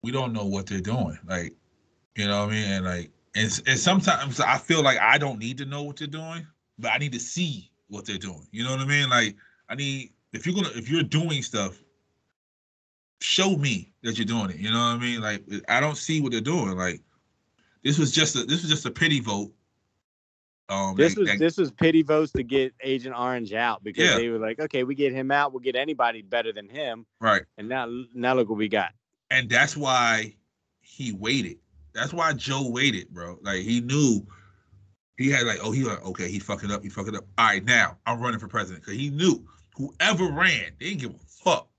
we 0.03 0.11
don't 0.11 0.33
know 0.33 0.45
what 0.45 0.67
they're 0.67 0.79
doing. 0.79 1.17
Like, 1.27 1.53
you 2.15 2.27
know 2.27 2.45
what 2.45 2.49
I 2.49 2.51
mean? 2.51 2.71
And 2.71 2.85
like, 2.85 3.11
and, 3.35 3.61
and 3.67 3.79
sometimes 3.79 4.39
I 4.39 4.57
feel 4.57 4.83
like 4.83 4.97
I 4.99 5.17
don't 5.17 5.39
need 5.39 5.57
to 5.59 5.65
know 5.65 5.83
what 5.83 5.97
they're 5.97 6.07
doing, 6.07 6.45
but 6.79 6.91
I 6.91 6.97
need 6.97 7.13
to 7.13 7.19
see 7.19 7.71
what 7.87 8.05
they're 8.05 8.17
doing. 8.17 8.47
You 8.51 8.63
know 8.63 8.71
what 8.71 8.79
I 8.79 8.85
mean? 8.85 9.09
Like, 9.09 9.35
I 9.69 9.75
need 9.75 10.13
if 10.33 10.45
you're 10.45 10.55
gonna 10.55 10.75
if 10.75 10.89
you're 10.89 11.03
doing 11.03 11.41
stuff, 11.41 11.77
show 13.21 13.55
me 13.55 13.93
that 14.03 14.17
you're 14.17 14.25
doing 14.25 14.49
it. 14.49 14.57
You 14.57 14.71
know 14.71 14.79
what 14.79 14.95
I 14.95 14.97
mean? 14.97 15.21
Like, 15.21 15.43
I 15.69 15.79
don't 15.79 15.97
see 15.97 16.21
what 16.21 16.31
they're 16.31 16.41
doing. 16.41 16.77
Like, 16.77 17.01
this 17.83 17.97
was 17.97 18.11
just 18.11 18.35
a 18.35 18.43
this 18.43 18.61
was 18.61 18.71
just 18.71 18.85
a 18.85 18.91
pity 18.91 19.19
vote. 19.19 19.51
Um, 20.69 20.95
This 20.97 21.13
that- 21.15 21.19
was 21.21 21.29
that- 21.29 21.39
this 21.39 21.57
was 21.57 21.71
pity 21.71 22.01
votes 22.03 22.31
to 22.33 22.43
get 22.43 22.73
Agent 22.83 23.15
Orange 23.17 23.53
out 23.53 23.83
because 23.83 24.03
Yeah. 24.09 24.17
they 24.17 24.27
were 24.29 24.37
like, 24.39 24.59
okay, 24.59 24.83
we 24.83 24.95
get 24.95 25.13
him 25.13 25.31
out, 25.31 25.53
we'll 25.53 25.61
get 25.61 25.75
anybody 25.77 26.21
better 26.21 26.51
than 26.51 26.67
him. 26.69 27.05
right. 27.21 27.43
And 27.57 27.69
now 27.69 27.87
now 28.13 28.33
look 28.35 28.49
what 28.49 28.57
we 28.57 28.67
got. 28.67 28.91
and 29.29 29.49
that's 29.49 29.75
why 29.77 30.35
he 30.79 31.11
waited. 31.11 31.57
That's 31.93 32.13
why 32.13 32.31
Joe 32.33 32.69
waited, 32.69 33.09
bro. 33.09 33.39
Like 33.41 33.61
he 33.61 33.81
knew 33.81 34.25
he 35.17 35.29
had 35.29 35.43
like, 35.47 35.59
oh, 35.61 35.71
he 35.71 35.83
like, 35.83 36.03
okay, 36.05 36.29
he 36.29 36.39
fucked 36.39 36.63
it 36.63 36.71
up, 36.71 36.83
he 36.83 36.89
fucked 36.89 37.09
it 37.09 37.15
up. 37.15 37.25
All 37.37 37.45
right, 37.47 37.63
now 37.63 37.97
I'm 38.05 38.19
running 38.19 38.39
for 38.39 38.47
president 38.47 38.83
because 38.85 38.99
he 38.99 39.09
knew 39.09 39.45
whoever 39.75 40.25
ran, 40.31 40.71
they 40.79 40.89
didn't 40.89 40.99
give 41.01 41.11
a 41.15 41.17
fuck. 41.43 41.69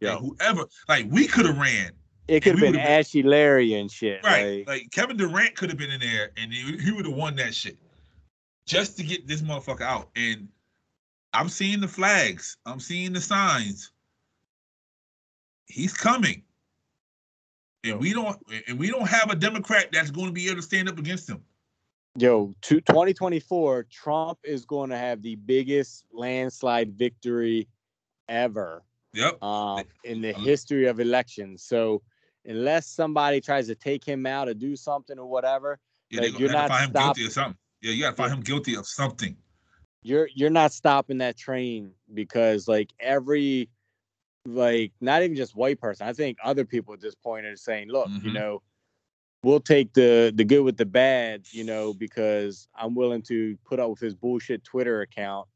Yeah. 0.00 0.14
Like, 0.14 0.20
whoever, 0.20 0.64
like 0.88 1.06
we 1.10 1.26
could 1.26 1.44
have 1.46 1.58
ran, 1.58 1.92
it 2.26 2.40
could 2.42 2.58
have 2.58 2.72
been- 2.72 2.80
Ashy 2.80 3.22
Larry 3.22 3.74
and 3.74 3.90
shit. 3.90 4.22
right? 4.24 4.58
Like, 4.66 4.68
Like, 4.68 4.90
Kevin 4.92 5.16
Durant 5.16 5.56
could 5.56 5.68
have 5.68 5.78
been 5.78 5.90
in 5.90 6.00
there, 6.00 6.30
and 6.36 6.52
he, 6.52 6.76
he 6.78 6.90
would 6.92 7.04
have 7.06 7.14
won 7.14 7.36
that 7.36 7.54
shit 7.54 7.76
just 8.66 8.96
to 8.98 9.02
get 9.02 9.26
this 9.26 9.42
motherfucker 9.42 9.82
out. 9.82 10.10
And 10.16 10.48
I'm 11.32 11.48
seeing 11.48 11.80
the 11.80 11.88
flags, 11.88 12.56
I'm 12.66 12.80
seeing 12.80 13.12
the 13.12 13.20
signs. 13.20 13.92
He's 15.66 15.94
coming. 15.94 16.42
And 17.84 17.98
we 17.98 18.12
don't 18.12 18.36
and 18.68 18.78
we 18.78 18.90
don't 18.90 19.08
have 19.08 19.30
a 19.30 19.36
Democrat 19.36 19.88
that's 19.92 20.10
going 20.10 20.26
to 20.26 20.32
be 20.32 20.46
able 20.46 20.56
to 20.56 20.62
stand 20.62 20.88
up 20.88 20.98
against 20.98 21.28
him. 21.28 21.42
yo, 22.18 22.52
to 22.62 22.80
2024, 22.80 23.84
Trump 23.84 24.38
is 24.44 24.64
going 24.66 24.90
to 24.90 24.98
have 24.98 25.22
the 25.22 25.36
biggest 25.36 26.04
landslide 26.12 26.92
victory 26.92 27.68
ever. 28.28 28.82
Yep. 29.12 29.42
um, 29.42 29.82
in 30.04 30.20
the 30.20 30.34
Um, 30.36 30.44
history 30.44 30.86
of 30.86 31.00
elections. 31.00 31.64
So 31.64 32.00
unless 32.44 32.86
somebody 32.86 33.40
tries 33.40 33.66
to 33.66 33.74
take 33.74 34.04
him 34.04 34.24
out 34.24 34.48
or 34.48 34.54
do 34.54 34.76
something 34.76 35.18
or 35.18 35.26
whatever, 35.26 35.80
Yeah, 36.10 36.20
like, 36.20 36.30
they're 36.32 36.40
you're 36.40 36.48
gonna 36.48 36.60
have 36.60 36.92
to 36.92 36.92
not 36.92 37.14
find 37.16 37.16
him 37.82 37.86
stop- 37.86 37.86
guilty 37.86 37.86
of 37.86 37.86
something. 37.86 37.86
Yeah, 37.86 37.92
you 37.92 38.02
gotta 38.02 38.16
find 38.16 38.32
him 38.32 38.40
guilty 38.40 38.76
of 38.76 38.86
something. 38.86 39.36
you're 40.02 40.28
you're 40.34 40.48
not 40.50 40.72
stopping 40.72 41.18
that 41.18 41.36
train 41.36 41.92
because 42.14 42.66
like 42.68 42.90
every 43.00 43.68
like 44.46 44.92
not 45.00 45.22
even 45.22 45.36
just 45.36 45.54
white 45.54 45.78
person. 45.80 46.06
I 46.06 46.12
think 46.14 46.38
other 46.42 46.64
people 46.64 46.94
at 46.94 47.00
this 47.00 47.14
point 47.14 47.44
are 47.44 47.56
saying, 47.56 47.88
look, 47.88 48.08
you 48.22 48.30
Mhm. 48.30 48.34
know, 48.34 48.62
we'll 49.42 49.60
take 49.60 49.92
the 49.92 50.32
the 50.34 50.44
good 50.44 50.62
with 50.62 50.78
the 50.78 50.86
bad, 50.86 51.46
you 51.50 51.64
know, 51.64 51.92
because 51.92 52.66
I'm 52.74 52.94
willing 52.94 53.20
to 53.22 53.58
put 53.64 53.78
up 53.78 53.90
with 53.90 54.00
his 54.00 54.14
bullshit 54.14 54.64
Twitter 54.64 55.02
account 55.02 55.48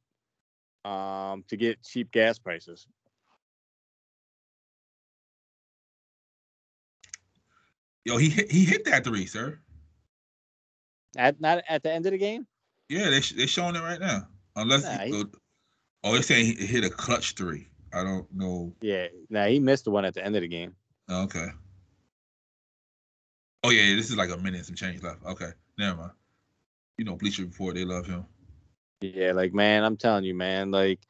um, 0.85 1.45
to 1.49 1.57
get 1.57 1.83
cheap 1.83 2.11
gas 2.11 2.39
prices. 2.39 2.87
Yo, 8.05 8.19
he 8.19 8.29
hit, 8.29 8.53
he 8.53 8.67
hit 8.67 8.85
that 8.85 9.03
three, 9.05 9.25
sir. 9.25 9.59
At 11.17 11.41
not 11.41 11.63
at 11.69 11.83
the 11.83 11.93
end 11.93 12.07
of 12.07 12.13
the 12.13 12.19
game. 12.19 12.47
Yeah, 12.89 13.11
they 13.11 13.21
they 13.21 13.47
showing 13.47 13.77
it 13.77 13.81
right 13.83 14.01
now. 14.01 14.29
Unless 14.57 14.85
Nah, 14.85 14.99
he, 15.05 15.11
he- 15.13 15.25
oh, 16.05 16.13
they're 16.13 16.23
saying 16.23 16.57
he 16.57 16.67
hit 16.67 16.85
a 16.85 16.91
clutch 16.91 17.35
three. 17.35 17.69
I 17.93 18.03
don't 18.03 18.27
know. 18.33 18.75
Yeah, 18.81 19.07
now 19.31 19.47
he 19.47 19.61
missed 19.61 19.85
the 19.85 19.91
one 19.91 20.05
at 20.05 20.15
the 20.15 20.25
end 20.25 20.37
of 20.37 20.43
the 20.43 20.49
game. 20.49 20.75
Oh, 21.09 21.23
okay. 21.25 21.49
Oh 23.63 23.71
yeah, 23.71 23.95
this 23.95 24.11
is 24.11 24.17
like 24.17 24.31
a 24.31 24.37
minute 24.37 24.59
and 24.59 24.67
some 24.67 24.75
change 24.75 25.03
left. 25.03 25.25
Okay, 25.25 25.51
never 25.79 25.97
mind. 25.97 26.13
You 26.99 27.05
know, 27.05 27.17
Bleacher 27.17 27.43
Report, 27.43 27.75
they 27.75 27.85
love 27.85 28.07
him. 28.07 28.27
Yeah, 29.01 29.33
like 29.33 29.55
man, 29.55 29.85
I'm 29.85 29.97
telling 29.97 30.25
you, 30.25 30.35
man, 30.35 30.71
like 30.71 31.01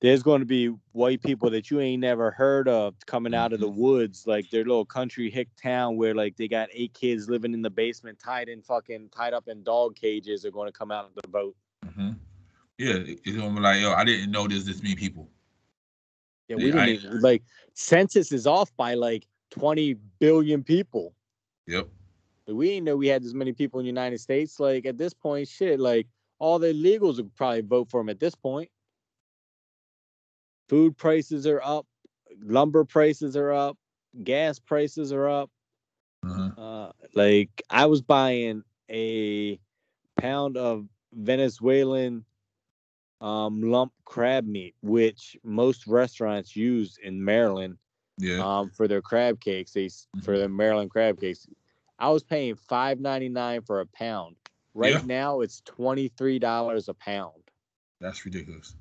there's 0.00 0.22
going 0.22 0.40
to 0.40 0.46
be 0.46 0.68
white 0.92 1.20
people 1.22 1.50
that 1.50 1.70
you 1.70 1.80
ain't 1.80 2.00
never 2.00 2.30
heard 2.30 2.68
of 2.68 2.94
coming 3.06 3.34
out 3.34 3.52
of 3.52 3.58
the 3.60 3.68
woods, 3.68 4.26
like 4.26 4.48
their 4.50 4.64
little 4.64 4.84
country 4.84 5.28
hick 5.28 5.48
town 5.60 5.96
where 5.96 6.14
like 6.14 6.36
they 6.36 6.46
got 6.46 6.68
eight 6.72 6.94
kids 6.94 7.28
living 7.28 7.52
in 7.52 7.62
the 7.62 7.70
basement, 7.70 8.18
tied 8.18 8.48
in 8.48 8.62
fucking 8.62 9.08
tied 9.14 9.34
up 9.34 9.48
in 9.48 9.62
dog 9.64 9.96
cages, 9.96 10.44
are 10.44 10.50
going 10.52 10.68
to 10.68 10.72
come 10.78 10.92
out 10.92 11.10
to 11.16 11.28
vote. 11.28 11.56
hmm 11.96 12.10
Yeah, 12.78 12.94
it's 13.06 13.36
gonna 13.36 13.54
be 13.54 13.60
like, 13.60 13.80
yo, 13.80 13.92
I 13.92 14.04
didn't 14.04 14.30
know 14.30 14.46
there's 14.46 14.64
this 14.64 14.82
many 14.82 14.94
people. 14.94 15.28
Yeah, 16.48 16.56
Yeah, 16.58 16.64
we 16.64 16.70
didn't 16.70 16.80
I- 16.88 16.88
even, 16.90 17.20
like 17.20 17.42
census 17.74 18.30
is 18.30 18.46
off 18.46 18.70
by 18.76 18.94
like 18.94 19.26
20 19.50 19.94
billion 20.20 20.62
people. 20.62 21.12
Yep. 21.66 21.88
Like, 22.46 22.56
we 22.56 22.68
didn't 22.68 22.84
know 22.84 22.96
we 22.96 23.08
had 23.08 23.22
this 23.24 23.34
many 23.34 23.52
people 23.52 23.80
in 23.80 23.84
the 23.84 23.88
United 23.88 24.20
States. 24.20 24.60
Like 24.60 24.86
at 24.86 24.96
this 24.96 25.12
point, 25.12 25.48
shit, 25.48 25.80
like 25.80 26.06
all 26.38 26.58
the 26.60 26.68
illegals 26.68 27.16
would 27.16 27.34
probably 27.34 27.62
vote 27.62 27.90
for 27.90 28.00
him 28.00 28.08
at 28.10 28.20
this 28.20 28.34
point. 28.36 28.70
Food 30.68 30.96
prices 30.96 31.46
are 31.46 31.60
up, 31.62 31.86
lumber 32.42 32.84
prices 32.84 33.36
are 33.36 33.52
up, 33.52 33.76
gas 34.24 34.58
prices 34.58 35.12
are 35.12 35.28
up. 35.28 35.50
Uh-huh. 36.26 36.60
Uh, 36.60 36.92
like 37.14 37.62
I 37.70 37.86
was 37.86 38.02
buying 38.02 38.62
a 38.90 39.58
pound 40.16 40.56
of 40.56 40.86
Venezuelan 41.14 42.24
um, 43.20 43.62
lump 43.62 43.92
crab 44.04 44.46
meat, 44.46 44.74
which 44.82 45.36
most 45.42 45.86
restaurants 45.86 46.54
use 46.54 46.98
in 47.02 47.24
Maryland 47.24 47.78
Yeah. 48.18 48.40
um, 48.44 48.70
for 48.70 48.86
their 48.88 49.02
crab 49.02 49.40
cakes. 49.40 49.72
They 49.72 49.86
s- 49.86 50.06
for 50.22 50.38
the 50.38 50.48
Maryland 50.48 50.90
crab 50.90 51.18
cakes. 51.20 51.46
I 51.98 52.10
was 52.10 52.22
paying 52.22 52.54
five 52.56 53.00
ninety 53.00 53.28
nine 53.28 53.62
for 53.62 53.80
a 53.80 53.86
pound. 53.86 54.36
Right 54.74 54.92
Yeah. 54.92 55.02
now, 55.06 55.40
it's 55.40 55.62
twenty 55.64 56.08
three 56.08 56.38
dollars 56.38 56.88
a 56.88 56.94
pound. 56.94 57.42
That's 58.00 58.24
ridiculous. 58.24 58.76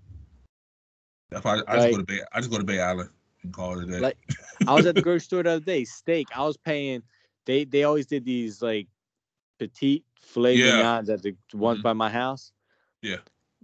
I, 1.34 1.62
I 1.68 1.76
just 1.78 1.92
go 1.92 1.98
to 1.98 2.04
Bay. 2.04 2.20
I 2.34 2.40
just 2.40 2.52
go 2.52 2.58
to 2.58 2.64
Bay 2.64 2.80
Island 2.80 3.10
and 3.44 3.54
call 3.54 3.80
it 3.80 3.84
a 3.88 3.92
day. 3.92 4.00
Like- 4.00 4.18
I 4.68 4.74
was 4.74 4.86
at 4.86 4.96
the 4.96 5.02
grocery 5.02 5.20
store 5.26 5.44
the 5.44 5.52
other 5.52 5.66
day. 5.66 5.84
Steak. 5.86 6.28
I 6.36 6.44
was 6.44 6.58
paying. 6.58 7.04
They 7.46 7.64
they 7.66 7.84
always 7.84 8.06
did 8.08 8.26
these 8.26 8.62
like 8.62 8.88
petite 9.60 10.04
filet 10.20 10.56
Yeah. 10.56 10.76
mignons 10.78 11.10
at 11.10 11.22
the 11.22 11.36
ones 11.54 11.80
Mhm. 11.80 11.84
by 11.84 11.94
my 11.94 12.10
house. 12.10 12.52
Yeah. 13.02 13.18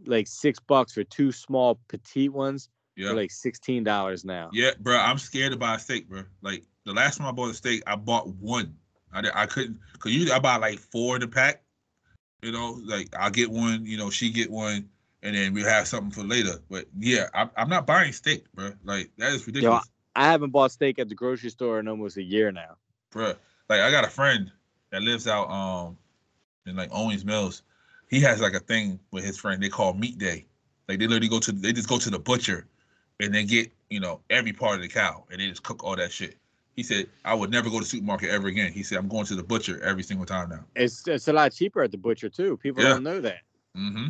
Like 0.06 0.28
six 0.28 0.60
bucks 0.60 0.94
for 0.94 1.04
two 1.04 1.32
small 1.32 1.80
petite 1.88 2.34
ones. 2.34 2.70
yeah. 2.96 3.12
Like 3.12 3.32
sixteen 3.32 3.84
dollars 3.84 4.24
now. 4.24 4.50
Yeah, 4.54 4.72
bro, 4.80 4.98
I'm 4.98 5.18
scared 5.18 5.52
to 5.52 5.58
buy 5.58 5.76
a 5.76 5.80
steak, 5.80 6.08
bro. 6.10 6.24
Like 6.42 6.64
the 6.86 6.94
last 6.94 7.18
time 7.18 7.28
I 7.28 7.32
bought 7.32 7.50
a 7.50 7.54
steak, 7.54 7.82
I 7.88 7.96
bought 7.96 8.28
one. 8.36 8.76
I 9.12 9.24
I 9.34 9.46
couldn't 9.46 9.80
cause 10.00 10.12
usually 10.12 10.32
I 10.32 10.40
buy 10.40 10.58
like 10.58 10.80
four 10.80 11.16
in 11.16 11.22
the 11.22 11.28
pack. 11.28 11.64
You 12.44 12.52
know, 12.52 12.80
like 12.86 13.10
I'll 13.18 13.32
get 13.32 13.50
one, 13.50 13.86
you 13.86 13.98
know, 13.98 14.10
she 14.10 14.30
get 14.32 14.52
one, 14.52 14.90
and 15.24 15.36
then 15.36 15.54
we 15.54 15.64
have 15.64 15.88
something 15.88 16.12
for 16.12 16.24
later. 16.28 16.60
But 16.70 16.86
yeah, 17.00 17.28
I'm, 17.34 17.50
I'm 17.58 17.70
not 17.70 17.88
buying 17.88 18.12
steak, 18.12 18.44
bro. 18.54 18.74
Like 18.84 19.10
that 19.18 19.32
is 19.34 19.48
ridiculous, 19.48 19.86
Yo, 19.86 20.22
I 20.22 20.26
haven't 20.30 20.52
bought 20.52 20.72
steak 20.72 21.00
at 21.00 21.10
the 21.10 21.16
grocery 21.16 21.50
store 21.50 21.80
in 21.80 21.88
almost 21.88 22.18
a 22.18 22.24
year 22.24 22.52
now. 22.52 22.76
bro. 23.10 23.34
Like 23.70 23.80
I 23.82 23.90
got 23.90 24.04
a 24.06 24.10
friend 24.10 24.52
that 24.92 25.02
lives 25.02 25.28
out 25.28 25.50
um 25.50 25.98
in 26.68 26.76
like 26.76 26.90
Owings 26.92 27.26
Mills. 27.26 27.64
He 28.10 28.20
has 28.20 28.42
like 28.42 28.54
a 28.54 28.60
thing 28.60 29.00
with 29.12 29.24
his 29.24 29.38
friend 29.38 29.64
they 29.64 29.70
call 29.70 29.94
meat 29.94 30.18
day. 30.20 30.46
Like 30.88 31.00
they 31.00 31.08
literally 31.08 31.30
go 31.30 31.40
to 31.40 31.52
they 31.52 31.74
just 31.74 31.90
go 31.90 31.98
to 31.98 32.10
the 32.10 32.20
butcher 32.20 32.68
and 33.20 33.34
they 33.34 33.46
get, 33.46 33.72
you 33.90 34.00
know, 34.00 34.20
every 34.30 34.52
part 34.54 34.76
of 34.76 34.82
the 34.82 34.88
cow 34.90 35.24
and 35.32 35.40
they 35.40 35.48
just 35.48 35.64
cook 35.64 35.84
all 35.84 35.96
that 35.96 36.12
shit. 36.12 36.36
He 36.76 36.84
said, 36.84 37.08
I 37.24 37.34
would 37.36 37.52
never 37.52 37.70
go 37.70 37.78
to 37.78 37.84
the 37.84 37.90
supermarket 37.90 38.30
ever 38.32 38.48
again. 38.48 38.72
He 38.74 38.82
said, 38.84 38.98
I'm 38.98 39.08
going 39.08 39.26
to 39.28 39.36
the 39.36 39.44
butcher 39.44 39.80
every 39.84 40.02
single 40.04 40.26
time 40.26 40.50
now. 40.50 40.66
It's 40.76 41.08
it's 41.08 41.28
a 41.28 41.34
lot 41.34 41.54
cheaper 41.54 41.82
at 41.84 41.92
the 41.92 41.98
butcher 41.98 42.30
too. 42.30 42.58
People 42.58 42.84
Yeah. 42.84 42.90
don't 42.90 43.04
know 43.04 43.22
that. 43.22 43.40
Mm-hmm. 43.78 44.08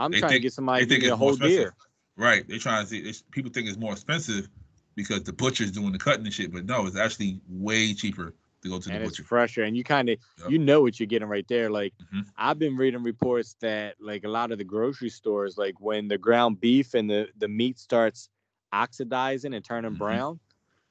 I'm 0.00 0.10
They 0.10 0.18
trying 0.20 0.30
think- 0.30 0.38
to 0.40 0.42
get 0.42 0.52
somebody 0.52 0.84
to 0.84 0.88
think 0.88 1.02
a 1.02 1.06
it's 1.06 1.10
more 1.10 1.18
whole 1.18 1.28
expensive. 1.30 1.56
deer. 1.58 1.74
Right. 2.16 2.46
They're 2.48 2.58
trying 2.58 2.84
to 2.84 2.88
see 2.90 2.98
it's, 2.98 3.22
people 3.30 3.50
think 3.50 3.68
it's 3.68 3.78
more 3.78 3.92
expensive 3.92 4.48
because 4.94 5.22
the 5.22 5.32
butcher's 5.32 5.70
doing 5.70 5.92
the 5.92 5.98
cutting 5.98 6.24
and 6.24 6.34
shit, 6.34 6.52
but 6.52 6.66
no, 6.66 6.86
it's 6.86 6.96
actually 6.96 7.40
way 7.48 7.94
cheaper 7.94 8.34
to 8.62 8.68
go 8.68 8.78
to 8.78 8.88
the 8.88 8.94
and 8.94 9.04
it's 9.04 9.12
butcher. 9.12 9.24
fresher 9.24 9.62
and 9.62 9.74
you 9.76 9.82
kind 9.82 10.10
of 10.10 10.18
Yep. 10.40 10.50
you 10.50 10.58
know 10.58 10.82
what 10.82 11.00
you're 11.00 11.06
getting 11.06 11.28
right 11.28 11.48
there 11.48 11.70
like 11.70 11.94
Mhm. 12.12 12.26
i've 12.36 12.58
been 12.58 12.76
reading 12.76 13.02
reports 13.02 13.54
that 13.60 13.94
like 14.00 14.24
a 14.24 14.28
lot 14.28 14.52
of 14.52 14.58
the 14.58 14.64
grocery 14.64 15.08
stores 15.08 15.56
like 15.56 15.80
when 15.80 16.08
the 16.08 16.18
ground 16.18 16.60
beef 16.60 16.92
and 16.92 17.08
the 17.08 17.30
the 17.38 17.48
meat 17.48 17.78
starts 17.78 18.28
oxidizing 18.74 19.54
and 19.54 19.64
turning 19.64 19.92
Mhm. 19.92 19.98
brown 19.98 20.40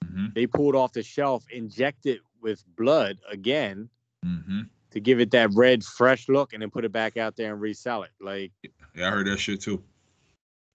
hmm 0.03 0.27
they 0.33 0.47
pull 0.47 0.69
it 0.69 0.75
off 0.75 0.93
the 0.93 1.03
shelf 1.03 1.45
inject 1.51 2.07
it 2.07 2.21
with 2.41 2.63
blood 2.75 3.19
again 3.29 3.87
hmm 4.23 4.61
to 4.91 4.99
give 4.99 5.19
it 5.19 5.31
that 5.31 5.49
red 5.53 5.83
fresh 5.83 6.27
look 6.29 6.53
and 6.53 6.61
then 6.61 6.69
put 6.69 6.85
it 6.85 6.91
back 6.91 7.17
out 7.17 7.35
there 7.35 7.51
and 7.51 7.61
resell 7.61 8.03
it 8.03 8.11
like 8.19 8.51
Yeah, 8.95 9.07
I 9.07 9.11
heard 9.11 9.27
that 9.27 9.39
shit 9.39 9.61
too. 9.61 9.81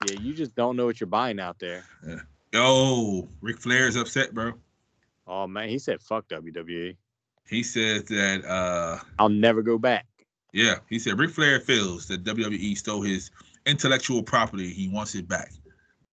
yeah 0.06 0.16
you 0.20 0.34
just 0.34 0.54
don't 0.54 0.76
know 0.76 0.86
what 0.86 1.00
you're 1.00 1.06
buying 1.08 1.40
out 1.40 1.58
there 1.58 1.84
Yeah. 2.06 2.20
Yo, 2.52 3.28
Ric 3.40 3.58
Flair's 3.60 3.96
upset, 3.96 4.32
bro. 4.34 4.52
oh 5.26 5.46
man 5.46 5.68
he 5.68 5.78
said 5.78 6.00
fuck 6.00 6.28
wwe 6.28 6.96
He 7.48 7.62
says 7.62 8.04
that 8.04 8.44
uh 8.44 8.98
i'll 9.18 9.28
never 9.28 9.62
go 9.62 9.78
back 9.78 10.06
Yeah, 10.52 10.76
he 10.88 10.98
said 11.00 11.18
Ric 11.18 11.30
Flair 11.30 11.58
feels 11.60 12.06
that 12.08 12.22
WWE 12.22 12.76
stole 12.76 13.02
his 13.02 13.30
intellectual 13.66 14.22
property. 14.22 14.68
He 14.70 14.86
wants 14.88 15.16
it 15.16 15.26
back, 15.26 15.50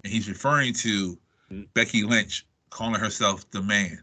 and 0.04 0.14
he's 0.14 0.28
referring 0.30 0.74
to 0.86 1.18
Mm. 1.50 1.66
Becky 1.74 2.04
Lynch 2.04 2.46
calling 2.70 3.00
herself 3.00 3.50
the 3.52 3.62
man. 3.62 4.00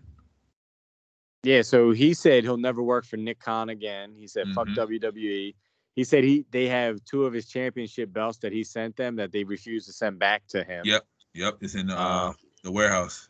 Yeah, 1.44 1.62
so 1.62 1.90
he 1.92 2.14
said 2.14 2.42
he'll 2.44 2.56
never 2.56 2.82
work 2.82 3.04
for 3.04 3.16
Nick 3.18 3.38
Khan 3.38 3.68
again. 3.68 4.14
He 4.18 4.26
said 4.26 4.48
fuck 4.54 4.66
Mhm. 4.68 4.74
WWE. 4.76 5.54
He 5.94 6.02
said 6.04 6.24
he 6.24 6.44
they 6.50 6.66
have 6.68 7.04
two 7.04 7.24
of 7.26 7.32
his 7.32 7.46
championship 7.46 8.12
belts 8.12 8.38
that 8.38 8.52
he 8.52 8.64
sent 8.64 8.96
them 8.96 9.14
that 9.16 9.30
they 9.30 9.44
refused 9.44 9.86
to 9.86 9.92
send 9.92 10.18
back 10.18 10.46
to 10.48 10.64
him. 10.64 10.84
Yep. 10.86 11.06
Yep, 11.34 11.58
it's 11.60 11.74
in 11.74 11.88
the, 11.88 11.94
uh, 11.98 12.30
Uh, 12.30 12.32
the 12.62 12.70
warehouse. 12.72 13.28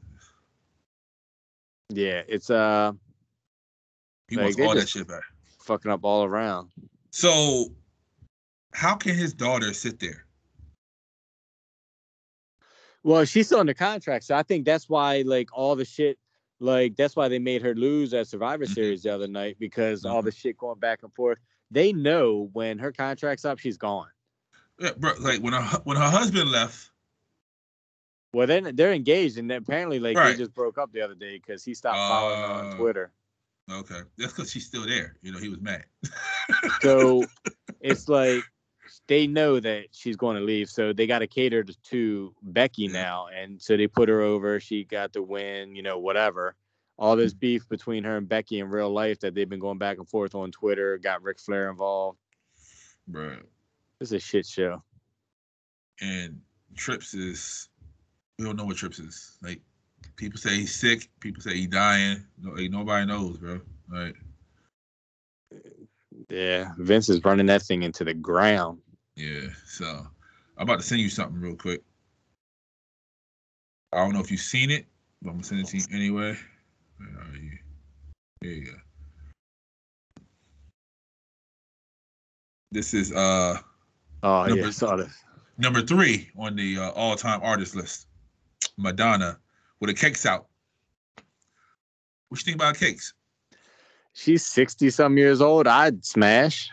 Yeah, 1.91 2.23
it's 2.29 2.51
uh 2.51 2.93
He 4.29 4.37
like, 4.37 4.45
wants 4.45 4.61
all 4.61 4.75
that 4.75 4.89
shit 4.89 5.07
back. 5.09 5.23
fucking 5.61 5.91
up 5.91 6.05
all 6.05 6.25
around. 6.25 6.71
So, 7.11 7.75
how 8.73 8.95
can 8.97 9.15
his 9.15 9.35
daughter 9.35 9.73
sit 9.75 9.99
there? 10.01 10.27
Well, 13.03 13.25
she's 13.27 13.47
still 13.47 13.61
under 13.61 13.75
contract, 13.75 14.25
so 14.25 14.35
I 14.35 14.43
think 14.43 14.65
that's 14.65 14.89
why 14.89 15.23
like 15.23 15.49
all 15.53 15.77
the 15.77 15.85
shit 15.85 16.19
like 16.65 16.97
that's 16.97 17.15
why 17.15 17.29
they 17.29 17.39
made 17.39 17.63
her 17.63 17.75
lose 17.75 18.15
at 18.15 18.27
Survivor 18.27 18.65
Mhm. 18.65 18.75
Series 18.75 19.03
the 19.03 19.15
other 19.15 19.29
night 19.29 19.57
because 19.59 20.05
all 20.05 20.23
Mhm. 20.23 20.27
the 20.27 20.31
shit 20.33 20.57
going 20.57 20.79
back 20.81 21.03
and 21.03 21.13
forth. 21.15 21.39
They 21.71 21.93
know 21.93 22.51
when 22.53 22.79
her 22.79 22.93
contract's 22.93 23.45
up, 23.45 23.59
she's 23.59 23.77
gone. 23.77 24.09
Yeah, 24.79 24.93
bro, 24.97 25.13
like 25.21 25.41
when 25.41 25.53
her 25.53 25.63
when 25.85 25.97
her 25.97 26.11
husband 26.11 26.51
left. 26.51 26.91
Well, 28.33 28.47
then 28.49 28.75
they're 28.75 28.93
engaged, 28.93 29.39
and 29.39 29.51
apparently, 29.53 30.01
like 30.01 30.17
Right. 30.17 30.33
they 30.33 30.39
just 30.39 30.53
broke 30.55 30.77
up 30.79 30.91
the 30.93 31.01
other 31.03 31.15
day 31.15 31.37
because 31.39 31.63
he 31.65 31.73
stopped 31.75 31.99
following 31.99 32.39
her 32.41 32.47
on 32.47 32.67
Uh, 32.67 32.77
Twitter. 32.77 33.13
Okay, 33.71 34.01
that's 34.19 34.33
because 34.33 34.51
she's 34.51 34.67
still 34.67 34.87
there. 34.87 35.17
You 35.23 35.33
know, 35.33 35.39
he 35.39 35.49
was 35.49 35.61
mad. 35.61 35.87
So 36.83 37.25
it's 37.81 38.09
like 38.09 38.43
they 39.07 39.27
know 39.27 39.61
that 39.61 39.87
she's 39.93 40.17
going 40.17 40.37
to 40.37 40.43
leave, 40.43 40.69
so 40.69 40.93
they 40.93 41.07
got 41.07 41.19
to 41.19 41.27
cater 41.27 41.63
to, 41.63 41.75
to 41.91 42.35
Becky 42.43 42.89
now, 42.89 43.27
and 43.35 43.61
so 43.61 43.77
they 43.77 43.87
put 43.87 44.09
her 44.09 44.23
over. 44.23 44.61
She 44.61 44.85
got 44.85 45.13
the 45.13 45.23
win, 45.23 45.75
you 45.77 45.83
know, 45.83 45.99
whatever. 45.99 46.55
All 46.97 47.17
this 47.17 47.33
mm-hmm. 47.33 47.41
beef 47.41 47.69
between 47.69 48.05
her 48.05 48.17
and 48.17 48.29
Becky 48.29 48.61
in 48.61 48.69
real 48.69 48.91
life 48.91 49.21
that 49.21 49.35
they've 49.35 49.49
been 49.49 49.61
going 49.61 49.79
back 49.79 49.99
and 49.99 50.09
forth 50.09 50.35
on 50.35 50.53
Twitter 50.53 50.97
got 50.99 51.23
Ric 51.23 51.41
Flair 51.41 51.69
involved. 51.71 52.19
bro. 53.09 53.37
It's 54.01 54.13
a 54.13 54.21
shit 54.21 54.47
show. 54.47 54.83
And 56.01 56.41
Trips 56.77 57.15
is 57.15 57.69
we 58.39 58.45
don't 58.45 58.57
know 58.57 58.65
what 58.65 58.77
Trips 58.77 58.99
is. 58.99 59.39
Like 59.43 59.61
people 60.17 60.39
say 60.39 60.57
he's 60.57 60.75
sick, 60.75 61.09
people 61.21 61.43
say 61.43 61.55
he's 61.55 61.69
dying. 61.69 62.25
No, 62.41 62.53
like, 62.53 62.71
nobody 62.71 63.07
knows, 63.07 63.39
bro. 63.39 63.61
Like 63.91 64.17
Yeah, 66.29 66.73
Vince 66.79 67.09
is 67.09 67.25
running 67.25 67.47
that 67.47 67.63
thing 67.63 67.83
into 67.83 68.05
the 68.05 68.15
ground. 68.15 68.81
Yeah. 69.17 69.49
So 69.67 69.85
I'm 70.57 70.63
about 70.63 70.81
to 70.81 70.87
send 70.87 71.01
you 71.01 71.09
something 71.09 71.41
real 71.41 71.57
quick. 71.57 71.83
I 73.93 73.99
don't 73.99 74.13
know 74.13 74.21
if 74.21 74.31
you've 74.31 74.41
seen 74.41 74.71
it, 74.71 74.87
but 75.23 75.31
I'm 75.31 75.37
gonna 75.37 75.45
send 75.45 75.61
it 75.61 75.67
to 75.69 75.77
you 75.77 75.85
anyway. 75.93 76.37
Where 76.99 77.09
are 77.09 77.37
you? 77.37 77.59
There 78.41 78.51
you 78.51 78.65
go. 78.67 80.23
This 82.73 82.93
is 82.95 83.13
uh 83.13 83.59
Oh 84.23 84.47
Number- 84.47 84.65
yeah, 84.65 84.71
saw 84.71 84.97
this. 84.97 85.13
Number 85.57 85.83
three 85.83 86.31
on 86.37 86.57
the 86.57 86.79
uh, 86.79 86.91
all-time 86.91 87.41
artist 87.43 87.77
list, 87.77 88.09
Madonna 88.77 89.39
with 89.79 89.91
a 89.91 89.95
cakes 89.95 90.27
out. 90.27 90.47
What 92.29 92.41
you 92.41 92.45
think 92.45 92.57
about 92.57 92.77
cakes? 92.77 93.15
She's 94.15 94.45
60 94.47 94.91
some 94.91 95.17
years 95.17 95.41
old. 95.41 95.69
I'd 95.69 96.05
smash. 96.05 96.71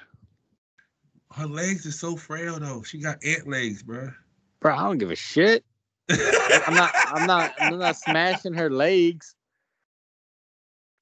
Her 1.35 1.47
legs 1.47 1.85
are 1.85 1.91
so 1.91 2.15
frail 2.15 2.59
though. 2.59 2.83
She 2.83 2.97
got 2.99 3.23
ant 3.23 3.47
legs, 3.47 3.83
bro. 3.83 4.11
Bro, 4.59 4.75
I 4.75 4.83
don't 4.83 4.97
give 4.97 5.11
a 5.11 5.15
shit. 5.15 5.63
I'm 6.09 6.75
not 6.75 6.91
I'm 7.07 7.25
not 7.27 7.53
I'm 7.59 7.79
not 7.79 7.95
smashing 7.95 8.53
her 8.53 8.69
legs. 8.69 9.35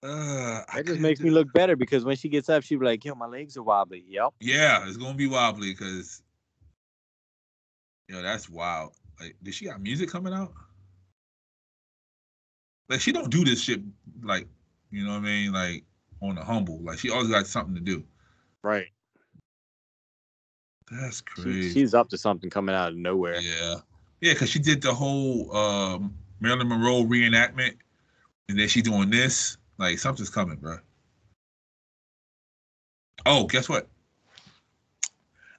Uh, 0.01 0.61
That 0.73 0.85
just 0.85 1.01
makes 1.01 1.19
do- 1.19 1.25
me 1.25 1.31
look 1.31 1.51
better 1.51 1.75
because 1.75 2.05
when 2.05 2.15
she 2.15 2.29
gets 2.29 2.47
up, 2.47 2.63
she'll 2.63 2.79
be 2.79 2.85
like, 2.85 3.03
yo, 3.03 3.15
my 3.15 3.25
legs 3.25 3.57
are 3.57 3.63
wobbly. 3.63 4.05
Yep. 4.07 4.33
Yeah, 4.39 4.87
it's 4.87 4.97
gonna 4.97 5.15
be 5.17 5.27
wobbly 5.27 5.71
because, 5.71 6.21
yo, 8.07 8.21
that's 8.21 8.49
wild. 8.49 8.93
Like, 9.19 9.35
did 9.43 9.53
she 9.53 9.65
got 9.65 9.81
music 9.81 10.09
coming 10.09 10.33
out? 10.33 10.53
Like, 12.87 13.01
she 13.01 13.11
don't 13.11 13.29
do 13.29 13.43
this 13.43 13.61
shit 13.61 13.81
like, 14.21 14.47
you 14.89 15.03
know 15.03 15.11
what 15.11 15.17
I 15.17 15.21
mean? 15.21 15.51
Like 15.51 15.83
on 16.21 16.35
the 16.35 16.43
humble. 16.43 16.79
Like, 16.81 16.99
she 16.99 17.09
always 17.09 17.27
got 17.29 17.45
something 17.47 17.75
to 17.75 17.81
do. 17.81 18.03
Right. 18.63 18.87
That's 20.91 21.23
She, 21.35 21.41
crazy. 21.41 21.73
she's 21.73 21.93
up 21.93 22.09
to 22.09 22.17
something 22.17 22.49
coming 22.49 22.73
out 22.75 22.89
of 22.91 22.97
nowhere. 22.97 23.39
Yeah, 23.39 23.75
yeah, 24.21 24.33
because 24.33 24.49
she 24.49 24.59
did 24.59 24.81
the 24.81 24.93
whole 24.93 25.55
um, 25.55 26.13
Marilyn 26.39 26.67
Monroe 26.67 27.03
reenactment, 27.03 27.75
and 28.49 28.57
then 28.59 28.67
she 28.67 28.81
doing 28.81 29.09
this. 29.09 29.57
Like 29.77 29.99
something's 29.99 30.29
coming, 30.29 30.57
bro. 30.57 30.77
Oh, 33.25 33.45
guess 33.45 33.69
what? 33.69 33.87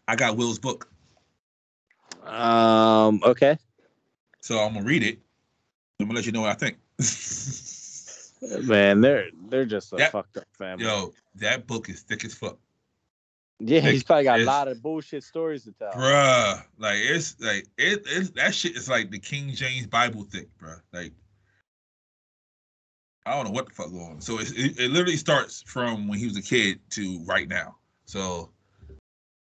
I 0.08 0.16
got 0.16 0.36
Will's 0.36 0.58
book, 0.58 0.88
Um, 2.24 3.20
okay. 3.24 3.56
so 4.40 4.58
I'm 4.58 4.74
gonna 4.74 4.84
read 4.84 5.02
it. 5.04 5.18
I'm 6.00 6.06
gonna 6.06 6.16
let 6.16 6.26
you 6.26 6.32
know 6.32 6.40
what 6.40 6.50
I 6.50 6.54
think. 6.54 6.78
Man, 8.66 9.00
they're 9.00 9.28
they're 9.48 9.66
just 9.66 9.92
a 9.92 9.96
That- 9.96 10.12
fucked 10.12 10.38
up 10.38 10.44
family. 10.58 10.84
Yo, 10.84 11.12
that 11.36 11.66
book 11.66 11.88
is 11.88 12.00
thick 12.00 12.24
as 12.24 12.34
fuck, 12.34 12.58
yeah, 13.60 13.80
he's 13.80 14.02
probably 14.02 14.24
got 14.24 14.40
a 14.40 14.44
lot 14.44 14.68
of 14.68 14.82
bullshit 14.82 15.22
stories 15.22 15.64
to 15.64 15.72
tell. 15.72 15.92
bruh. 15.92 16.64
Like 16.78 16.98
it's 16.98 17.38
like 17.40 17.66
it, 17.76 18.02
it's 18.06 18.30
that 18.30 18.54
shit 18.54 18.76
is 18.76 18.88
like 18.88 19.10
the 19.10 19.18
King 19.18 19.52
James 19.52 19.86
Bible 19.86 20.24
thick, 20.24 20.48
bruh. 20.58 20.80
Like 20.92 21.12
I 23.26 23.34
don't 23.34 23.44
know 23.44 23.50
what 23.50 23.68
the 23.68 23.74
fuck 23.74 23.90
going 23.90 24.12
on. 24.12 24.20
So 24.20 24.38
it, 24.40 24.50
it 24.56 24.90
literally 24.90 25.16
starts 25.16 25.62
from 25.62 26.08
when 26.08 26.18
he 26.18 26.24
was 26.24 26.36
a 26.36 26.42
kid 26.42 26.80
to 26.90 27.22
right 27.24 27.48
now. 27.48 27.76
So 28.06 28.50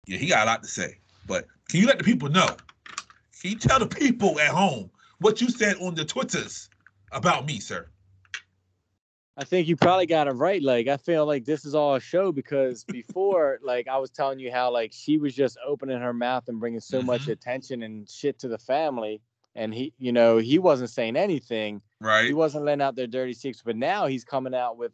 yeah, 0.05 0.17
he 0.17 0.27
got 0.27 0.47
a 0.47 0.51
lot 0.51 0.63
to 0.63 0.69
say. 0.69 0.99
But 1.27 1.47
can 1.67 1.81
you 1.81 1.87
let 1.87 1.97
the 1.97 2.03
people 2.03 2.29
know? 2.29 2.55
Can 3.41 3.51
you 3.51 3.57
tell 3.57 3.79
the 3.79 3.87
people 3.87 4.39
at 4.39 4.49
home 4.49 4.91
what 5.19 5.41
you 5.41 5.49
said 5.49 5.77
on 5.81 5.95
the 5.95 6.05
Twitters 6.05 6.69
about 7.11 7.45
me, 7.47 7.59
sir? 7.59 7.87
I 9.37 9.43
think 9.43 9.67
you 9.67 9.75
probably 9.75 10.05
got 10.05 10.27
it 10.27 10.31
right. 10.31 10.61
Like, 10.61 10.87
I 10.87 10.95
feel 10.95 11.25
like 11.25 11.43
this 11.43 11.65
is 11.65 11.75
all 11.75 11.95
a 11.95 11.99
show 11.99 12.31
because 12.31 12.83
before, 12.99 13.59
like, 13.61 13.87
I 13.87 13.97
was 13.97 14.09
telling 14.09 14.39
you 14.39 14.51
how, 14.51 14.71
like, 14.71 14.91
she 14.93 15.17
was 15.17 15.35
just 15.35 15.57
opening 15.65 15.99
her 15.99 16.13
mouth 16.13 16.47
and 16.47 16.59
bringing 16.59 16.79
so 16.79 17.01
much 17.01 17.25
Mhm. 17.25 17.33
attention 17.33 17.83
and 17.83 18.09
shit 18.09 18.39
to 18.39 18.47
the 18.47 18.57
family. 18.57 19.21
And 19.55 19.73
he, 19.73 19.93
you 19.97 20.11
know, 20.11 20.37
he 20.37 20.57
wasn't 20.59 20.89
saying 20.89 21.15
anything. 21.17 21.81
Right? 21.99 22.27
He 22.27 22.33
wasn't 22.33 22.65
letting 22.65 22.81
out 22.81 22.95
their 22.95 23.07
dirty 23.07 23.33
secrets. 23.33 23.61
But 23.65 23.75
now 23.77 24.05
he's 24.07 24.23
coming 24.23 24.53
out 24.55 24.77
with, 24.77 24.91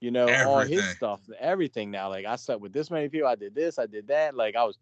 you 0.00 0.10
know, 0.10 0.28
all 0.46 0.60
his 0.60 0.70
Everything. 0.70 0.94
stuff, 0.94 1.20
everything 1.38 1.90
now. 1.90 2.08
Like, 2.08 2.26
I 2.26 2.36
slept 2.36 2.60
with 2.60 2.72
this 2.72 2.90
many 2.90 3.08
people. 3.08 3.28
I 3.28 3.34
did 3.34 3.54
this. 3.54 3.78
I 3.78 3.86
did 3.86 4.06
that. 4.08 4.34
Like, 4.36 4.54
I 4.56 4.64
was, 4.64 4.78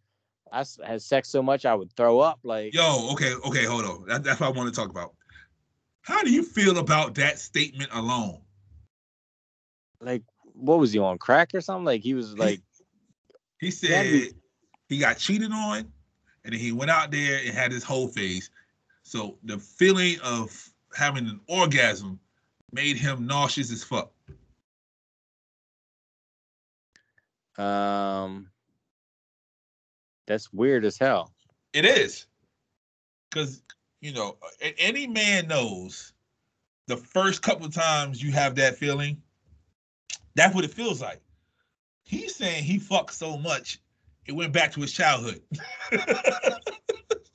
I 0.53 0.65
had 0.87 1.01
sex 1.03 1.29
so 1.29 1.43
much 1.43 1.65
I 1.67 1.75
would 1.75 1.93
throw 1.95 2.21
up. 2.21 2.41
Like, 2.43 2.75
Yo, 2.75 3.09
okay, 3.13 3.35
okay, 3.47 3.65
hold 3.65 3.85
on. 3.85 4.07
That, 4.07 4.23
that's 4.25 4.41
what 4.41 4.47
I 4.47 4.51
want 4.51 4.73
to 4.73 4.79
talk 4.79 4.91
about. 4.91 5.15
How 6.03 6.23
do 6.23 6.31
you 6.31 6.43
feel 6.43 6.79
about 6.79 7.15
that 7.17 7.39
statement 7.39 7.91
alone? 7.93 8.41
Like, 10.01 10.23
what 10.55 10.79
was 10.79 10.93
he 10.93 10.99
on 10.99 11.19
crack 11.19 11.51
or 11.55 11.61
something? 11.61 11.85
Like, 11.85 12.03
he 12.03 12.15
was 12.15 12.37
like, 12.37 12.61
He 13.61 13.67
Yeah, 13.67 13.71
said 13.71 14.07
he- 14.07 14.33
he 14.89 14.99
got 14.99 15.19
cheated 15.19 15.53
on, 15.53 15.79
and 16.45 16.53
then 16.53 16.61
he 16.61 16.73
went 16.73 16.91
out 16.91 17.11
there 17.11 17.41
and 17.45 17.49
had 17.51 17.73
his 17.73 17.83
whole 17.85 18.09
face. 18.09 18.51
So 19.03 19.39
the 19.45 19.59
feeling 19.59 20.19
of 20.21 20.73
having 20.97 21.27
an 21.27 21.41
orgasm 21.49 22.21
made 22.73 22.97
him 22.97 23.27
nauseous 23.27 23.71
as 23.73 23.83
fuck. 23.85 24.13
um, 27.59 28.49
that's 30.29 30.53
weird 30.53 30.85
as 30.85 30.97
hell. 30.97 31.33
It 31.73 31.85
is. 31.85 32.27
Because, 33.29 33.63
you 34.01 34.13
know, 34.13 34.39
any 34.79 35.09
man 35.09 35.49
knows 35.49 36.13
the 36.87 36.97
first 36.97 37.43
couple 37.43 37.67
of 37.67 37.75
times 37.75 38.23
you 38.23 38.31
have 38.31 38.55
that 38.55 38.77
feeling, 38.77 39.21
that's 40.39 40.55
what 40.55 40.65
it 40.65 40.73
feels 40.73 41.01
like. 41.03 41.21
He's 42.05 42.35
saying 42.35 42.65
he 42.65 42.79
fucked 42.79 43.13
so 43.15 43.37
much, 43.37 43.81
it 44.27 44.33
went 44.33 44.53
back 44.53 44.73
to 44.73 44.81
his 44.81 44.93
childhood. 44.93 45.41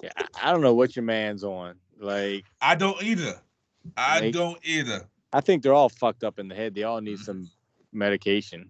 Yeah, 0.02 0.10
I- 0.42 0.52
don't 0.52 0.60
know 0.62 0.74
what 0.74 0.98
your 0.98 1.04
man's 1.04 1.46
on. 1.46 1.76
Like, 1.98 2.44
I 2.60 2.76
don't 2.76 3.02
either. 3.02 3.40
I 3.96 4.20
Like- 4.20 4.34
don't 4.34 4.60
either. 4.66 5.08
I 5.32 5.40
think 5.40 5.64
they're 5.64 5.74
all 5.74 5.88
fucked 5.88 6.26
up 6.26 6.40
in 6.40 6.50
the 6.50 6.56
head. 6.56 6.76
They 6.76 6.84
all 6.84 7.00
need 7.00 7.20
Mhm. 7.20 7.24
some 7.24 7.52
medication. 7.94 8.70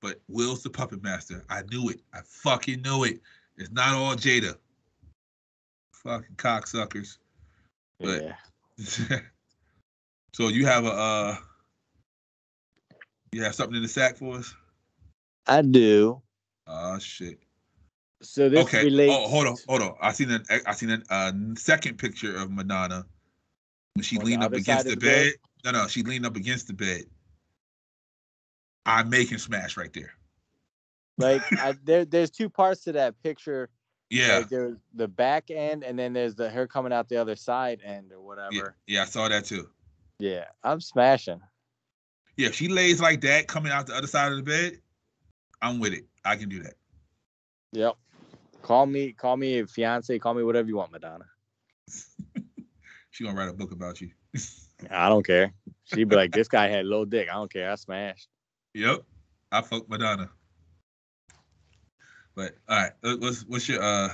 But 0.00 0.20
Will's 0.28 0.62
the 0.62 0.70
puppet 0.70 1.02
master. 1.02 1.44
I 1.50 1.62
knew 1.62 1.88
it. 1.88 2.00
I 2.14 2.20
fucking 2.24 2.82
knew 2.82 3.02
it. 3.04 3.20
It's 3.56 3.72
not 3.72 3.94
all 3.96 4.14
Jada. 4.14 4.56
Fucking 5.92 6.36
cocksuckers. 6.36 7.18
But- 7.98 8.22
yeah. 8.22 8.36
so 10.32 10.48
you 10.48 10.66
have 10.66 10.84
a 10.86 10.90
uh 10.92 11.36
you 13.32 13.42
have 13.42 13.54
something 13.54 13.76
in 13.76 13.82
the 13.82 13.88
sack 13.88 14.16
for 14.16 14.36
us? 14.36 14.54
I 15.46 15.62
do. 15.62 16.20
Oh 16.66 16.98
shit. 16.98 17.38
So 18.22 18.48
this 18.48 18.64
okay. 18.64 18.84
relates. 18.84 19.14
Oh, 19.14 19.28
hold 19.28 19.46
on, 19.46 19.56
hold 19.68 19.82
on. 19.82 19.94
I 20.00 20.12
seen 20.12 20.30
an 20.30 20.44
I 20.66 20.72
seen 20.72 20.90
a 20.90 21.02
uh, 21.10 21.32
second 21.56 21.98
picture 21.98 22.36
of 22.36 22.50
Madonna 22.50 23.06
when 23.94 24.02
she 24.02 24.18
On 24.18 24.24
leaned 24.24 24.42
up 24.42 24.52
against 24.52 24.84
the, 24.84 24.90
the 24.90 24.96
bed? 24.96 25.32
bed. 25.64 25.72
No, 25.72 25.82
no, 25.82 25.88
she 25.88 26.02
leaned 26.02 26.26
up 26.26 26.36
against 26.36 26.66
the 26.66 26.74
bed. 26.74 27.04
I'm 28.86 29.10
making 29.10 29.38
smash 29.38 29.76
right 29.76 29.92
there. 29.92 30.12
Like, 31.18 31.42
I, 31.52 31.74
there, 31.84 32.04
there's 32.04 32.30
two 32.30 32.48
parts 32.48 32.82
to 32.84 32.92
that 32.92 33.20
picture. 33.22 33.68
Yeah. 34.08 34.38
Like, 34.38 34.48
there's 34.48 34.76
the 34.94 35.06
back 35.06 35.50
end, 35.50 35.84
and 35.84 35.98
then 35.98 36.12
there's 36.12 36.34
the 36.34 36.50
her 36.50 36.66
coming 36.66 36.92
out 36.92 37.08
the 37.08 37.16
other 37.16 37.36
side 37.36 37.80
end 37.84 38.10
or 38.12 38.16
yeah. 38.16 38.20
whatever. 38.20 38.76
Yeah, 38.86 39.02
I 39.02 39.04
saw 39.04 39.28
that 39.28 39.44
too. 39.44 39.68
Yeah, 40.18 40.46
I'm 40.62 40.80
smashing. 40.80 41.40
Yeah, 42.40 42.46
if 42.46 42.54
she 42.54 42.68
lays 42.68 43.02
like 43.02 43.20
that 43.20 43.48
coming 43.48 43.70
out 43.70 43.86
the 43.86 43.94
other 43.94 44.06
side 44.06 44.32
of 44.32 44.38
the 44.38 44.42
bed, 44.42 44.78
I'm 45.60 45.78
with 45.78 45.92
it. 45.92 46.06
I 46.24 46.36
can 46.36 46.48
do 46.48 46.62
that. 46.62 46.72
Yep. 47.72 47.98
Call 48.62 48.86
me, 48.86 49.12
call 49.12 49.36
me 49.36 49.58
a 49.58 49.66
fiance, 49.66 50.18
call 50.18 50.32
me 50.32 50.42
whatever 50.42 50.66
you 50.66 50.76
want, 50.76 50.90
Madonna. 50.90 51.26
She 53.10 53.24
gonna 53.24 53.36
write 53.36 53.50
a 53.50 53.52
book 53.52 53.72
about 53.72 54.00
you. 54.00 54.10
I 54.90 55.10
don't 55.10 55.26
care. 55.26 55.52
She'd 55.84 56.08
be 56.08 56.16
like, 56.16 56.32
this 56.32 56.48
guy 56.48 56.68
had 56.68 56.86
low 56.86 57.04
dick. 57.04 57.28
I 57.28 57.34
don't 57.34 57.52
care. 57.52 57.70
I 57.70 57.74
smashed. 57.74 58.28
Yep. 58.72 59.02
I 59.52 59.60
fucked 59.60 59.90
Madonna. 59.90 60.30
But 62.34 62.54
all 62.68 62.78
right, 62.78 62.92
uh, 63.04 63.16
what's 63.18 63.42
what's 63.42 63.68
your 63.68 63.82
uh 63.82 64.08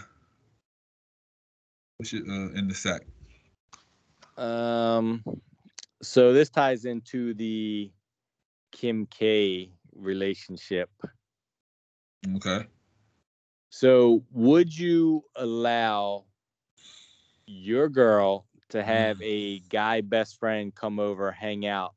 what's 1.98 2.12
your 2.12 2.22
uh 2.22 2.48
in 2.54 2.66
the 2.66 2.74
sack? 2.74 3.02
Um, 4.36 5.22
so 6.02 6.32
this 6.32 6.48
ties 6.48 6.86
into 6.86 7.34
the 7.34 7.92
Kim 8.72 9.06
K 9.06 9.70
relationship. 9.94 10.90
Okay. 12.36 12.64
So, 13.70 14.24
would 14.32 14.76
you 14.76 15.24
allow 15.36 16.24
your 17.46 17.88
girl 17.88 18.46
to 18.70 18.82
have 18.82 19.20
a 19.22 19.60
guy 19.68 20.00
best 20.00 20.38
friend 20.38 20.74
come 20.74 20.98
over, 20.98 21.30
hang 21.30 21.66
out 21.66 21.94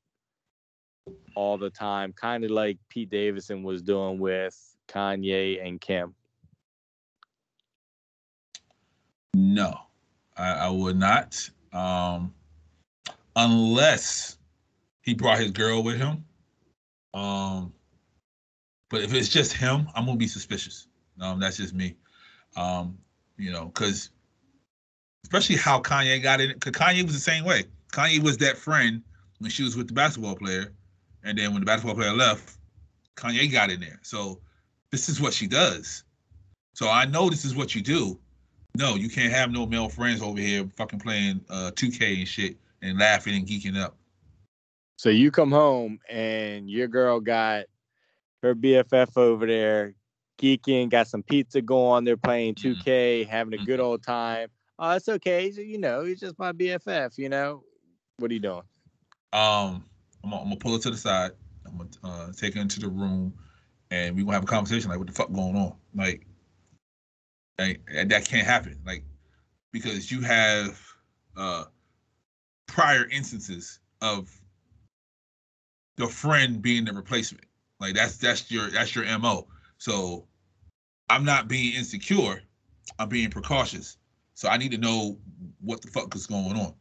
all 1.35 1.57
the 1.57 1.69
time, 1.69 2.13
kind 2.13 2.43
of 2.43 2.51
like 2.51 2.77
Pete 2.89 3.09
Davidson 3.09 3.63
was 3.63 3.81
doing 3.81 4.19
with 4.19 4.57
Kanye 4.87 5.65
and 5.65 5.81
Kim? 5.81 6.13
No, 9.33 9.79
I, 10.37 10.51
I 10.51 10.69
would 10.69 10.97
not. 10.97 11.49
Um 11.71 12.33
unless 13.35 14.37
he 15.01 15.13
brought 15.13 15.39
his 15.39 15.51
girl 15.51 15.81
with 15.83 15.97
him. 15.97 16.25
Um 17.13 17.73
but 18.89 19.01
if 19.01 19.13
it's 19.13 19.29
just 19.29 19.53
him, 19.53 19.87
I'm 19.95 20.05
gonna 20.05 20.17
be 20.17 20.27
suspicious. 20.27 20.87
Um, 21.21 21.39
that's 21.39 21.57
just 21.57 21.73
me. 21.73 21.95
Um, 22.55 22.97
you 23.37 23.51
know, 23.51 23.65
because 23.65 24.09
especially 25.23 25.55
how 25.55 25.79
Kanye 25.79 26.21
got 26.21 26.41
in. 26.41 26.53
Because 26.53 26.71
Kanye 26.73 27.03
was 27.03 27.13
the 27.13 27.19
same 27.19 27.45
way. 27.45 27.65
Kanye 27.91 28.21
was 28.21 28.37
that 28.37 28.57
friend 28.57 29.01
when 29.39 29.51
she 29.51 29.63
was 29.63 29.75
with 29.77 29.87
the 29.87 29.93
basketball 29.93 30.35
player, 30.35 30.73
and 31.23 31.37
then 31.37 31.51
when 31.51 31.61
the 31.61 31.65
basketball 31.65 31.95
player 31.95 32.13
left, 32.13 32.57
Kanye 33.15 33.51
got 33.51 33.69
in 33.69 33.79
there. 33.79 33.99
So 34.01 34.39
this 34.91 35.07
is 35.07 35.21
what 35.21 35.33
she 35.33 35.47
does. 35.47 36.03
So 36.73 36.89
I 36.89 37.05
know 37.05 37.29
this 37.29 37.45
is 37.45 37.55
what 37.55 37.75
you 37.75 37.81
do. 37.81 38.19
No, 38.77 38.95
you 38.95 39.09
can't 39.09 39.33
have 39.33 39.51
no 39.51 39.65
male 39.65 39.89
friends 39.89 40.21
over 40.21 40.39
here 40.39 40.67
fucking 40.77 40.99
playing 40.99 41.41
uh 41.49 41.71
2K 41.75 42.19
and 42.19 42.27
shit 42.27 42.57
and 42.81 42.97
laughing 42.97 43.35
and 43.35 43.45
geeking 43.45 43.77
up. 43.77 43.98
So 44.99 45.07
you 45.07 45.31
come 45.31 45.49
home 45.49 45.99
and 46.09 46.69
your 46.69 46.89
girl 46.89 47.21
got 47.21 47.67
her 48.43 48.53
BFF 48.53 49.15
over 49.15 49.47
there 49.47 49.95
geeking, 50.37 50.89
got 50.89 51.07
some 51.07 51.23
pizza 51.23 51.61
going. 51.61 52.03
They're 52.03 52.17
playing 52.17 52.55
Mhm. 52.55 52.75
2K, 52.75 53.23
having 53.23 53.53
a 53.53 53.63
good 53.63 53.79
old 53.79 54.03
time. 54.03 54.49
Oh, 54.77 54.91
it's 54.91 55.07
okay. 55.07 55.51
You 55.51 55.77
know, 55.77 56.03
he's 56.03 56.19
just 56.19 56.37
my 56.37 56.51
BFF. 56.51 57.17
You 57.17 57.29
know, 57.29 57.63
what 58.17 58.29
are 58.29 58.33
you 58.33 58.41
doing? 58.41 58.63
Um, 59.31 59.85
I'm 60.21 60.31
gonna, 60.31 60.41
I'm 60.41 60.43
gonna 60.49 60.55
pull 60.57 60.73
her 60.73 60.79
to 60.79 60.91
the 60.91 60.97
side. 60.97 61.31
I'm 61.65 61.77
gonna 61.77 61.89
uh, 62.03 62.33
take 62.33 62.55
her 62.55 62.59
into 62.59 62.81
the 62.81 62.89
room, 62.89 63.33
and 63.91 64.17
we 64.17 64.23
gonna 64.23 64.33
have 64.33 64.43
a 64.43 64.47
conversation 64.47 64.89
like, 64.89 64.99
what 64.99 65.07
the 65.07 65.13
fuck 65.13 65.31
going 65.31 65.55
on? 65.55 65.77
Like, 65.95 66.27
like 67.57 67.79
that 68.03 68.25
can't 68.25 68.45
happen. 68.45 68.81
Like, 68.85 69.05
because 69.71 70.11
you 70.11 70.19
have 70.19 70.77
uh 71.37 71.63
prior 72.67 73.07
instances 73.07 73.79
of 74.01 74.38
the 75.99 76.07
friend 76.07 76.61
being 76.61 76.85
the 76.85 76.93
replacement. 76.93 77.43
Like 77.79 77.93
that's 77.93 78.17
that's 78.17 78.49
your 78.49 78.69
that's 78.69 78.95
your 78.95 79.05
mo. 79.19 79.47
So 79.77 80.25
I'm 81.09 81.25
not 81.25 81.47
being 81.47 81.75
insecure. 81.75 82.41
I'm 82.97 83.09
being 83.09 83.29
precautious. 83.29 83.97
So 84.33 84.47
I 84.47 84.57
need 84.57 84.71
to 84.71 84.77
know 84.77 85.17
what 85.59 85.81
the 85.81 85.89
fuck 85.89 86.15
is 86.15 86.25
going 86.25 86.55
on. 86.55 86.73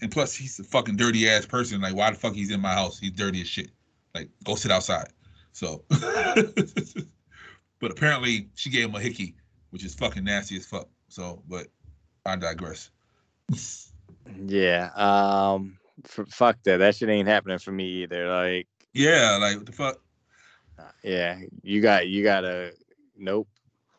And 0.00 0.10
plus, 0.10 0.34
he's 0.34 0.58
a 0.60 0.64
fucking 0.64 0.96
dirty 0.96 1.28
ass 1.28 1.44
person. 1.44 1.80
Like, 1.80 1.94
why 1.94 2.10
the 2.10 2.16
fuck 2.16 2.34
he's 2.34 2.50
in 2.50 2.60
my 2.60 2.72
house? 2.72 2.98
He's 2.98 3.12
dirty 3.12 3.40
as 3.40 3.48
shit. 3.48 3.70
Like, 4.14 4.28
go 4.44 4.54
sit 4.54 4.70
outside. 4.70 5.08
So, 5.52 5.84
but 5.88 7.90
apparently 7.90 8.48
she 8.54 8.70
gave 8.70 8.88
him 8.88 8.94
a 8.94 9.00
hickey, 9.00 9.34
which 9.70 9.84
is 9.84 9.94
fucking 9.94 10.24
nasty 10.24 10.56
as 10.56 10.66
fuck. 10.66 10.88
So, 11.08 11.42
but 11.48 11.66
I 12.24 12.36
digress. 12.36 12.90
Yeah. 14.46 14.90
Um, 14.96 15.78
f- 16.04 16.28
fuck 16.30 16.56
that. 16.64 16.78
That 16.78 16.96
shit 16.96 17.08
ain't 17.08 17.28
happening 17.28 17.58
for 17.58 17.72
me 17.72 18.02
either. 18.02 18.28
Like, 18.28 18.66
Yeah, 18.92 19.38
like 19.40 19.56
what 19.58 19.66
the 19.66 19.72
fuck. 19.72 20.00
yeah, 21.02 21.38
you 21.62 21.80
got, 21.80 22.08
you 22.08 22.22
gotta, 22.24 22.72
nope. 23.16 23.48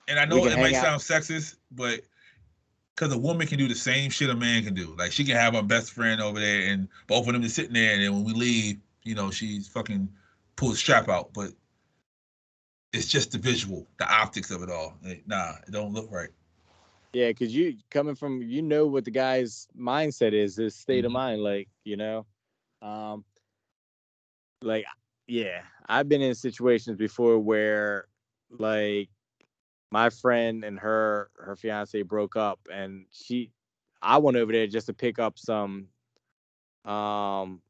And 0.08 0.20
I 0.20 0.26
know 0.26 0.46
it 0.46 0.58
might 0.58 0.76
out. 0.76 0.84
sound 0.84 1.02
sexist, 1.02 1.56
but 1.72 2.02
because 2.96 3.14
a 3.14 3.18
woman 3.18 3.48
can 3.48 3.58
do 3.58 3.68
the 3.68 3.76
same 3.76 4.10
shit 4.10 4.30
a 4.30 4.36
man 4.36 4.64
can 4.64 4.74
do. 4.74 4.96
Like 4.98 5.12
she 5.12 5.24
can 5.24 5.36
have 5.36 5.54
her 5.56 5.64
best 5.64 5.91
friend 5.91 6.22
over 6.22 6.39
there, 6.39 6.68
and 6.72 6.88
both 7.08 7.28
of 7.28 7.34
them 7.34 7.41
just 7.41 7.56
sitting 7.56 7.74
there, 7.74 7.93
and 7.93 8.04
then 8.04 8.14
when 8.14 8.24
we 8.24 8.34
leave, 8.34 8.78
you 9.04 9.16
know, 9.16 9.32
she's 9.32 9.68
fucking 9.68 10.08
pull 10.56 10.70
the 10.70 10.76
strap 10.76 11.10
out. 11.10 11.34
But 11.34 11.52
it's 12.93 13.08
just 13.08 13.32
the 13.32 13.38
visual, 13.38 13.88
the 13.98 14.08
optics 14.08 14.52
of 14.52 14.64
it 14.64 14.70
all. 14.70 14.98
Like, 15.04 15.24
nah, 15.28 15.54
it 15.68 15.72
don't 15.72 15.93
look 15.93 16.10
right. 16.12 16.30
Yeah, 17.16 17.30
because 17.30 17.55
you 17.55 17.78
coming 17.91 18.16
from 18.16 18.41
you 18.41 18.61
know 18.61 18.88
what 18.88 19.05
the 19.05 19.11
guy's 19.11 19.70
mindset 19.74 20.34
is, 20.34 20.57
his 20.57 20.76
state 20.76 21.05
of 21.05 21.11
Mhm. 21.11 21.13
mind, 21.13 21.41
like, 21.41 21.70
you 21.86 21.95
know. 21.95 22.28
Um 22.82 23.26
like 24.61 24.86
yeah, 25.28 25.63
I've 25.88 26.07
been 26.07 26.22
in 26.22 26.36
situations 26.36 26.97
before 26.97 27.39
where 27.39 28.07
like 28.49 29.09
my 29.91 30.09
friend 30.09 30.63
and 30.66 30.80
her 30.80 31.32
her 31.38 31.55
fiance 31.55 32.01
broke 32.03 32.36
up 32.36 32.59
and 32.72 33.07
she 33.11 33.51
I 34.01 34.18
went 34.20 34.38
over 34.38 34.51
there 34.53 34.68
just 34.68 34.88
to 34.88 34.93
pick 34.93 35.20
up 35.20 35.39
some 35.39 35.89
um 36.86 37.61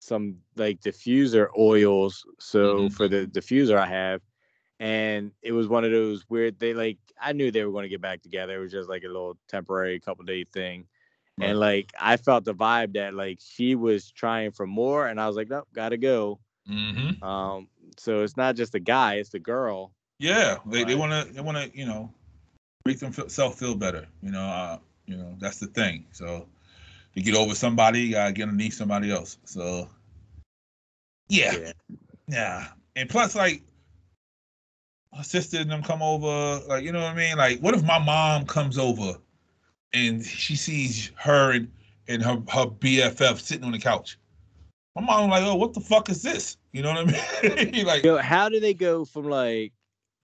some 0.00 0.40
like 0.56 0.80
diffuser 0.80 1.48
oils 1.58 2.24
so 2.38 2.88
Mhm. 2.88 2.90
for 2.90 3.06
the 3.08 3.26
diffuser 3.26 3.76
I 3.76 3.86
have 3.86 4.22
and 4.80 5.32
it 5.42 5.52
was 5.52 5.68
one 5.68 5.84
of 5.84 5.92
those 5.92 6.28
weird 6.28 6.58
they 6.58 6.74
like 6.74 6.98
I 7.20 7.32
knew 7.32 7.52
they 7.52 7.64
were 7.64 7.72
going 7.72 7.84
to 7.84 7.88
get 7.90 8.00
back 8.00 8.22
together 8.22 8.56
it 8.56 8.60
was 8.60 8.72
just 8.72 8.88
like 8.88 9.04
a 9.04 9.08
little 9.08 9.36
temporary 9.48 10.00
couple 10.00 10.24
day 10.24 10.44
thing 10.44 10.86
Right. 11.38 11.50
and 11.50 11.60
like 11.60 11.92
I 12.00 12.16
felt 12.16 12.44
the 12.44 12.54
vibe 12.54 12.94
that 12.94 13.14
like 13.14 13.38
she 13.40 13.74
was 13.76 14.10
trying 14.10 14.52
for 14.52 14.66
more 14.66 15.06
and 15.06 15.20
I 15.20 15.26
was 15.28 15.36
like 15.36 15.50
nope 15.50 15.68
gotta 15.74 15.98
go 15.98 16.40
Mm-hmm. 16.68 17.24
um 17.24 17.68
so 17.98 18.22
it's 18.22 18.36
not 18.36 18.56
just 18.56 18.72
the 18.72 18.80
guy 18.80 19.14
it's 19.16 19.30
the 19.30 19.38
girl 19.38 19.92
Yeah, 20.18 20.58
they, 20.66 20.94
want 20.94 21.12
to 21.28 21.32
they 21.32 21.40
want 21.40 21.56
to 21.58 21.78
you 21.78 21.86
know 21.86 22.12
make 22.86 22.98
themselves 22.98 23.58
feel 23.58 23.74
better. 23.74 24.06
You 24.22 24.30
know, 24.32 24.42
uh, 24.42 24.78
you 25.06 25.16
know 25.16 25.34
that's 25.40 25.58
the 25.58 25.66
thing. 25.66 26.06
So 26.12 26.46
to 27.14 27.22
get 27.22 27.34
over 27.34 27.54
somebody, 27.54 28.02
you 28.02 28.12
gotta 28.12 28.32
get 28.32 28.44
underneath 28.44 28.74
somebody 28.74 29.10
else. 29.10 29.38
So 29.44 29.88
yeah, 31.28 31.52
Yeah. 31.52 31.72
yeah. 32.28 32.66
And 32.96 33.08
plus, 33.08 33.34
like 33.34 33.62
her 35.16 35.22
sister 35.24 35.58
and 35.58 35.70
them 35.70 35.82
come 35.82 36.02
over, 36.02 36.60
like 36.68 36.84
you 36.84 36.92
know 36.92 37.00
what 37.00 37.12
I 37.12 37.14
mean. 37.14 37.36
Like, 37.36 37.60
what 37.60 37.74
if 37.74 37.82
my 37.84 37.98
mom 37.98 38.46
comes 38.46 38.78
over 38.78 39.14
and 39.92 40.24
she 40.24 40.56
sees 40.56 41.10
her 41.16 41.52
and 41.52 41.70
and 42.08 42.22
her 42.22 42.34
her 42.52 42.66
BFF 42.66 43.40
sitting 43.40 43.64
on 43.64 43.72
the 43.72 43.78
couch? 43.78 44.18
My 44.96 45.02
mom 45.02 45.30
like, 45.30 45.42
oh, 45.44 45.54
what 45.54 45.72
the 45.72 45.80
fuck 45.80 46.10
is 46.10 46.22
this? 46.22 46.56
You 46.72 46.82
know 46.82 46.92
what 46.92 47.14
I 47.42 47.64
mean? 47.70 47.84
like, 47.86 48.02
Yo, 48.04 48.18
how 48.18 48.48
do 48.48 48.58
they 48.60 48.74
go 48.74 49.04
from 49.04 49.24
like 49.28 49.72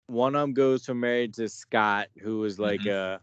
one 0.07 0.35
of 0.35 0.41
them 0.43 0.53
goes 0.53 0.85
from 0.85 1.01
married 1.01 1.35
to 1.35 1.49
Scott, 1.49 2.09
who 2.21 2.39
was 2.41 2.59
like 2.59 2.81
Mhm. 2.81 3.21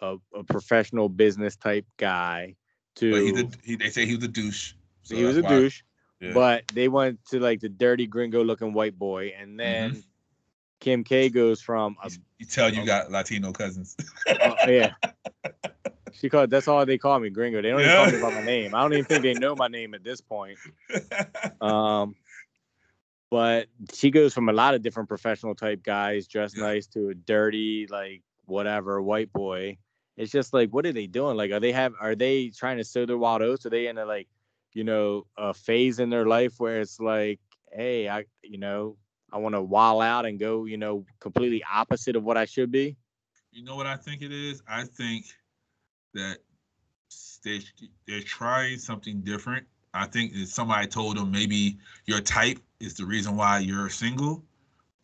a, 0.00 0.06
a 0.06 0.16
a 0.38 0.44
professional 0.44 1.08
business 1.08 1.56
type 1.56 1.86
guy, 1.96 2.54
to 2.96 3.32
but 3.34 3.54
he, 3.64 3.76
they 3.76 3.90
say 3.90 4.06
he 4.06 4.14
was 4.16 4.24
a 4.24 4.28
douche. 4.28 4.74
So 5.02 5.16
he 5.16 5.24
was 5.24 5.36
a 5.38 5.42
why- 5.42 5.48
douche, 5.48 5.82
yeah. 6.20 6.32
but 6.32 6.64
they 6.72 6.86
went 6.88 7.18
to 7.30 7.40
like 7.40 7.60
the 7.60 7.68
dirty 7.68 8.06
gringo 8.06 8.42
looking 8.44 8.72
white 8.72 8.96
boy, 8.98 9.32
and 9.38 9.58
then 9.58 9.90
Mm-hmm. 9.90 10.00
Kim 10.84 11.02
K 11.02 11.30
goes 11.30 11.62
from 11.62 11.96
a, 12.04 12.10
You, 12.38 12.44
tell 12.44 12.68
you 12.70 12.84
got 12.84 13.10
Latino 13.10 13.52
cousins. 13.52 13.96
oh, 14.28 14.54
yeah. 14.68 14.92
She 16.12 16.28
called. 16.28 16.48
That's 16.48 16.68
all 16.68 16.86
they 16.86 16.96
call 16.96 17.18
me, 17.18 17.28
Gringo. 17.28 17.60
They 17.60 17.70
don't 17.70 17.80
even 17.80 17.92
call 17.92 18.06
me 18.12 18.20
by 18.20 18.30
my 18.40 18.44
name. 18.46 18.72
I 18.72 18.82
don't 18.82 18.92
even 18.92 19.04
think 19.04 19.22
they 19.22 19.34
know 19.34 19.56
my 19.56 19.66
name 19.66 19.94
at 19.94 20.04
this 20.04 20.20
point. 20.20 20.58
Um, 21.60 22.14
but 23.30 23.66
she 23.92 24.12
goes 24.12 24.32
from 24.32 24.48
a 24.48 24.52
lot 24.52 24.74
of 24.74 24.82
different 24.82 25.08
professional 25.08 25.56
type 25.56 25.82
guys 25.82 26.28
dressed 26.28 26.56
Yeah. 26.56 26.66
nice 26.66 26.86
to 26.88 27.08
a 27.08 27.14
dirty, 27.14 27.88
like 27.90 28.22
whatever 28.44 29.02
white 29.02 29.32
boy. 29.32 29.78
It's 30.16 30.30
just 30.30 30.54
like, 30.54 30.70
what 30.70 30.86
are 30.86 30.92
they 30.92 31.08
doing? 31.08 31.36
Like, 31.36 31.50
are 31.50 31.58
they 31.60 31.72
have? 31.72 31.94
Are 32.00 32.14
they 32.14 32.50
trying 32.50 32.76
to 32.76 32.84
sow 32.84 33.06
their 33.06 33.18
wild 33.18 33.42
oats? 33.42 33.66
Are 33.66 33.70
they 33.70 33.88
in 33.88 33.98
a 33.98 34.04
like, 34.04 34.28
you 34.72 34.84
know, 34.84 35.26
a 35.36 35.52
phase 35.52 35.98
in 35.98 36.10
their 36.10 36.26
life 36.26 36.54
where 36.58 36.80
it's 36.80 37.00
like, 37.00 37.40
hey, 37.72 38.08
I, 38.08 38.26
you 38.42 38.58
know, 38.58 38.96
I 39.32 39.38
want 39.38 39.54
to 39.54 39.62
wall 39.62 40.00
out 40.00 40.26
and 40.26 40.38
go, 40.38 40.64
you 40.64 40.76
know, 40.76 41.04
completely 41.20 41.62
opposite 41.72 42.16
of 42.16 42.24
what 42.24 42.36
I 42.36 42.44
should 42.44 42.70
be. 42.70 42.96
you 43.52 43.64
know 43.64 43.76
what 43.76 43.86
I 43.86 43.96
think 43.96 44.22
it 44.22 44.32
is? 44.32 44.62
I 44.68 44.84
think 44.84 45.26
that 46.14 46.38
they 47.44 47.60
they're 48.06 48.20
trying 48.22 48.78
something 48.78 49.20
different. 49.20 49.66
I 49.92 50.06
think 50.06 50.34
somebody 50.46 50.86
told 50.86 51.16
them 51.16 51.30
maybe 51.30 51.78
your 52.06 52.20
type 52.20 52.58
is 52.80 52.94
the 52.94 53.04
reason 53.04 53.36
why 53.36 53.58
you're 53.60 53.88
single, 53.88 54.42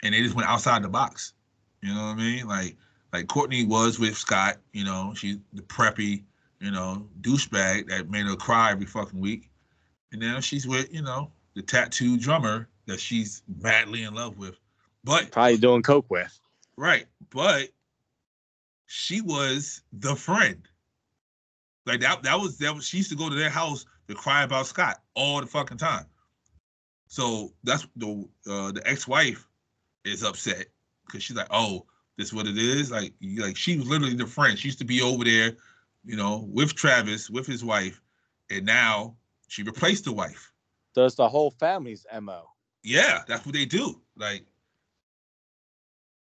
and 0.02 0.14
they 0.14 0.22
just 0.22 0.34
went 0.34 0.48
outside 0.48 0.82
the 0.82 0.88
box. 0.88 1.34
You 1.82 1.94
know 1.94 2.00
what 2.06 2.10
I 2.10 2.14
mean? 2.14 2.48
Like 2.48 2.76
like 3.12 3.26
Courtney 3.28 3.64
was 3.64 3.98
with 3.98 4.16
Scott. 4.16 4.56
You 4.72 4.84
know, 4.84 5.12
she's 5.16 5.38
the 5.52 5.62
preppy, 5.62 6.24
you 6.60 6.70
know, 6.70 7.06
douchebag 7.20 7.88
that 7.88 8.10
made 8.10 8.26
her 8.26 8.36
cry 8.36 8.72
every 8.72 8.86
fucking 8.86 9.20
week, 9.20 9.50
and 10.12 10.20
now 10.20 10.40
she's 10.40 10.66
with 10.66 10.92
you 10.92 11.02
know 11.02 11.30
the 11.54 11.62
tattoo 11.62 12.16
drummer 12.18 12.68
that 12.90 13.00
she's 13.00 13.42
madly 13.62 14.02
in 14.02 14.14
love 14.14 14.36
with. 14.36 14.56
But 15.04 15.30
Probably 15.30 15.56
doing 15.56 15.82
coke 15.82 16.10
with. 16.10 16.38
Right. 16.76 17.06
But 17.30 17.68
she 18.86 19.20
was 19.20 19.82
the 19.92 20.14
friend. 20.14 20.66
Like 21.86 22.00
that 22.00 22.22
that 22.24 22.38
was 22.38 22.58
that 22.58 22.74
was 22.74 22.86
she 22.86 22.98
used 22.98 23.10
to 23.10 23.16
go 23.16 23.28
to 23.28 23.34
their 23.34 23.50
house 23.50 23.86
to 24.08 24.14
cry 24.14 24.42
about 24.42 24.66
Scott 24.66 25.00
all 25.14 25.40
the 25.40 25.46
fucking 25.46 25.78
time. 25.78 26.04
So 27.06 27.52
that's 27.64 27.86
the 27.96 28.28
uh 28.48 28.72
the 28.72 28.82
ex-wife 28.84 29.46
is 30.04 30.22
upset 30.22 30.66
because 31.06 31.22
she's 31.22 31.36
like, 31.36 31.48
oh, 31.50 31.86
this 32.16 32.28
is 32.28 32.34
what 32.34 32.46
it 32.46 32.58
is. 32.58 32.90
Like, 32.90 33.14
like 33.38 33.56
she 33.56 33.78
was 33.78 33.88
literally 33.88 34.14
the 34.14 34.26
friend. 34.26 34.58
She 34.58 34.68
used 34.68 34.78
to 34.78 34.84
be 34.84 35.00
over 35.00 35.24
there, 35.24 35.52
you 36.04 36.16
know, 36.16 36.46
with 36.52 36.74
Travis, 36.74 37.30
with 37.30 37.46
his 37.46 37.64
wife, 37.64 38.00
and 38.50 38.66
now 38.66 39.16
she 39.48 39.62
replaced 39.62 40.04
the 40.04 40.12
wife. 40.12 40.52
So 40.94 41.06
it's 41.06 41.14
the 41.14 41.28
whole 41.28 41.50
family's 41.50 42.04
mo. 42.20 42.46
Yeah, 42.82 43.22
that's 43.26 43.44
what 43.44 43.54
they 43.54 43.64
do. 43.64 44.00
Like, 44.16 44.44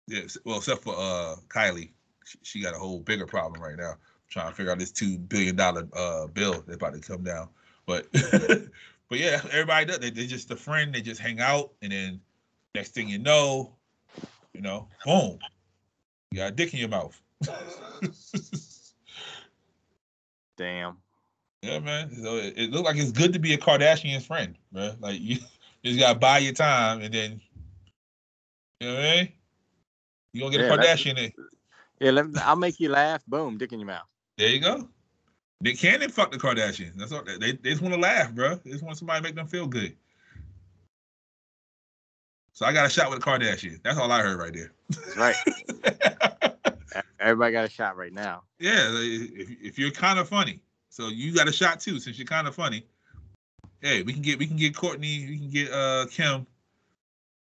yeah, 0.06 0.22
well, 0.44 0.58
except 0.58 0.82
for 0.82 0.94
uh 0.96 1.36
Kylie, 1.48 1.90
she, 2.24 2.38
she 2.42 2.62
got 2.62 2.74
a 2.74 2.78
whole 2.78 3.00
bigger 3.00 3.26
problem 3.26 3.62
right 3.62 3.76
now. 3.76 3.94
Trying 4.28 4.50
to 4.50 4.54
figure 4.54 4.72
out 4.72 4.78
this 4.78 4.92
two 4.92 5.18
billion 5.18 5.56
dollar 5.56 5.88
uh 5.92 6.26
bill 6.28 6.62
that's 6.66 6.76
about 6.76 6.94
to 6.94 7.00
come 7.00 7.22
down. 7.24 7.48
But 7.86 8.06
but 8.12 9.18
yeah, 9.18 9.40
everybody 9.50 9.86
does. 9.86 9.98
They 9.98 10.10
they 10.10 10.26
just 10.26 10.50
a 10.50 10.56
friend. 10.56 10.94
They 10.94 11.02
just 11.02 11.20
hang 11.20 11.40
out, 11.40 11.72
and 11.82 11.92
then 11.92 12.20
next 12.74 12.94
thing 12.94 13.08
you 13.08 13.18
know, 13.18 13.74
you 14.52 14.60
know, 14.60 14.88
boom, 15.04 15.38
you 16.30 16.38
got 16.38 16.48
a 16.48 16.52
dick 16.52 16.72
in 16.74 16.80
your 16.80 16.88
mouth. 16.88 17.20
Damn. 20.56 20.98
Yeah, 21.62 21.78
man. 21.78 22.14
So 22.14 22.36
it, 22.36 22.58
it 22.58 22.70
looked 22.72 22.84
like 22.84 22.98
it's 22.98 23.10
good 23.10 23.32
to 23.32 23.38
be 23.38 23.54
a 23.54 23.56
Kardashian's 23.56 24.26
friend, 24.26 24.54
man. 24.70 24.96
Like 25.00 25.18
you, 25.18 25.38
you 25.84 25.92
just 25.92 26.00
gotta 26.00 26.18
buy 26.18 26.38
your 26.38 26.54
time, 26.54 27.02
and 27.02 27.12
then 27.14 27.40
you 28.80 28.88
know 28.88 28.94
what 28.94 29.04
I 29.04 29.16
mean. 29.16 29.32
You 30.32 30.40
gonna 30.40 30.56
get 30.56 30.66
Yeah, 30.66 30.74
a 30.74 30.78
Kardashian 30.78 31.18
in? 31.18 31.32
Yeah, 32.00 32.10
let 32.10 32.28
me, 32.28 32.40
I'll 32.42 32.56
make 32.56 32.80
you 32.80 32.88
laugh. 32.88 33.24
Boom, 33.26 33.56
dick 33.58 33.72
in 33.72 33.78
your 33.78 33.86
mouth. 33.86 34.06
There 34.36 34.48
you 34.48 34.60
go. 34.60 34.88
Nick 35.60 35.78
Cannon 35.78 36.10
fuck 36.10 36.32
the 36.32 36.38
Kardashians. 36.38 36.94
That's 36.96 37.12
all. 37.12 37.22
They, 37.24 37.52
they 37.52 37.70
just 37.70 37.82
want 37.82 37.94
to 37.94 38.00
laugh, 38.00 38.32
bro. 38.32 38.56
They 38.56 38.72
just 38.72 38.82
want 38.82 38.98
somebody 38.98 39.20
to 39.20 39.22
make 39.22 39.36
them 39.36 39.46
feel 39.46 39.66
good. 39.66 39.94
So 42.52 42.66
I 42.66 42.72
got 42.72 42.86
a 42.86 42.88
shot 42.88 43.10
with 43.10 43.18
a 43.18 43.22
Kardashian. 43.22 43.80
That's 43.82 43.98
all 43.98 44.10
I 44.10 44.20
heard 44.22 44.38
right 44.38 44.52
there. 44.52 44.72
That's 44.90 45.16
right. 45.16 45.36
Everybody 47.20 47.52
got 47.52 47.64
a 47.64 47.68
shot 47.70 47.96
right 47.96 48.12
now. 48.12 48.42
yeah, 48.58 48.88
if, 48.90 49.50
if 49.62 49.78
you're 49.78 49.90
kind 49.90 50.18
of 50.18 50.28
funny, 50.28 50.60
so 50.88 51.08
you 51.08 51.34
got 51.34 51.48
a 51.48 51.52
shot 51.52 51.80
too, 51.80 51.98
since 51.98 52.18
you're 52.18 52.26
kind 52.26 52.46
of 52.46 52.54
funny. 52.54 52.86
Hey, 53.84 54.02
we 54.02 54.14
can 54.14 54.22
get 54.22 54.38
we 54.38 54.46
can 54.46 54.56
get 54.56 54.74
Courtney, 54.74 55.26
we 55.28 55.38
can 55.38 55.50
get 55.50 55.70
uh 55.70 56.06
Kim. 56.10 56.46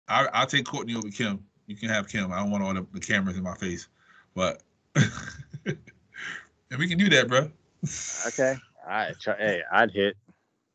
I 0.08 0.28
I'll 0.34 0.48
take 0.48 0.66
Courtney 0.66 0.96
over 0.96 1.08
Kim. 1.10 1.46
You 1.68 1.76
can 1.76 1.88
have 1.90 2.08
Kim. 2.08 2.34
I 2.34 2.40
don't 2.40 2.50
want 2.50 2.64
all 2.64 2.74
the, 2.74 2.84
the 2.94 3.00
cameras 3.00 3.38
in 3.38 3.44
my 3.44 3.54
face, 3.54 3.88
but 4.34 4.64
and 4.96 5.78
we 6.80 6.88
can 6.88 6.98
do 6.98 7.10
that, 7.10 7.28
bro. 7.28 7.48
Okay. 8.26 8.56
I 8.88 9.12
try, 9.22 9.36
hey, 9.38 9.62
I'd 9.72 9.92
hit. 9.92 10.18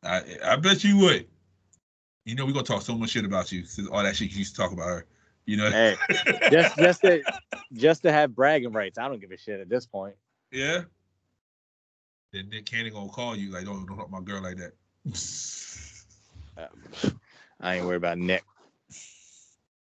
I 0.05 0.23
I 0.45 0.55
bet 0.55 0.85
you 0.85 0.99
would. 0.99 1.27
You 2.27 2.37
know 2.37 2.47
we're 2.47 2.53
gonna 2.53 2.65
talk 2.65 2.83
so 2.83 2.97
much 2.97 3.11
shit 3.11 3.25
about 3.25 3.51
you 3.51 3.65
since 3.65 3.89
all 3.89 4.05
that 4.05 4.15
shit 4.15 4.31
you 4.31 4.39
used 4.39 4.55
to 4.55 4.63
talk 4.63 4.71
about 4.71 4.87
her. 4.87 5.07
You 5.47 5.57
know. 5.57 5.71
Hey, 5.73 5.97
just 6.53 6.77
just 6.77 7.01
to 7.01 7.23
just 7.73 8.03
to 8.05 8.13
have 8.13 8.37
bragging 8.37 8.71
rights. 8.71 8.99
I 8.99 9.09
don't 9.09 9.21
give 9.21 9.33
a 9.33 9.37
shit 9.37 9.59
at 9.59 9.69
this 9.69 9.85
point. 9.85 10.15
yeah. 10.53 10.83
Then 12.33 12.51
Nick 12.51 12.67
Cannon 12.67 12.93
gonna 12.93 13.09
call 13.09 13.35
you 13.35 13.51
like, 13.51 13.65
don't 13.65 13.85
don't 13.85 13.97
talk 13.97 14.13
my 14.13 14.21
girl 14.21 14.41
like 14.41 14.59
that. 14.59 14.73
I 17.61 17.77
ain't 17.77 17.87
worried 17.87 17.97
about 17.97 18.19
Nick. 18.19 18.45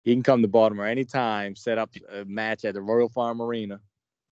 He 0.03 0.13
can 0.13 0.23
come 0.23 0.41
to 0.41 0.47
Baltimore 0.47 0.85
anytime, 0.85 1.55
set 1.55 1.77
up 1.77 1.91
a 2.11 2.23
match 2.25 2.63
at 2.65 2.73
the 2.75 2.81
Royal 2.81 3.09
Farm 3.09 3.41
Arena. 3.41 3.79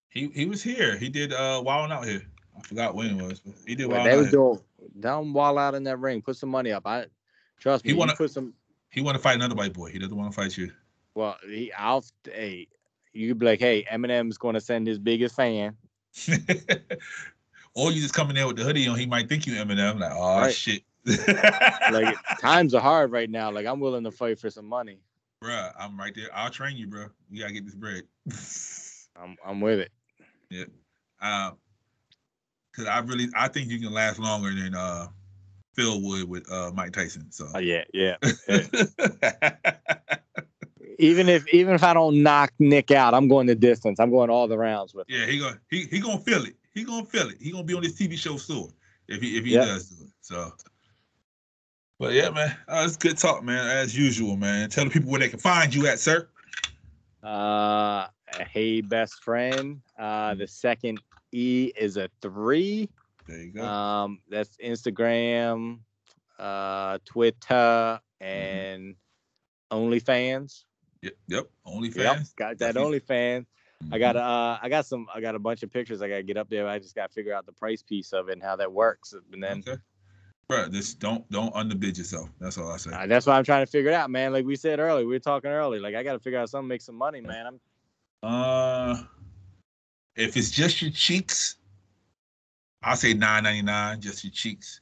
He 0.10 0.28
he 0.28 0.46
was 0.46 0.64
here. 0.64 0.98
He 0.98 1.10
did 1.10 1.34
uh 1.34 1.62
Wild 1.64 1.92
Out 1.92 2.06
here. 2.06 2.22
I 2.58 2.62
forgot 2.62 2.96
when 2.96 3.20
it 3.20 3.24
was, 3.24 3.42
but 3.42 3.54
he 3.68 3.76
did 3.76 3.88
Well, 3.88 3.98
Wild 3.98 4.08
they 4.08 4.14
Out. 4.14 4.18
was 4.18 4.32
doing 4.32 4.60
down 5.00 5.34
wall 5.34 5.58
out 5.58 5.76
in 5.76 5.84
that 5.84 5.98
ring. 6.00 6.22
Put 6.22 6.38
some 6.38 6.50
money 6.50 6.72
up. 6.72 6.88
I 6.88 7.08
trust 7.60 7.84
me. 7.84 7.92
He 7.92 7.98
wanna- 7.98 8.16
put 8.16 8.32
some. 8.32 8.54
He 8.90 9.02
want 9.02 9.16
to 9.18 9.22
fight 9.22 9.36
another 9.36 9.56
white 9.56 9.74
boy. 9.74 9.90
He 9.92 10.00
doesn't 10.00 10.16
want 10.16 10.32
to 10.32 10.36
fight 10.36 10.58
you. 10.58 10.72
Well, 11.16 11.36
he, 11.46 11.74
I'll. 11.74 12.06
Hey, 12.24 12.68
you 13.12 13.28
could 13.28 13.40
be 13.40 13.46
like, 13.46 13.60
hey, 13.60 13.84
Eminem's 13.92 14.38
going 14.38 14.54
to 14.54 14.62
send 14.62 14.88
his 14.88 15.00
biggest 15.00 15.36
fan. 15.36 15.76
or 17.76 17.92
you 17.92 18.02
just 18.02 18.14
coming 18.14 18.36
there 18.36 18.48
with 18.48 18.56
the 18.58 18.64
hoodie 18.64 18.88
on. 18.88 18.98
He 18.98 19.06
might 19.06 19.30
think 19.30 19.46
you 19.46 19.54
Eminem. 19.54 20.00
Like, 20.00 20.12
oh 20.16 20.38
Right. 20.42 20.54
shit. 20.54 20.82
Like 21.92 22.16
times 22.40 22.74
are 22.74 22.82
hard 22.82 23.12
right 23.12 23.30
now. 23.30 23.52
Like 23.52 23.66
I'm 23.68 23.80
willing 23.80 24.04
to 24.06 24.12
fight 24.12 24.40
for 24.40 24.50
some 24.50 24.66
money. 24.66 25.00
bruh, 25.44 25.72
I'm 25.80 25.98
right 25.98 26.14
there. 26.16 26.30
I'll 26.34 26.50
train 26.50 26.78
you, 26.78 26.88
bro. 26.88 27.08
You 27.30 27.42
gotta 27.42 27.54
get 27.54 27.66
this 27.66 27.76
bread. 27.76 28.04
I'm 29.22 29.36
I'm 29.46 29.62
with 29.62 29.80
it. 29.80 29.92
Yeah. 30.50 30.66
Uh, 31.22 31.52
cause 32.76 32.86
I 32.88 33.00
really 33.00 33.28
I 33.36 33.48
think 33.50 33.70
you 33.70 33.80
can 33.80 33.92
last 33.94 34.20
longer 34.20 34.54
than 34.54 34.74
uh 34.76 35.08
Phil 35.76 36.02
would 36.02 36.28
with 36.30 36.50
uh 36.52 36.72
Mike 36.74 36.94
Tyson. 36.94 37.32
So 37.32 37.50
Oh, 37.54 37.60
yeah, 37.60 37.84
yeah. 37.94 38.16
Even 40.98 41.28
if 41.28 41.46
even 41.54 41.76
if 41.76 41.84
I 41.84 41.94
don't 41.94 42.24
knock 42.24 42.54
Nick 42.58 42.90
out, 42.90 43.14
I'm 43.14 43.28
going 43.28 43.48
the 43.48 43.56
distance. 43.56 44.00
I'm 44.00 44.12
going 44.12 44.30
all 44.30 44.48
the 44.48 44.58
rounds 44.58 44.94
with. 44.94 45.10
him. 45.10 45.20
yeah, 45.20 45.26
he 45.26 45.40
gonna 45.40 45.60
he 45.70 45.84
he 45.88 46.00
gonna 46.00 46.20
feel 46.22 46.46
it. 46.46 46.56
He 46.76 46.84
gonna 46.84 47.06
feel 47.06 47.30
it. 47.30 47.38
He 47.42 47.52
gonna 47.52 47.64
be 47.64 47.74
on 47.74 47.82
this 47.82 47.94
TV 47.98 48.18
show 48.18 48.38
soon 48.38 48.72
if 49.08 49.22
he 49.22 49.38
if 49.38 49.46
he 49.46 49.54
Yep. 49.54 49.66
does 49.66 49.90
do 49.90 50.04
it. 50.06 50.12
So. 50.22 50.52
But 51.98 52.12
yeah, 52.14 52.30
man, 52.30 52.56
uh, 52.68 52.84
it's 52.86 52.98
good 52.98 53.18
talk, 53.18 53.42
man. 53.44 53.66
As 53.70 53.98
usual, 53.98 54.36
man. 54.36 54.70
Tell 54.70 54.84
the 54.84 54.92
people 54.92 55.10
where 55.10 55.22
they 55.22 55.30
can 55.30 55.40
find 55.40 55.74
you 55.74 55.88
at, 55.88 55.98
sir. 56.00 56.28
Uh, 57.24 58.08
hey, 58.52 58.82
best 58.82 59.24
friend. 59.24 59.82
Uh, 59.98 60.36
the 60.36 60.46
second 60.46 61.00
E 61.32 61.72
is 61.78 61.96
a 61.96 62.10
three. 62.22 62.90
There 63.28 63.38
you 63.42 63.52
go. 63.54 63.64
Um, 63.66 64.20
that's 64.30 64.58
Instagram, 64.58 65.80
uh, 66.38 67.00
Twitter, 67.06 68.00
Mm-hmm. 68.22 68.26
and 68.26 68.96
OnlyFans. 69.72 70.64
yep, 71.02 71.14
yep. 71.28 71.48
OnlyFans. 71.68 71.96
Yep, 71.96 72.18
got 72.38 72.58
that 72.60 72.74
Definitely. 72.76 73.00
OnlyFans. 73.02 73.46
I 73.92 74.00
got 74.00 74.16
uh, 74.16 74.58
I 74.62 74.70
got 74.70 74.86
some, 74.86 75.08
I 75.14 75.22
got 75.22 75.36
a 75.36 75.40
bunch 75.40 75.64
of 75.64 75.72
pictures 75.72 76.02
I 76.02 76.10
gotta 76.10 76.24
get 76.24 76.38
up 76.38 76.50
there. 76.50 76.68
I 76.68 76.80
just 76.80 76.96
gotta 76.96 77.14
figure 77.14 77.34
out 77.34 77.46
the 77.46 77.52
price 77.52 77.84
piece 77.84 78.14
of 78.14 78.30
it 78.30 78.34
and 78.34 78.44
how 78.44 78.56
that 78.56 78.72
works. 78.72 79.14
And 79.14 79.44
then 79.44 79.64
okay. 79.68 79.80
Bro, 80.48 80.70
just 80.70 81.00
don't 81.00 81.30
don't 81.32 81.54
underbid 81.56 81.98
yourself. 81.98 82.30
That's 82.40 82.58
all 82.58 82.72
I 82.72 82.78
say. 82.78 82.92
uh, 82.92 83.08
that's 83.08 83.26
why 83.26 83.38
I'm 83.38 83.44
trying 83.44 83.66
to 83.66 83.72
figure 83.72 83.92
it 83.92 83.96
out, 83.96 84.10
man. 84.10 84.32
Like 84.32 84.46
we 84.46 84.56
said 84.56 84.80
earlier, 84.80 85.06
we 85.06 85.14
were 85.14 85.20
talking 85.20 85.50
earlier. 85.50 85.82
Like 85.82 85.96
I 85.96 86.04
gotta 86.04 86.20
figure 86.20 86.40
out 86.40 86.50
something, 86.50 86.68
to 86.68 86.74
make 86.74 86.82
some 86.82 86.96
money, 86.96 87.22
man. 87.22 87.48
I'm 87.48 87.60
Uh, 88.24 89.04
if 90.16 90.38
it's 90.38 90.52
just 90.52 90.82
your 90.82 90.92
cheeks, 90.92 91.58
I'll 92.84 92.96
say 92.96 93.14
nine 93.14 93.44
ninety 93.44 93.64
nine. 93.64 94.02
Just 94.02 94.24
your 94.24 94.32
cheeks. 94.32 94.82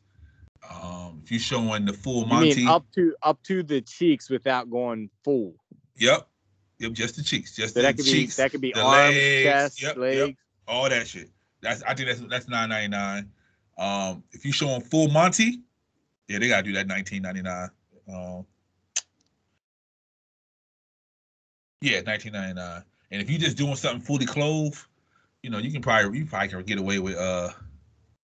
Um, 0.70 1.22
if 1.24 1.32
you're 1.32 1.40
showing 1.40 1.86
the 1.86 1.94
full 1.94 2.22
you 2.22 2.28
Monty, 2.28 2.56
mean 2.56 2.68
up 2.68 2.86
to 2.96 3.16
up 3.24 3.42
to 3.44 3.64
the 3.64 3.82
cheeks 3.82 4.30
without 4.30 4.70
going 4.70 5.10
full. 5.24 5.56
yep, 5.98 6.28
yep, 6.80 6.92
just 6.94 7.16
the 7.16 7.24
cheeks, 7.24 7.56
just 7.56 7.74
So 7.74 7.80
the 7.80 7.88
that 7.88 7.98
could 7.98 8.06
cheeks, 8.06 8.36
be 8.38 8.44
that 8.44 8.52
could 8.52 8.62
be 8.62 8.74
arms, 8.74 9.16
legs, 9.16 9.44
chest, 9.44 9.82
yep, 9.82 9.96
yep. 9.96 9.98
legs. 9.98 10.38
all 10.68 10.90
that 10.90 11.08
shit. 11.08 11.30
That's 11.62 11.82
I 11.84 11.94
think 11.94 12.10
that's 12.10 12.22
that's 12.22 12.48
nine 12.48 12.70
ninety 12.70 12.90
nine. 12.90 13.30
Um, 13.78 14.24
if 14.32 14.46
you 14.46 14.52
showing 14.52 14.82
full 14.82 15.08
Monty, 15.10 15.62
yeah, 16.28 16.40
they 16.40 16.48
gotta 16.48 16.64
do 16.64 16.74
that 16.74 16.88
nineteen 16.88 17.22
ninety 17.22 17.42
nine. 17.42 17.70
Um, 18.14 18.46
yeah, 21.82 22.02
nineteen 22.02 22.34
ninety 22.34 22.54
nine. 22.54 22.84
And 23.12 23.22
if 23.22 23.30
you 23.30 23.38
just 23.38 23.58
doing 23.58 23.76
something 23.76 24.02
fully 24.02 24.26
clothed, 24.26 24.80
you 25.42 25.50
know, 25.50 25.58
you 25.58 25.72
can 25.72 25.82
probably 25.82 26.20
you 26.20 26.26
probably 26.26 26.48
can 26.50 26.64
get 26.64 26.80
away 26.80 27.00
with 27.00 27.16
uh 27.16 27.50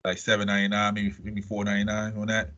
like 0.04 0.18
seven 0.18 0.46
ninety 0.46 0.68
nine, 0.68 0.94
maybe 0.94 1.14
maybe 1.22 1.40
four 1.40 1.64
ninety 1.64 1.84
nine 1.84 2.16
on 2.16 2.26
that. 2.28 2.50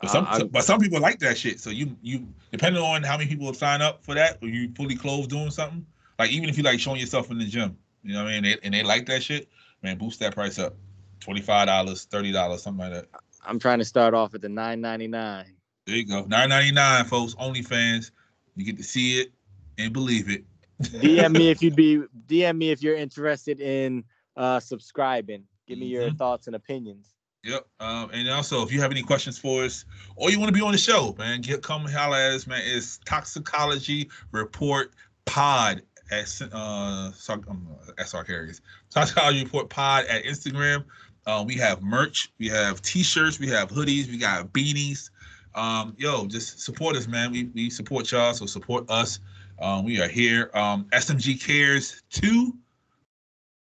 But 0.00 0.10
some 0.10 0.24
I'm- 0.26 0.48
but 0.48 0.64
some 0.64 0.80
people 0.80 1.00
like 1.00 1.18
that 1.20 1.36
shit. 1.38 1.60
So 1.60 1.70
you 1.70 1.96
you 2.02 2.26
depending 2.52 2.82
on 2.82 3.02
how 3.02 3.16
many 3.18 3.28
people 3.28 3.52
signed 3.54 3.82
up 3.82 4.04
for 4.04 4.14
that, 4.14 4.38
or 4.42 4.48
you 4.48 4.72
fully 4.74 4.96
clothed 4.96 5.30
doing 5.30 5.50
something. 5.50 5.84
Like 6.18 6.30
even 6.30 6.48
if 6.48 6.56
you 6.56 6.62
like 6.64 6.80
showing 6.80 7.00
yourself 7.00 7.30
in 7.30 7.38
the 7.38 7.44
gym, 7.46 7.76
you 8.02 8.12
know 8.14 8.24
what 8.24 8.30
I 8.32 8.40
mean, 8.40 8.42
they, 8.44 8.56
and 8.62 8.74
they 8.74 8.82
like 8.82 9.06
that 9.06 9.22
shit, 9.22 9.48
man, 9.82 9.98
boost 9.98 10.18
that 10.20 10.34
price 10.34 10.58
up, 10.58 10.74
twenty 11.20 11.40
five 11.40 11.66
dollars, 11.66 12.04
thirty 12.04 12.32
dollars, 12.32 12.62
something 12.62 12.90
like 12.90 12.92
that. 12.92 13.20
I'm 13.44 13.58
trying 13.58 13.78
to 13.78 13.84
start 13.84 14.14
off 14.14 14.34
at 14.34 14.40
the 14.42 14.48
9.99. 14.48 15.44
There 15.86 15.96
you 15.96 16.04
go, 16.04 16.24
nine 16.24 16.48
ninety 16.50 16.72
nine, 16.72 17.04
folks. 17.04 17.34
OnlyFans, 17.36 18.10
you 18.56 18.64
get 18.64 18.76
to 18.76 18.82
see 18.82 19.20
it 19.20 19.32
and 19.78 19.92
believe 19.92 20.28
it. 20.28 20.44
DM 20.82 21.32
me 21.32 21.48
if 21.50 21.62
you'd 21.62 21.76
be 21.76 22.02
DM 22.26 22.56
me 22.58 22.70
if 22.70 22.82
you're 22.82 22.96
interested 22.96 23.60
in 23.60 24.04
uh 24.36 24.60
subscribing. 24.60 25.44
Give 25.66 25.78
me 25.78 25.86
your 25.86 26.10
Mhm. 26.10 26.18
thoughts 26.18 26.46
and 26.46 26.56
opinions. 26.56 27.14
Yep. 27.44 27.66
Um, 27.80 28.10
and 28.12 28.28
also, 28.28 28.62
if 28.62 28.72
you 28.72 28.80
have 28.80 28.90
any 28.90 29.02
questions 29.02 29.38
for 29.38 29.64
us, 29.64 29.84
or 30.16 30.30
you 30.30 30.40
want 30.40 30.48
to 30.48 30.54
be 30.58 30.64
on 30.64 30.72
the 30.72 30.78
show, 30.78 31.14
man, 31.18 31.40
get 31.40 31.62
come 31.62 31.84
holler 31.84 32.16
at 32.16 32.32
us, 32.32 32.46
man. 32.46 32.62
It's 32.64 32.98
Toxicology 33.04 34.10
Report 34.32 34.92
Pod 35.24 35.82
at 36.10 36.40
uh 36.52 37.12
Sark- 37.12 37.48
um, 37.48 37.68
at 37.98 38.06
Sarkarius. 38.06 38.60
Toxicology 38.90 39.44
Report 39.44 39.70
Pod 39.70 40.06
at 40.06 40.24
Instagram. 40.24 40.84
Uh, 41.26 41.44
we 41.46 41.54
have 41.54 41.82
merch, 41.82 42.32
we 42.38 42.48
have 42.48 42.80
t-shirts, 42.82 43.38
we 43.38 43.46
have 43.48 43.68
hoodies, 43.68 44.08
we 44.08 44.16
got 44.16 44.52
beanies. 44.52 45.10
Um, 45.54 45.94
yo, 45.98 46.26
just 46.26 46.60
support 46.60 46.96
us, 46.96 47.06
man. 47.06 47.30
We 47.30 47.50
we 47.54 47.70
support 47.70 48.10
y'all, 48.10 48.34
so 48.34 48.46
support 48.46 48.90
us. 48.90 49.20
Um, 49.60 49.84
we 49.84 50.00
are 50.00 50.08
here. 50.08 50.50
Um, 50.54 50.86
SMG 50.92 51.40
Cares 51.44 52.02
2 52.10 52.52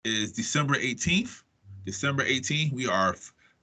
is 0.05 0.33
December 0.33 0.75
18th. 0.75 1.43
December 1.85 2.25
18th, 2.25 2.73
we 2.73 2.87
are 2.87 3.15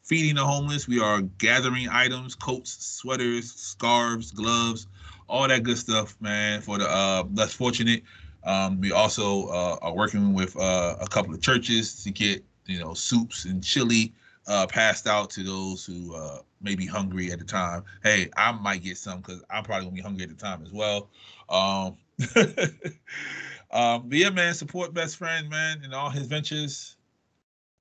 feeding 0.06 0.36
the 0.36 0.45
homeless. 0.45 0.88
We 0.88 1.01
are 1.01 1.22
gathering 1.22 1.89
items, 1.89 2.36
coats, 2.36 2.86
sweaters, 2.86 3.51
scarves, 3.51 4.32
gloves, 4.32 4.88
all 5.28 5.47
that 5.47 5.64
good 5.64 5.78
stuff, 5.78 6.16
man, 6.22 6.62
for 6.62 6.78
the 6.78 6.88
uh, 6.89 7.24
less 7.34 7.53
fortunate. 7.53 8.03
Um, 8.43 8.80
we 8.80 8.91
also 8.91 9.47
uh, 9.47 9.78
are 9.82 9.93
working 9.93 10.34
with 10.34 10.56
uh, 10.56 10.95
a 11.01 11.08
couple 11.08 11.34
of 11.34 11.41
churches 11.41 12.03
to 12.03 12.12
get, 12.12 12.43
you 12.68 12.80
know, 12.80 12.93
soups 12.93 13.45
and 13.45 13.64
chili 13.64 14.14
uh, 14.47 14.68
passed 14.68 15.08
out 15.08 15.32
to 15.32 15.43
those 15.43 15.84
who 15.84 16.16
uh, 16.16 16.39
may 16.62 16.76
be 16.76 16.86
hungry 16.86 17.32
at 17.32 17.39
the 17.39 17.45
time. 17.45 17.84
Hey, 18.03 18.30
I 18.38 18.51
might 18.51 18.84
get 18.84 18.99
some 18.99 19.22
because 19.22 19.43
I'm 19.49 19.64
probably 19.64 19.86
gonna 19.86 19.95
be 19.95 20.01
hungry 20.01 20.24
at 20.24 20.30
the 20.30 20.36
time 20.36 20.62
as 20.64 20.72
well. 20.72 21.10
Um, 21.49 21.97
um, 23.72 24.08
but 24.08 24.18
yeah, 24.18 24.30
man, 24.30 24.53
support 24.53 24.93
best 24.93 25.18
friend, 25.18 25.49
man, 25.49 25.84
in 25.84 25.93
all 25.93 26.12
his 26.12 26.28
ventures. 26.28 26.95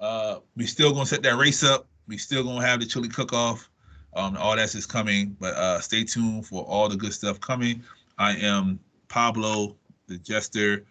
Uh, 0.01 0.39
we 0.57 0.65
still 0.65 0.93
gonna 0.93 1.05
set 1.05 1.23
that 1.23 1.37
race 1.37 1.63
up. 1.63 1.87
We 2.07 2.19
still 2.19 2.45
gonna 2.45 2.65
have 2.65 2.81
the 2.81 2.87
chili 2.87 3.09
cook 3.09 3.33
off. 3.33 3.71
Um, 4.15 4.37
all 4.37 4.55
that's 4.55 4.75
is 4.75 4.87
coming, 4.87 5.37
but 5.41 5.55
uh, 5.55 5.81
stay 5.81 6.05
tuned 6.05 6.47
for 6.47 6.63
all 6.65 6.89
the 6.89 6.97
good 6.97 7.13
stuff 7.13 7.41
coming. 7.41 7.83
I 8.19 8.37
am 8.37 8.79
Pablo, 9.09 9.77
the 10.07 10.19
jester, 10.19 10.85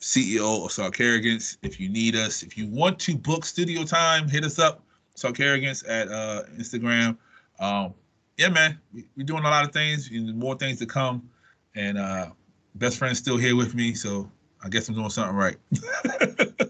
CEO 0.00 0.64
of 0.64 0.72
Sark 0.72 0.98
Arrogance. 1.00 1.58
If 1.62 1.78
you 1.78 1.88
need 1.88 2.16
us, 2.16 2.42
if 2.42 2.58
you 2.58 2.66
want 2.66 2.98
to 3.00 3.16
book 3.16 3.44
studio 3.44 3.84
time, 3.84 4.28
hit 4.28 4.44
us 4.44 4.58
up, 4.58 4.82
Sark 5.14 5.38
Arrogance 5.38 5.84
at 5.86 6.08
uh, 6.08 6.44
Instagram. 6.56 7.16
Um, 7.60 7.94
yeah, 8.36 8.48
man, 8.48 8.80
we, 8.92 9.06
we're 9.16 9.26
doing 9.26 9.44
a 9.44 9.50
lot 9.50 9.64
of 9.64 9.72
things, 9.72 10.10
more 10.10 10.56
things 10.56 10.78
to 10.78 10.86
come. 10.86 11.28
And 11.76 11.98
uh, 11.98 12.30
best 12.76 12.98
friend's 12.98 13.18
still 13.18 13.36
here 13.36 13.54
with 13.54 13.74
me, 13.74 13.94
so 13.94 14.30
I 14.64 14.68
guess 14.68 14.88
I'm 14.88 14.94
doing 14.94 15.10
something 15.10 15.36
right. 15.36 15.56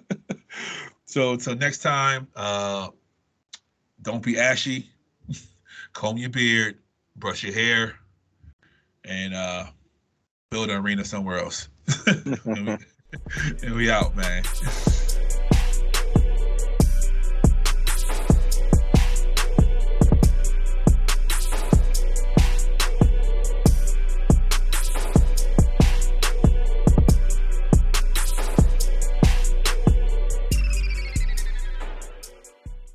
so 1.04 1.36
till 1.36 1.54
next 1.54 1.78
time, 1.78 2.26
uh, 2.36 2.88
don't 4.02 4.22
be 4.22 4.38
ashy. 4.38 4.90
Comb 5.92 6.16
your 6.16 6.30
beard, 6.30 6.78
brush 7.16 7.42
your 7.42 7.52
hair, 7.52 7.96
and 9.04 9.34
uh, 9.34 9.66
build 10.50 10.70
an 10.70 10.76
arena 10.76 11.04
somewhere 11.04 11.38
else. 11.38 11.68
and, 12.06 12.38
we, 12.44 12.76
and 13.62 13.74
we 13.74 13.90
out, 13.90 14.16
man. 14.16 14.42